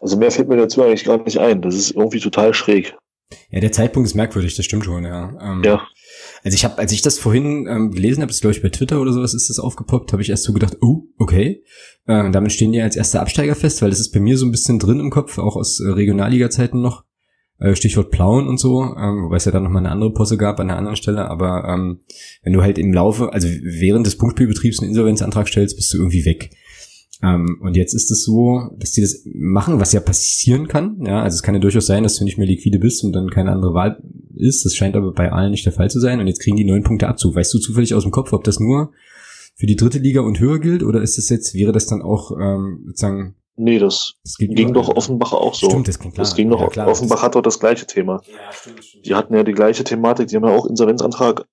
[0.00, 1.60] Also mehr fällt mir dazu eigentlich gar nicht ein.
[1.60, 2.94] Das ist irgendwie total schräg.
[3.50, 5.36] Ja, der Zeitpunkt ist merkwürdig, das stimmt schon, ja.
[5.42, 5.82] Ähm, ja.
[6.44, 9.00] Also ich habe, als ich das vorhin ähm, gelesen habe, das glaube ich bei Twitter
[9.00, 11.64] oder sowas ist das aufgepoppt, habe ich erst so gedacht, oh, okay.
[12.06, 14.52] Äh, damit stehen die als erster Absteiger fest, weil das ist bei mir so ein
[14.52, 17.04] bisschen drin im Kopf, auch aus äh, Regionalliga-Zeiten noch.
[17.58, 20.60] Äh, Stichwort Plauen und so, ähm, wobei es ja dann nochmal eine andere Posse gab
[20.60, 22.00] an einer anderen Stelle, aber ähm,
[22.42, 26.24] wenn du halt im Laufe, also während des Punktspielbetriebs einen Insolvenzantrag stellst, bist du irgendwie
[26.24, 26.50] weg.
[27.22, 31.00] Ähm, und jetzt ist es so, dass die das machen, was ja passieren kann.
[31.04, 33.30] Ja, also es kann ja durchaus sein, dass du nicht mehr liquide bist und dann
[33.30, 34.02] keine andere Wahl
[34.36, 34.64] ist.
[34.64, 36.20] Das scheint aber bei allen nicht der Fall zu sein.
[36.20, 37.34] Und jetzt kriegen die neun Punkte Abzug.
[37.34, 38.92] Weißt du zufällig aus dem Kopf, ob das nur
[39.54, 42.32] für die dritte Liga und höher gilt oder ist das jetzt, wäre das dann auch
[42.40, 45.68] ähm, sozusagen Nee, das, das ging doch Offenbach auch so.
[45.68, 46.24] Stimmt, das ging klar.
[46.24, 48.22] Das ging doch, ja, klar, Offenbach hat doch das gleiche Thema.
[48.24, 49.04] Ja, stimmt, stimmt.
[49.04, 51.44] Die hatten ja die gleiche Thematik, die haben ja auch Insolvenzantrag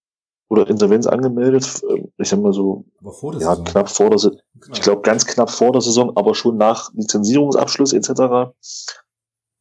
[0.50, 1.82] oder Insolvenz angemeldet.
[1.90, 3.64] Ähm, ich sag mal so, ja, Saison.
[3.66, 4.40] knapp vor der Saison.
[4.56, 4.76] Genau.
[4.76, 8.54] Ich glaube ganz knapp vor der Saison, aber schon nach Lizenzierungsabschluss etc.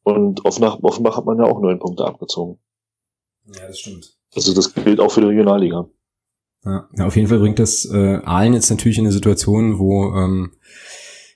[0.03, 2.59] Und Offenbach, Offenbach hat man ja auch neun Punkte abgezogen.
[3.45, 4.17] Ja, das stimmt.
[4.35, 5.89] Also das gilt auch für die Regionalliga.
[6.63, 10.53] Ja, auf jeden Fall bringt das äh, Aalen jetzt natürlich in eine Situation, wo ähm,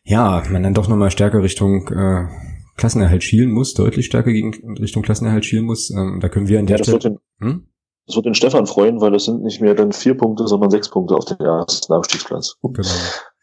[0.04, 2.28] ja, man dann doch nochmal stärker Richtung äh,
[2.76, 5.90] Klassenerhalt schielen muss, deutlich stärker gegen Richtung Klassenerhalt schielen muss.
[5.92, 7.20] Ähm, da können wir an der ja, Stelle.
[7.40, 7.68] Hm?
[8.08, 10.90] Das wird den Stefan freuen, weil das sind nicht mehr dann vier Punkte, sondern sechs
[10.90, 12.58] Punkte auf den ersten Abstiegsplatz.
[12.62, 12.88] Genau.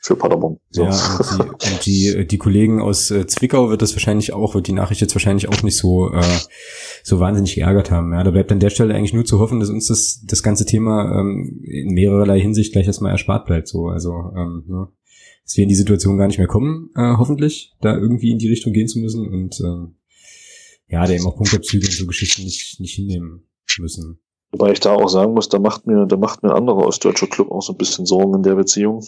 [0.01, 0.59] Für Paderborn.
[0.71, 0.85] So.
[0.85, 4.69] Ja, und die, und die, die Kollegen aus äh, Zwickau wird das wahrscheinlich auch, wird
[4.69, 6.23] die Nachricht jetzt wahrscheinlich auch nicht so, äh,
[7.03, 8.13] so wahnsinnig geärgert haben.
[8.13, 10.67] Ja, da bleibt an der Stelle eigentlich nur zu hoffen, dass uns das, das ganze
[10.67, 13.67] Thema ähm, in mehrerlei Hinsicht gleich erstmal erspart bleibt.
[13.67, 14.89] So, also ähm, ne?
[15.49, 18.49] dass wir in die Situation gar nicht mehr kommen, äh, hoffentlich, da irgendwie in die
[18.49, 19.97] Richtung gehen zu müssen und ähm,
[20.89, 23.49] ja, da eben auch Punktabzüge und so Geschichten nicht, nicht hinnehmen
[23.79, 24.21] müssen.
[24.51, 27.51] Wobei ich da auch sagen muss, da macht mir, da macht mir andere ostdeutsche Club
[27.51, 29.05] auch so ein bisschen Sorgen in der Beziehung.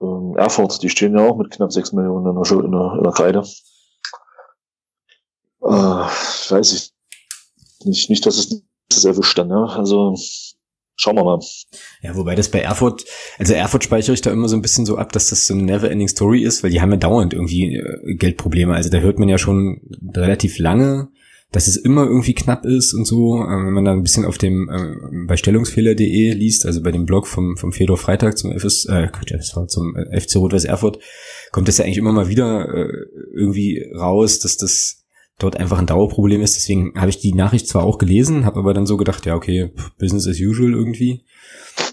[0.00, 3.02] Ähm, Erfurt, die stehen ja auch mit knapp sechs Millionen in der, in der, in
[3.02, 3.44] der Kreide.
[5.62, 6.08] Äh,
[6.50, 6.92] weiß ich
[7.84, 9.64] nicht, nicht, dass es das erwischt dann, ja.
[9.64, 10.14] Also
[10.96, 11.40] schauen wir mal.
[12.02, 13.04] Ja, wobei das bei Erfurt,
[13.38, 15.62] also Erfurt speichere ich da immer so ein bisschen so ab, dass das so eine
[15.62, 18.74] never-ending Story ist, weil die haben ja dauernd irgendwie äh, Geldprobleme.
[18.74, 19.80] Also da hört man ja schon
[20.14, 21.08] relativ lange,
[21.52, 23.36] dass es immer irgendwie knapp ist und so.
[23.36, 27.06] Ähm, wenn man da ein bisschen auf dem äh, bei Stellungsfehler.de liest, also bei dem
[27.06, 29.08] Blog vom vom Fedor Freitag zum FS, äh,
[29.68, 30.98] zum äh, FC Rot-Weiß Erfurt,
[31.52, 32.88] kommt das ja eigentlich immer mal wieder äh,
[33.34, 35.04] irgendwie raus, dass das
[35.38, 36.56] dort einfach ein Dauerproblem ist.
[36.56, 39.70] Deswegen habe ich die Nachricht zwar auch gelesen, habe aber dann so gedacht, ja okay,
[39.98, 41.24] Business as usual irgendwie.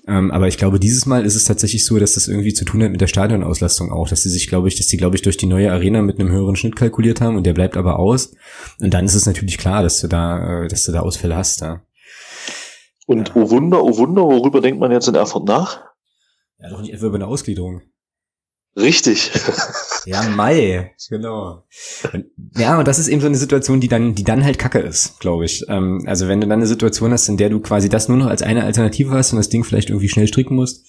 [0.06, 2.84] Ähm, aber ich glaube, dieses Mal ist es tatsächlich so, dass das irgendwie zu tun
[2.84, 5.38] hat mit der Stadionauslastung auch, dass sie sich, glaube ich, dass die, glaube ich, durch
[5.38, 8.36] die neue Arena mit einem höheren Schnitt kalkuliert haben und der bleibt aber aus.
[8.80, 11.62] Und dann ist es natürlich klar, dass du da, äh, dass du da Ausfälle hast,
[11.62, 11.82] ja.
[13.06, 15.82] Und oh Wunder, oh Wunder, worüber denkt man jetzt in Erfurt nach?
[16.60, 17.82] Ja, doch nicht etwa über eine Ausgliederung.
[18.76, 19.32] Richtig.
[20.06, 21.64] Ja, Mai, genau.
[22.58, 25.20] Ja, und das ist eben so eine Situation, die dann, die dann halt kacke ist,
[25.20, 25.64] glaube ich.
[25.70, 28.26] Ähm, also wenn du dann eine Situation hast, in der du quasi das nur noch
[28.26, 30.86] als eine Alternative hast und das Ding vielleicht irgendwie schnell stricken musst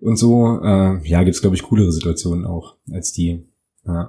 [0.00, 3.44] und so, äh, ja, gibt's glaube ich coolere Situationen auch als die.
[3.84, 4.08] Ja.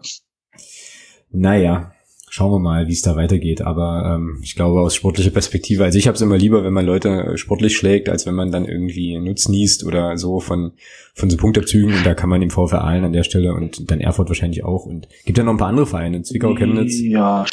[1.31, 1.91] Naja,
[2.29, 3.61] schauen wir mal, wie es da weitergeht.
[3.61, 6.85] Aber ähm, ich glaube aus sportlicher Perspektive, also ich habe es immer lieber, wenn man
[6.85, 10.73] Leute sportlich schlägt, als wenn man dann irgendwie nutznießt oder so von
[11.13, 11.95] von so Punktabzügen.
[11.95, 14.85] Und da kann man dem VfR Aalen an der Stelle und dann Erfurt wahrscheinlich auch.
[14.85, 16.99] Und gibt ja noch ein paar andere Vereine, Zwickau, Chemnitz.
[16.99, 17.45] Ja,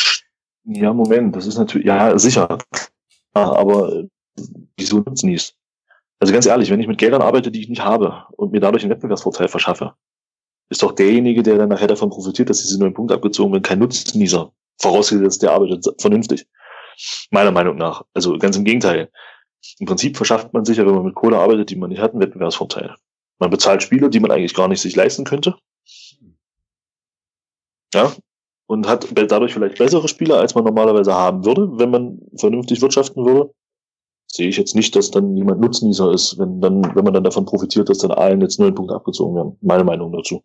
[0.65, 2.59] ja, Moment, das ist natürlich, ja, sicher.
[3.35, 4.05] Aber
[4.77, 5.57] wieso nutznießt?
[6.21, 8.83] Also ganz ehrlich, wenn ich mit Geldern arbeite, die ich nicht habe und mir dadurch
[8.83, 9.95] einen Wettbewerbsvorteil verschaffe,
[10.71, 13.79] ist doch derjenige, der dann nachher davon profitiert, dass diese neuen Punkte abgezogen werden, kein
[13.81, 14.53] Nutznießer.
[14.81, 16.47] Vorausgesetzt, der arbeitet vernünftig.
[17.31, 18.05] Meiner Meinung nach.
[18.15, 19.11] Also ganz im Gegenteil.
[19.79, 22.13] Im Prinzip verschafft man sich ja, wenn man mit Kohle arbeitet, die man nicht hat,
[22.13, 22.95] einen Wettbewerbsvorteil.
[23.39, 25.57] Man bezahlt Spiele, die man eigentlich gar nicht sich leisten könnte.
[27.95, 28.13] Ja.
[28.67, 33.25] Und hat dadurch vielleicht bessere Spieler, als man normalerweise haben würde, wenn man vernünftig wirtschaften
[33.25, 33.53] würde.
[34.27, 37.45] Sehe ich jetzt nicht, dass dann jemand Nutznießer ist, wenn dann, wenn man dann davon
[37.45, 39.59] profitiert, dass dann allen jetzt neun Punkte abgezogen werden.
[39.61, 40.43] Meine Meinung dazu.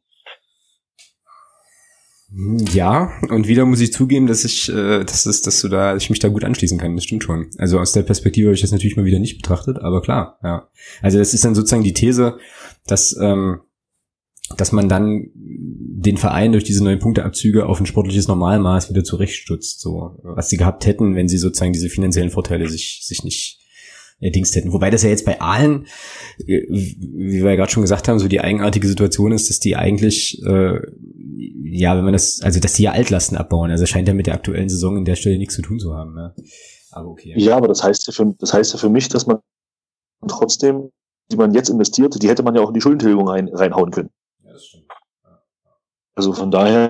[2.31, 6.09] Ja, und wieder muss ich zugeben, dass ich, äh, dass, es, dass du da, ich
[6.11, 6.95] mich da gut anschließen kann.
[6.95, 7.49] Das stimmt schon.
[7.57, 10.69] Also aus der Perspektive habe ich das natürlich mal wieder nicht betrachtet, aber klar, ja.
[11.01, 12.37] Also das ist dann sozusagen die These,
[12.85, 13.61] dass ähm,
[14.57, 19.79] dass man dann den Verein durch diese neuen Punkteabzüge auf ein sportliches Normalmaß wieder zurechtstutzt,
[19.79, 23.59] so was sie gehabt hätten, wenn sie sozusagen diese finanziellen Vorteile sich sich nicht
[24.19, 24.73] erdingst hätten.
[24.73, 25.85] Wobei das ja jetzt bei allen,
[26.45, 29.75] äh, wie wir ja gerade schon gesagt haben, so die eigenartige Situation ist, dass die
[29.75, 30.79] eigentlich äh,
[31.71, 33.71] ja, wenn man das, also dass die ja Altlasten abbauen.
[33.71, 36.13] Also scheint ja mit der aktuellen Saison in der Stelle nichts zu tun zu haben.
[36.13, 36.33] Ne?
[36.91, 37.33] Aber okay.
[37.37, 39.39] Ja, aber das heißt ja für, das heißt ja für mich, dass man
[40.27, 40.91] trotzdem,
[41.31, 44.09] die man jetzt investiert, die hätte man ja auch in die Schuldentilgung rein, reinhauen können.
[44.43, 44.85] Ja, das stimmt.
[45.23, 45.41] Ja.
[46.15, 46.89] Also von daher,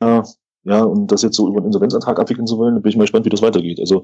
[0.00, 0.24] ja,
[0.64, 3.26] ja, und das jetzt so über einen Insolvenzantrag abwickeln zu wollen, bin ich mal gespannt,
[3.26, 3.78] wie das weitergeht.
[3.80, 4.02] Also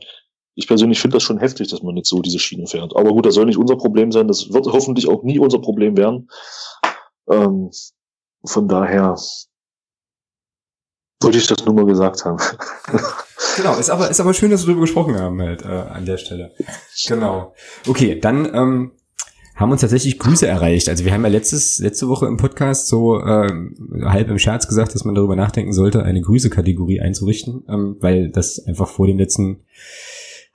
[0.55, 2.95] ich persönlich finde das schon heftig, dass man jetzt so diese Schiene fährt.
[2.97, 4.29] Aber gut, das soll nicht unser Problem sein.
[4.29, 6.29] Das wird hoffentlich auch nie unser Problem werden.
[7.31, 7.71] Ähm,
[8.45, 9.17] von daher,
[11.23, 12.39] wollte ich das nur mal gesagt haben.
[13.57, 16.17] genau, ist aber, ist aber schön, dass wir darüber gesprochen haben halt äh, an der
[16.17, 16.53] Stelle.
[17.07, 17.55] Genau.
[17.87, 18.93] Okay, dann ähm,
[19.55, 20.89] haben uns tatsächlich Grüße erreicht.
[20.89, 23.51] Also wir haben ja letztes, letzte Woche im Podcast so äh,
[24.03, 28.65] halb im Scherz gesagt, dass man darüber nachdenken sollte, eine Grüße-Kategorie einzurichten, ähm, weil das
[28.67, 29.65] einfach vor dem letzten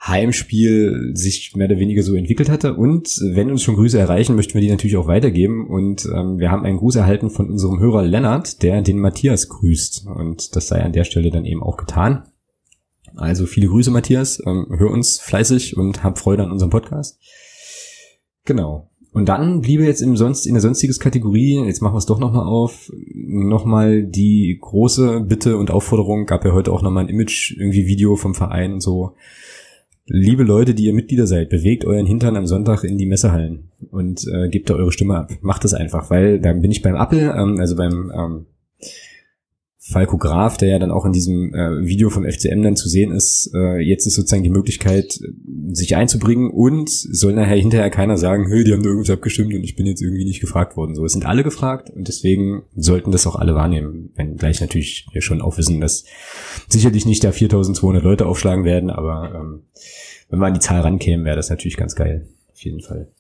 [0.07, 2.75] Heimspiel sich mehr oder weniger so entwickelt hatte.
[2.75, 5.67] Und wenn uns schon Grüße erreichen, möchten wir die natürlich auch weitergeben.
[5.67, 10.05] Und ähm, wir haben einen Gruß erhalten von unserem Hörer Lennart, der den Matthias grüßt.
[10.07, 12.23] Und das sei an der Stelle dann eben auch getan.
[13.15, 14.41] Also viele Grüße, Matthias.
[14.45, 17.19] Ähm, hör uns fleißig und hab Freude an unserem Podcast.
[18.45, 18.89] Genau.
[19.11, 22.19] Und dann bliebe jetzt im sonst, in der sonstiges Kategorie, jetzt machen wir es doch
[22.19, 27.55] nochmal auf, nochmal die große Bitte und Aufforderung, gab ja heute auch nochmal ein Image,
[27.57, 29.15] irgendwie Video vom Verein und so,
[30.07, 34.25] liebe Leute, die ihr Mitglieder seid, bewegt euren Hintern am Sonntag in die Messehallen und
[34.27, 35.31] äh, gebt da eure Stimme ab.
[35.41, 38.45] Macht das einfach, weil dann bin ich beim Apple, ähm, also beim ähm,
[39.87, 43.11] Falco Graf, der ja dann auch in diesem äh, Video vom FCM dann zu sehen
[43.11, 45.19] ist, äh, jetzt ist sozusagen die Möglichkeit,
[45.73, 49.63] sich einzubringen und soll nachher hinterher keiner sagen, hey, die haben da irgendwas abgestimmt und
[49.63, 50.95] ich bin jetzt irgendwie nicht gefragt worden.
[50.95, 55.05] So, es sind alle gefragt und deswegen sollten das auch alle wahrnehmen, wenn gleich natürlich
[55.11, 56.03] wir schon auch wissen, dass
[56.67, 59.63] sicherlich nicht da 4200 Leute aufschlagen werden, aber ähm,
[60.29, 62.27] wenn wir an die Zahl rankämen, wäre das natürlich ganz geil.
[62.51, 63.11] Auf jeden Fall.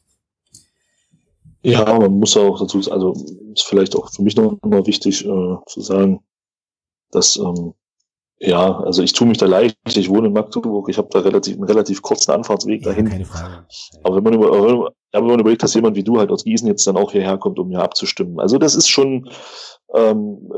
[1.61, 3.13] Ja, man muss auch dazu, also
[3.53, 6.21] ist vielleicht auch für mich noch mal wichtig äh, zu sagen,
[7.11, 7.73] dass ähm,
[8.39, 9.77] ja, also ich tue mich da leicht.
[9.87, 10.89] Ich wohne in Magdeburg.
[10.89, 13.07] Ich habe da relativ einen relativ kurzen Anfahrtsweg ja, dahin.
[13.07, 13.65] Keine Frage.
[14.03, 16.85] Aber wenn man, über, wenn man überlegt, dass jemand wie du halt aus Gießen jetzt
[16.85, 18.39] dann auch hierher kommt, um hier abzustimmen.
[18.39, 19.29] Also das ist schon,
[19.93, 20.51] ähm,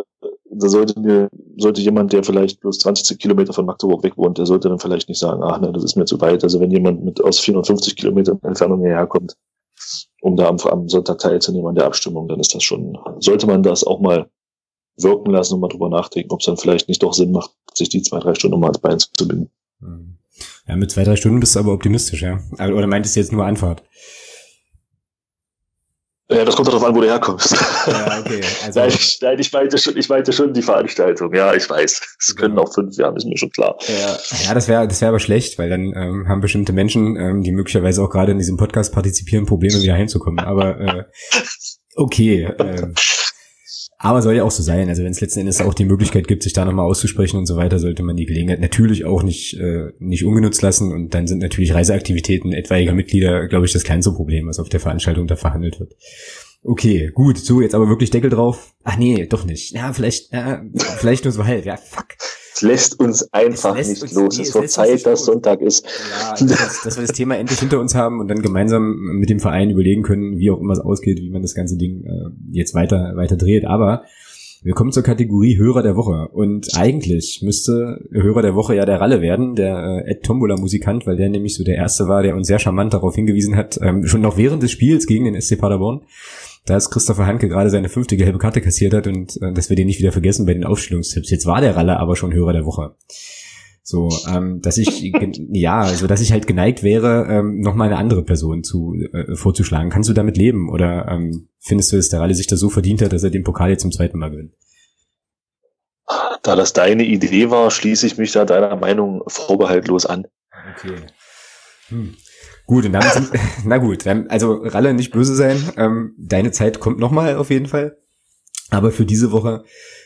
[0.49, 4.47] da sollte mir, sollte jemand, der vielleicht bloß 20 Kilometer von Magdeburg weg wohnt, der
[4.47, 6.43] sollte dann vielleicht nicht sagen, ach ne, das ist mir zu weit.
[6.43, 9.35] Also wenn jemand mit aus 450 Kilometern Entfernung hierher kommt,
[10.21, 13.61] um da am, am Sonntag teilzunehmen an der Abstimmung, dann ist das schon, sollte man
[13.61, 14.27] das auch mal
[14.97, 17.89] wirken lassen und mal drüber nachdenken, ob es dann vielleicht nicht doch Sinn macht, sich
[17.89, 19.51] die zwei, drei Stunden mal ans Bein zu binden.
[20.67, 22.39] Ja, mit zwei, drei Stunden bist du aber optimistisch, ja.
[22.59, 23.83] Oder meintest du jetzt nur Anfahrt?
[26.29, 27.55] Ja, das kommt darauf an, wo du herkommst.
[27.87, 28.41] Ja, okay.
[28.65, 31.33] Also nein, ich, nein, ich meinte schon, ich meinte schon die Veranstaltung.
[31.33, 32.01] Ja, ich weiß.
[32.19, 33.77] Es können auch fünf Jahre, ist mir schon klar.
[33.87, 37.43] Ja, ja das wäre das wäre aber schlecht, weil dann ähm, haben bestimmte Menschen, ähm,
[37.43, 40.39] die möglicherweise auch gerade in diesem Podcast partizipieren, Probleme wieder heimzukommen.
[40.39, 41.03] Aber äh,
[41.95, 42.43] okay.
[42.43, 42.89] Äh,
[43.99, 44.89] aber soll ja auch so sein.
[44.89, 47.55] Also wenn es letzten Endes auch die Möglichkeit gibt, sich da nochmal auszusprechen und so
[47.55, 50.91] weiter, sollte man die Gelegenheit natürlich auch nicht, äh, nicht ungenutzt lassen.
[50.91, 54.79] Und dann sind natürlich Reiseaktivitäten etwaiger Mitglieder, glaube ich, das kleinste Problem, was auf der
[54.79, 55.95] Veranstaltung da verhandelt wird.
[56.63, 58.73] Okay, gut, so jetzt aber wirklich Deckel drauf.
[58.83, 59.71] Ach nee, doch nicht.
[59.71, 60.63] Ja, vielleicht, ja,
[60.97, 61.65] vielleicht nur so halb.
[61.65, 62.16] Ja, fuck.
[62.57, 64.37] Es lässt uns einfach lässt nicht uns, los.
[64.37, 65.85] Nee, es wird Zeit, dass Sonntag ist.
[65.85, 69.39] Ja, dass, dass, wir das Thema endlich hinter uns haben und dann gemeinsam mit dem
[69.39, 72.73] Verein überlegen können, wie auch immer es ausgeht, wie man das ganze Ding äh, jetzt
[72.73, 73.65] weiter, weiter dreht.
[73.65, 74.05] Aber
[74.63, 76.29] wir kommen zur Kategorie Hörer der Woche.
[76.29, 81.05] Und eigentlich müsste Hörer der Woche ja der Ralle werden, der äh, Ed Tombola Musikant,
[81.05, 84.07] weil der nämlich so der Erste war, der uns sehr charmant darauf hingewiesen hat, ähm,
[84.07, 86.01] schon noch während des Spiels gegen den SC Paderborn,
[86.67, 89.87] dass Christopher Hanke gerade seine fünfte gelbe Karte kassiert hat und äh, dass wir den
[89.87, 91.31] nicht wieder vergessen bei den Aufstellungstipps.
[91.31, 92.95] Jetzt war der Ralle aber schon Hörer der Woche.
[93.83, 95.13] So, ähm, dass ich
[95.49, 99.35] ja, also dass ich halt geneigt wäre, ähm, noch mal eine andere Person zu äh,
[99.35, 99.89] vorzuschlagen.
[99.89, 103.01] Kannst du damit leben oder ähm, findest du, dass der Ralle sich das so verdient
[103.01, 104.53] hat, dass er den Pokal jetzt zum zweiten Mal gewinnt?
[106.43, 110.27] Da das deine Idee war, schließe ich mich da deiner Meinung vorbehaltlos an.
[110.75, 110.95] Okay.
[111.89, 112.15] Hm.
[112.67, 113.29] Gut, und damit sind,
[113.65, 115.57] na gut, also Ralle nicht böse sein.
[115.77, 117.97] Ähm, deine Zeit kommt nochmal auf jeden Fall.
[118.69, 119.63] Aber für diese Woche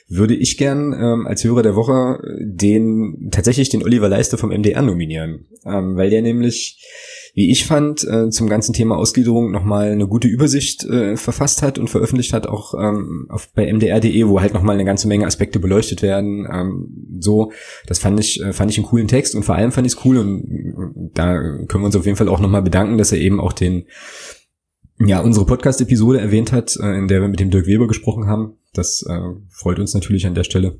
[0.07, 4.83] würde ich gern ähm, als Hörer der Woche den tatsächlich den Oliver Leiste vom MDR
[4.83, 6.85] nominieren, ähm, weil der nämlich
[7.33, 11.79] wie ich fand, äh, zum ganzen Thema Ausgliederung nochmal eine gute Übersicht äh, verfasst hat
[11.79, 15.59] und veröffentlicht hat, auch ähm, auf, bei mdr.de, wo halt nochmal eine ganze Menge Aspekte
[15.59, 16.47] beleuchtet werden.
[16.51, 17.51] Ähm, so,
[17.87, 20.05] das fand ich, äh, fand ich einen coolen Text und vor allem fand ich es
[20.05, 23.39] cool und da können wir uns auf jeden Fall auch nochmal bedanken, dass er eben
[23.39, 23.85] auch den
[24.99, 28.57] ja, unsere Podcast-Episode erwähnt hat, äh, in der wir mit dem Dirk Weber gesprochen haben.
[28.73, 30.79] Das äh, freut uns natürlich an der Stelle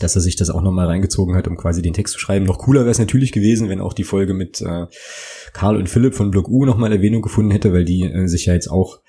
[0.00, 2.46] dass er sich das auch nochmal reingezogen hat, um quasi den Text zu schreiben.
[2.46, 4.86] Noch cooler wäre es natürlich gewesen, wenn auch die Folge mit äh,
[5.52, 8.54] Karl und Philipp von Block U nochmal Erwähnung gefunden hätte, weil die äh, sich ja
[8.54, 9.00] jetzt auch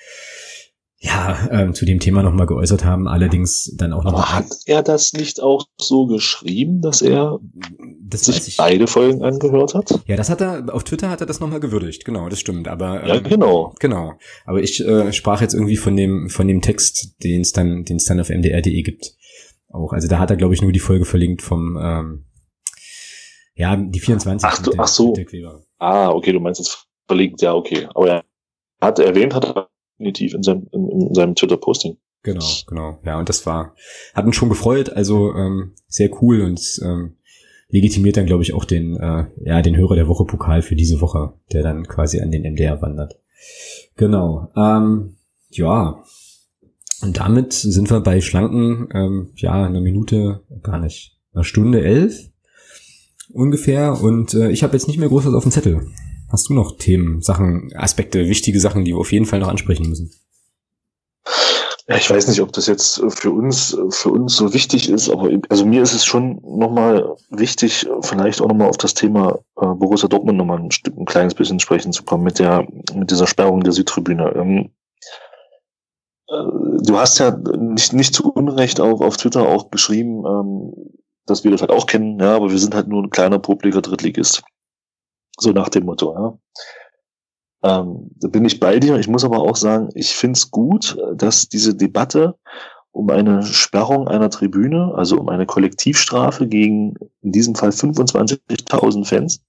[1.06, 4.34] ja, äh, zu dem Thema nochmal geäußert haben, allerdings dann auch nochmal.
[4.34, 7.40] Hat er das nicht auch so geschrieben, dass er
[8.02, 10.00] das sich beide Folgen angehört hat?
[10.08, 13.04] Ja, das hat er, auf Twitter hat er das nochmal gewürdigt, genau, das stimmt, aber.
[13.04, 13.76] Ähm, ja, genau.
[13.80, 14.14] Genau.
[14.46, 17.98] Aber ich äh, sprach jetzt irgendwie von dem, von dem Text, den es dann, den
[17.98, 19.16] es dann auf mdr.de gibt
[19.76, 19.94] auch.
[19.94, 22.26] Also da hat er, glaube ich, nur die Folge verlinkt vom, ähm,
[23.56, 24.48] ja, die 24.
[24.48, 25.14] Ach, du, ach so.
[25.78, 27.88] Ah, okay, du meinst jetzt verlinkt, ja, okay.
[27.94, 28.24] Aber er
[28.82, 31.98] hat erwähnt, hat er definitiv in seinem, in, in seinem Twitter-Posting.
[32.24, 33.00] Genau, genau.
[33.06, 33.76] Ja, und das war,
[34.14, 37.18] hat uns schon gefreut, also ähm, sehr cool und ähm,
[37.70, 41.02] legitimiert dann, glaube ich, auch den, äh, ja, den Hörer der Woche Pokal für diese
[41.02, 43.20] Woche, der dann quasi an den MDR wandert.
[43.96, 44.52] Genau.
[44.58, 45.18] Ähm,
[45.50, 46.04] ja,
[47.02, 52.30] und damit sind wir bei schlanken, ähm, ja, einer Minute, gar nicht, einer Stunde elf
[53.30, 54.02] ungefähr.
[54.02, 55.88] Und äh, ich habe jetzt nicht mehr groß was auf dem Zettel.
[56.32, 59.88] Hast du noch Themen, Sachen, Aspekte, wichtige Sachen, die wir auf jeden Fall noch ansprechen
[59.88, 60.12] müssen?
[61.88, 65.30] Ja, ich weiß nicht, ob das jetzt für uns, für uns so wichtig ist, aber
[65.50, 70.10] also mir ist es schon nochmal wichtig, vielleicht auch nochmal auf das Thema äh, Borussia
[70.10, 73.64] Dortmund nochmal ein, Stück, ein kleines bisschen sprechen zu kommen mit der, mit dieser Sperrung
[73.64, 74.34] der Südtribüne.
[74.36, 74.72] Ähm,
[76.82, 80.74] du hast ja nicht, nicht zu Unrecht auch auf Twitter auch geschrieben, ähm,
[81.26, 83.82] dass wir das halt auch kennen, ja, aber wir sind halt nur ein kleiner publiker
[83.82, 84.44] Drittligist.
[85.38, 86.38] So nach dem Motto, ja.
[87.64, 88.98] Ähm, da bin ich bei dir.
[88.98, 92.38] Ich muss aber auch sagen, ich finde es gut, dass diese Debatte
[92.92, 99.44] um eine Sperrung einer Tribüne, also um eine Kollektivstrafe gegen in diesem Fall 25.000 Fans,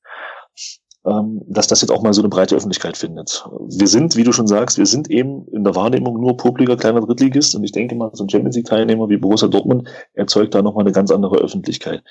[1.47, 3.49] dass das jetzt auch mal so eine breite Öffentlichkeit findet.
[3.69, 7.01] Wir sind, wie du schon sagst, wir sind eben in der Wahrnehmung nur publiker kleiner
[7.01, 10.63] Drittligist und ich denke mal, so ein Champions League Teilnehmer wie Borussia Dortmund erzeugt da
[10.63, 12.03] nochmal eine ganz andere Öffentlichkeit.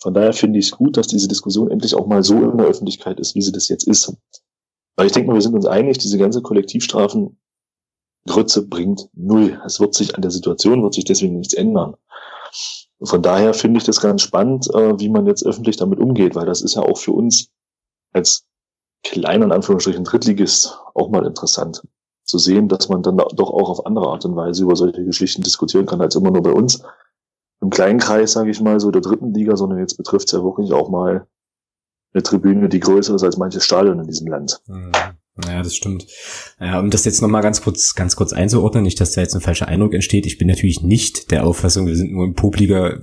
[0.00, 2.66] Von daher finde ich es gut, dass diese Diskussion endlich auch mal so in der
[2.66, 4.12] Öffentlichkeit ist, wie sie das jetzt ist.
[4.96, 7.38] Weil ich denke mal, wir sind uns einig, diese ganze Kollektivstrafen
[8.26, 9.60] Grütze bringt null.
[9.64, 11.94] Es wird sich an der Situation, wird sich deswegen nichts ändern.
[13.00, 16.46] Von daher finde ich das ganz spannend, äh, wie man jetzt öffentlich damit umgeht, weil
[16.46, 17.50] das ist ja auch für uns
[18.12, 18.46] als
[19.04, 21.82] kleiner, in Anführungsstrichen, Drittligist auch mal interessant
[22.24, 25.42] zu sehen, dass man dann doch auch auf andere Art und Weise über solche Geschichten
[25.42, 26.82] diskutieren kann, als immer nur bei uns
[27.60, 30.42] im kleinen Kreis, sage ich mal, so der dritten Liga, sondern jetzt betrifft es ja
[30.42, 31.26] wirklich auch mal
[32.12, 34.60] eine Tribüne, die größer ist als manches Stadion in diesem Land.
[34.66, 34.92] Mhm.
[35.46, 36.06] Ja, das stimmt.
[36.60, 39.40] Ja, um das jetzt nochmal ganz kurz, ganz kurz einzuordnen, nicht, dass da jetzt ein
[39.40, 40.26] falscher Eindruck entsteht.
[40.26, 43.00] Ich bin natürlich nicht der Auffassung, wir sind nur ein popliger,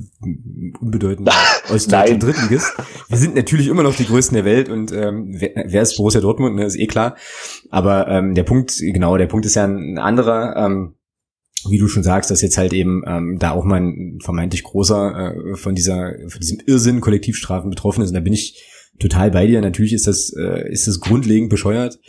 [0.80, 1.34] unbedeutender
[1.70, 2.72] Ostdeutscher Drittligist.
[3.08, 6.22] Wir sind natürlich immer noch die Größten der Welt und ähm, wer, wer ist Borussia
[6.22, 7.16] Dortmund, ne, ist eh klar.
[7.72, 10.56] Aber ähm, der Punkt, genau, der Punkt ist ja ein anderer.
[10.56, 10.96] Ähm,
[11.68, 15.36] wie du schon sagst, dass jetzt halt eben ähm, da auch mal ein vermeintlich großer
[15.36, 18.12] äh, von dieser, von diesem Irrsinn Kollektivstrafen betroffen ist.
[18.12, 18.64] Und da bin ich
[19.00, 19.62] total bei dir.
[19.62, 22.00] Natürlich ist das, äh, ist das grundlegend bescheuert.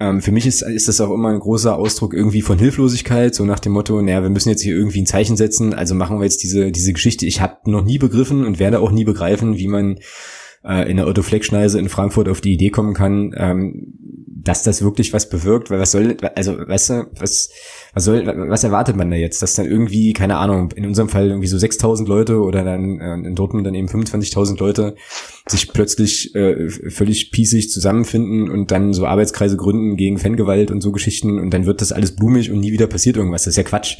[0.00, 3.44] Ähm, für mich ist, ist das auch immer ein großer Ausdruck irgendwie von Hilflosigkeit, so
[3.44, 6.24] nach dem Motto, naja, wir müssen jetzt hier irgendwie ein Zeichen setzen, also machen wir
[6.24, 7.26] jetzt diese, diese Geschichte.
[7.26, 9.98] Ich habe noch nie begriffen und werde auch nie begreifen, wie man
[10.64, 13.94] äh, in der Otto Fleck in Frankfurt auf die Idee kommen kann, ähm,
[14.44, 17.50] dass das wirklich was bewirkt, weil was soll, also weißt du, was,
[17.94, 21.28] was soll, was erwartet man da jetzt, dass dann irgendwie, keine Ahnung, in unserem Fall
[21.28, 24.96] irgendwie so 6.000 Leute oder dann äh, in Dortmund dann eben 25.000 Leute
[25.48, 30.92] sich plötzlich äh, völlig piesig zusammenfinden und dann so Arbeitskreise gründen gegen Fangewalt und so
[30.92, 33.62] Geschichten und dann wird das alles blumig und nie wieder passiert irgendwas, das ist ja
[33.62, 33.96] Quatsch.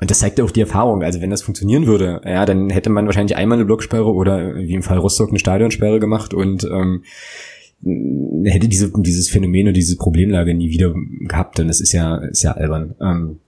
[0.00, 1.02] Und das zeigt ja auch die Erfahrung.
[1.02, 4.74] Also wenn das funktionieren würde, ja, dann hätte man wahrscheinlich einmal eine Blocksperre oder wie
[4.74, 7.02] im Fall Rostock eine Stadionsperre gemacht und ähm,
[8.44, 10.94] hätte diese, dieses Phänomen und diese Problemlage nie wieder
[11.28, 12.94] gehabt, denn es ist ja, ist ja albern.
[13.00, 13.38] Ähm,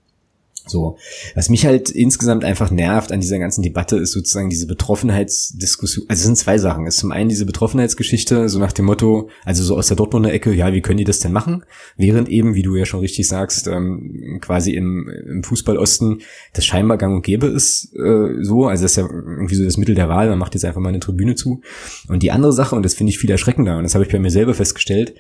[0.67, 0.97] so.
[1.35, 6.07] Was mich halt insgesamt einfach nervt an dieser ganzen Debatte ist sozusagen diese Betroffenheitsdiskussion.
[6.09, 6.87] Also es sind zwei Sachen.
[6.87, 10.33] Es ist zum einen diese Betroffenheitsgeschichte, so nach dem Motto, also so aus der Dortmunder
[10.33, 11.65] Ecke, ja, wie können die das denn machen?
[11.97, 16.23] Während eben, wie du ja schon richtig sagst, ähm, quasi im, im Fußballosten
[16.53, 18.67] das scheinbar gang und gäbe ist, äh, so.
[18.67, 20.91] Also das ist ja irgendwie so das Mittel der Wahl, man macht jetzt einfach mal
[20.91, 21.61] eine Tribüne zu.
[22.09, 24.19] Und die andere Sache, und das finde ich viel erschreckender, und das habe ich bei
[24.19, 25.15] mir selber festgestellt,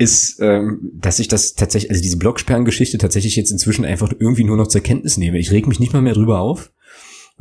[0.00, 4.56] ist, ähm, dass ich das tatsächlich, also diese Blocksperrengeschichte tatsächlich jetzt inzwischen einfach irgendwie nur
[4.56, 5.38] noch zur Kenntnis nehme.
[5.38, 6.72] Ich reg mich nicht mal mehr drüber auf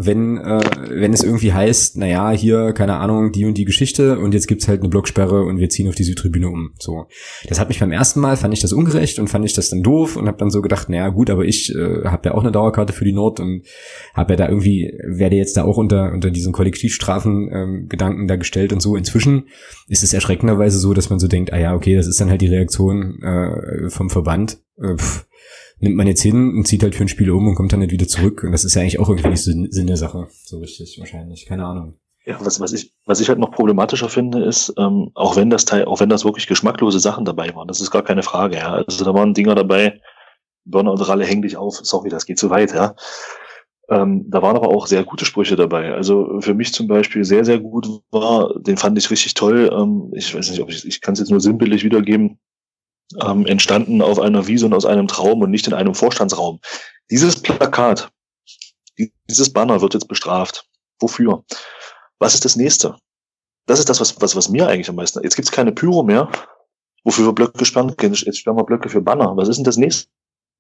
[0.02, 0.62] wenn, äh,
[0.92, 4.70] wenn es irgendwie heißt, naja, hier, keine Ahnung, die und die Geschichte und jetzt gibt's
[4.70, 6.72] halt eine Blocksperre und wir ziehen auf die Südtribüne um.
[6.80, 7.08] So.
[7.50, 9.84] Das hat mich beim ersten Mal, fand ich das ungerecht und fand ich das dann
[9.84, 12.54] doof und habe dann so gedacht, naja, gut, aber ich äh, habe ja auch eine
[12.54, 13.64] Dauerkarte für die Nord und
[14.14, 18.38] habe ja da irgendwie, werde jetzt da auch unter, unter diesen Kollektivstrafen ähm, Gedanken da
[18.38, 18.96] gestellt und so.
[18.96, 19.50] Inzwischen
[19.90, 22.40] ist es erschreckenderweise so, dass man so denkt, ah ja, okay, das ist dann halt
[22.40, 24.60] die Reaktion äh, vom Verband.
[24.82, 25.26] Äh, pff,
[25.80, 27.92] nimmt man jetzt hin und zieht halt für ein Spiel um und kommt dann nicht
[27.92, 28.44] wieder zurück.
[28.44, 30.28] Und das ist ja eigentlich auch irgendwie nicht Sinn, Sinn der Sache.
[30.44, 31.46] So richtig, wahrscheinlich.
[31.46, 31.96] Keine Ahnung.
[32.26, 35.66] Ja, was, was ich, was ich halt noch problematischer finde, ist, ähm, auch wenn das
[35.66, 38.74] Teil, auch wenn das wirklich geschmacklose Sachen dabei waren, das ist gar keine Frage, ja.
[38.74, 40.00] Also da waren Dinger dabei,
[40.66, 42.96] Burner und Ralle häng dich auf, sorry, das geht zu weit, ja.
[43.90, 45.94] Ähm, da waren aber auch sehr gute Sprüche dabei.
[45.94, 49.72] Also für mich zum Beispiel sehr, sehr gut war, den fand ich richtig toll.
[49.74, 52.38] Ähm, ich weiß nicht, ob ich, ich kann es jetzt nur simpelig wiedergeben
[53.22, 56.60] ähm, entstanden auf einer Wiese und aus einem Traum und nicht in einem Vorstandsraum.
[57.10, 58.12] Dieses Plakat,
[59.30, 60.66] dieses Banner wird jetzt bestraft.
[61.00, 61.44] Wofür?
[62.20, 62.98] Was ist das nächste?
[63.66, 65.24] Das ist das, was, was, was mir eigentlich am meisten.
[65.24, 66.30] Jetzt gibt's keine Pyro mehr.
[67.04, 68.14] Wofür wir Blöcke sperren können.
[68.14, 69.38] Jetzt sperren wir Blöcke für Banner.
[69.38, 70.10] Was ist denn das nächste?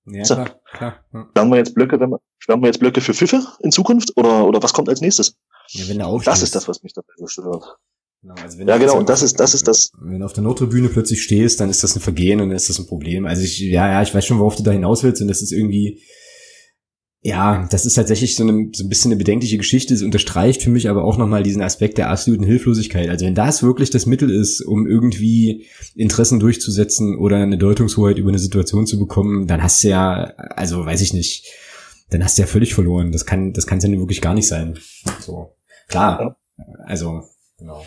[0.06, 1.06] Ja, klar, klar.
[1.14, 1.28] Ja.
[1.30, 4.16] Sperren wir jetzt Blöcke, wenn wir, sperren wir jetzt Blöcke für Pfiffe in Zukunft?
[4.16, 5.36] Oder, oder was kommt als nächstes?
[5.70, 7.78] Ja, wenn der das ist das, was mich dabei so stört.
[8.22, 9.91] Genau, also ja, genau, und das ist, das ist das.
[10.02, 12.70] Wenn du auf der Nordtribüne plötzlich stehst, dann ist das ein Vergehen und dann ist
[12.70, 13.26] das ein Problem.
[13.26, 15.54] Also ich, ja, ja, ich weiß schon, worauf du da hinaus willst und das ist
[15.54, 16.02] irgendwie,
[17.22, 19.94] ja, das ist tatsächlich so, eine, so ein bisschen eine bedenkliche Geschichte.
[19.94, 23.10] Es unterstreicht für mich aber auch nochmal diesen Aspekt der absoluten Hilflosigkeit.
[23.10, 25.66] Also wenn das wirklich das Mittel ist, um irgendwie
[25.96, 30.86] Interessen durchzusetzen oder eine Deutungshoheit über eine Situation zu bekommen, dann hast du ja, also
[30.86, 31.46] weiß ich nicht,
[32.10, 33.12] dann hast du ja völlig verloren.
[33.12, 34.78] Das kann, das kann es ja wirklich gar nicht sein.
[35.20, 35.56] So.
[35.88, 36.38] Klar.
[36.86, 37.24] Also,
[37.58, 37.86] genau.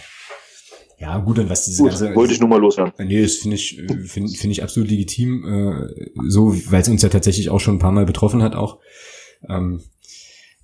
[1.02, 2.14] Ja, gut, und was diese gut, ganze.
[2.14, 2.92] Wollte ich nur mal loswerden.
[3.08, 7.08] Nee, das finde ich, finde find ich absolut legitim, äh, so, weil es uns ja
[7.08, 8.78] tatsächlich auch schon ein paar Mal betroffen hat, auch.
[9.48, 9.80] Ähm,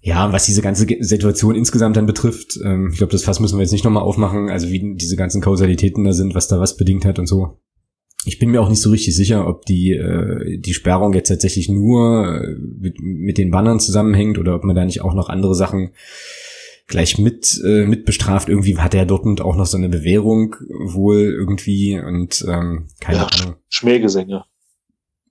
[0.01, 3.63] ja, was diese ganze Situation insgesamt dann betrifft, ähm, ich glaube, das Fass müssen wir
[3.63, 7.05] jetzt nicht nochmal aufmachen, also wie diese ganzen Kausalitäten da sind, was da was bedingt
[7.05, 7.59] hat und so.
[8.25, 11.69] Ich bin mir auch nicht so richtig sicher, ob die, äh, die Sperrung jetzt tatsächlich
[11.69, 15.57] nur äh, mit, mit den Bannern zusammenhängt oder ob man da nicht auch noch andere
[15.57, 15.91] Sachen
[16.89, 18.49] gleich mit äh, mit bestraft.
[18.49, 23.27] Irgendwie hat er Dortmund auch noch so eine Bewährung wohl irgendwie und ähm, keine ja,
[23.27, 23.57] Ahnung.
[23.69, 24.45] Schmähgesänge.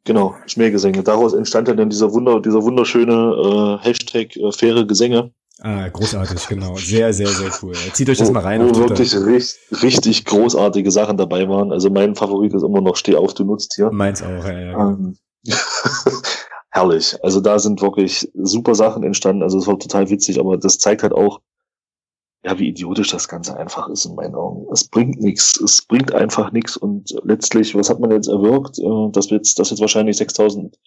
[0.05, 1.03] Genau, Schmähgesänge.
[1.03, 5.33] Daraus entstand dann dieser Wunder, dieser wunderschöne äh, Hashtag äh, faire Gesänge.
[5.59, 6.75] Ah, großartig, genau.
[6.77, 7.73] Sehr, sehr, sehr cool.
[7.91, 8.61] Zieht euch das wo, mal rein.
[8.61, 11.71] Wo wirklich richtig, richtig großartige Sachen dabei waren.
[11.71, 13.89] Also mein Favorit ist immer noch Steh auf, du nutzt hier.
[13.91, 14.59] Meins auch, ja.
[14.59, 14.89] ja.
[14.91, 15.17] Ähm,
[16.77, 17.15] herrlich.
[17.23, 19.43] Also da sind wirklich super Sachen entstanden.
[19.43, 21.41] Also es war total witzig, aber das zeigt halt auch,
[22.45, 24.67] ja, wie idiotisch das Ganze einfach ist in meinen Augen.
[24.71, 25.59] Es bringt nichts.
[25.59, 26.77] Es bringt einfach nichts.
[26.77, 28.79] Und letztlich, was hat man jetzt erwirkt?
[28.79, 30.77] Äh, dass wir jetzt, dass jetzt wahrscheinlich 6000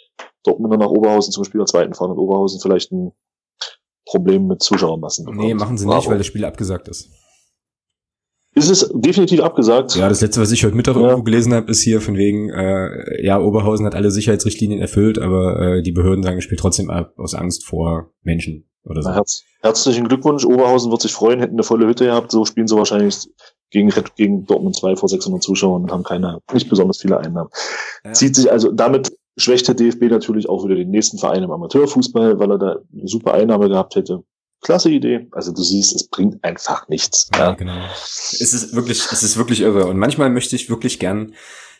[0.44, 3.12] Dortmunder nach Oberhausen zum Spiel der zweiten fahren und Oberhausen vielleicht ein
[4.06, 5.42] Problem mit Zuschauermassen bekommt.
[5.42, 7.10] Nee, machen sie nicht, weil das Spiel abgesagt ist.
[8.60, 9.96] Ist es definitiv abgesagt?
[9.96, 11.00] Ja, das letzte, was ich heute Mittag ja.
[11.00, 15.58] irgendwo gelesen habe, ist hier von wegen, äh, ja, Oberhausen hat alle Sicherheitsrichtlinien erfüllt, aber
[15.58, 19.14] äh, die Behörden sagen, es spielt trotzdem ab aus Angst vor Menschen oder so.
[19.14, 22.76] Herz, herzlichen Glückwunsch, Oberhausen wird sich freuen, hätten eine volle Hütte gehabt, so spielen sie
[22.76, 23.30] wahrscheinlich
[23.70, 27.48] gegen, gegen Dortmund 2 vor 600 Zuschauern und haben keine, nicht besonders viele Einnahmen.
[28.04, 28.12] Ja.
[28.12, 32.38] Zieht sich also, damit schwächt der DFB natürlich auch wieder den nächsten Verein im Amateurfußball,
[32.38, 34.22] weil er da eine super Einnahme gehabt hätte
[34.60, 35.26] klasse Idee.
[35.32, 37.28] Also du siehst, es bringt einfach nichts.
[37.34, 37.80] Ja, ja, genau.
[38.02, 39.86] Es ist wirklich, es ist wirklich irre.
[39.86, 41.34] Und manchmal möchte ich wirklich gern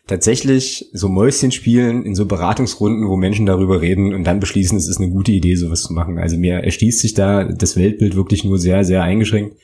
[0.06, 4.88] tatsächlich so Mäuschen spielen in so Beratungsrunden, wo Menschen darüber reden und dann beschließen, es
[4.88, 6.18] ist eine gute Idee, sowas zu machen.
[6.18, 9.56] Also mir erschließt sich da das Weltbild wirklich nur sehr, sehr eingeschränkt.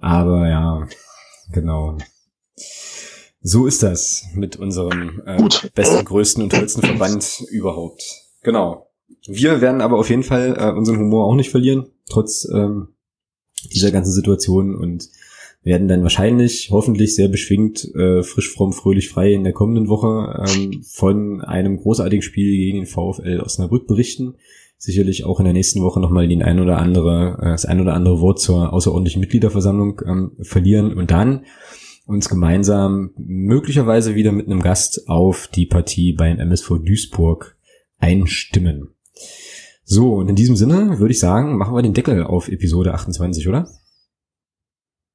[0.00, 0.88] Aber ja,
[1.52, 1.98] genau.
[3.40, 5.42] So ist das mit unserem äh,
[5.74, 8.02] besten, größten und tollsten Verband überhaupt.
[8.42, 8.90] Genau.
[9.26, 12.88] Wir werden aber auf jeden Fall äh, unseren Humor auch nicht verlieren, trotz ähm,
[13.72, 15.08] dieser ganzen Situation und
[15.62, 20.44] werden dann wahrscheinlich, hoffentlich sehr beschwingt, äh, frisch, fromm, fröhlich, frei in der kommenden Woche
[20.48, 24.36] ähm, von einem großartigen Spiel gegen den VfL Osnabrück berichten.
[24.76, 27.94] Sicherlich auch in der nächsten Woche nochmal den ein oder andere, äh, das ein oder
[27.94, 31.44] andere Wort zur außerordentlichen Mitgliederversammlung ähm, verlieren und dann
[32.06, 37.58] uns gemeinsam möglicherweise wieder mit einem Gast auf die Partie beim MSV Duisburg
[37.98, 38.94] einstimmen.
[39.90, 43.48] So, und in diesem Sinne würde ich sagen, machen wir den Deckel auf Episode 28,
[43.48, 43.66] oder?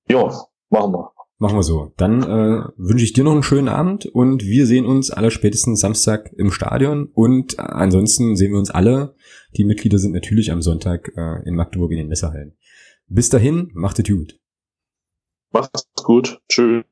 [0.10, 0.26] Ja,
[0.72, 1.12] machen wir.
[1.38, 1.94] Machen wir so.
[1.96, 5.82] Dann äh, wünsche ich dir noch einen schönen Abend und wir sehen uns alle spätestens
[5.82, 9.14] Samstag im Stadion und ansonsten sehen wir uns alle.
[9.56, 12.58] Die Mitglieder sind natürlich am Sonntag äh, in Magdeburg in den Messerhallen.
[13.08, 14.40] Bis dahin, macht es gut.
[15.52, 16.42] Macht's gut.
[16.50, 16.84] Tschüss.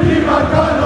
[0.00, 0.83] Niemand kann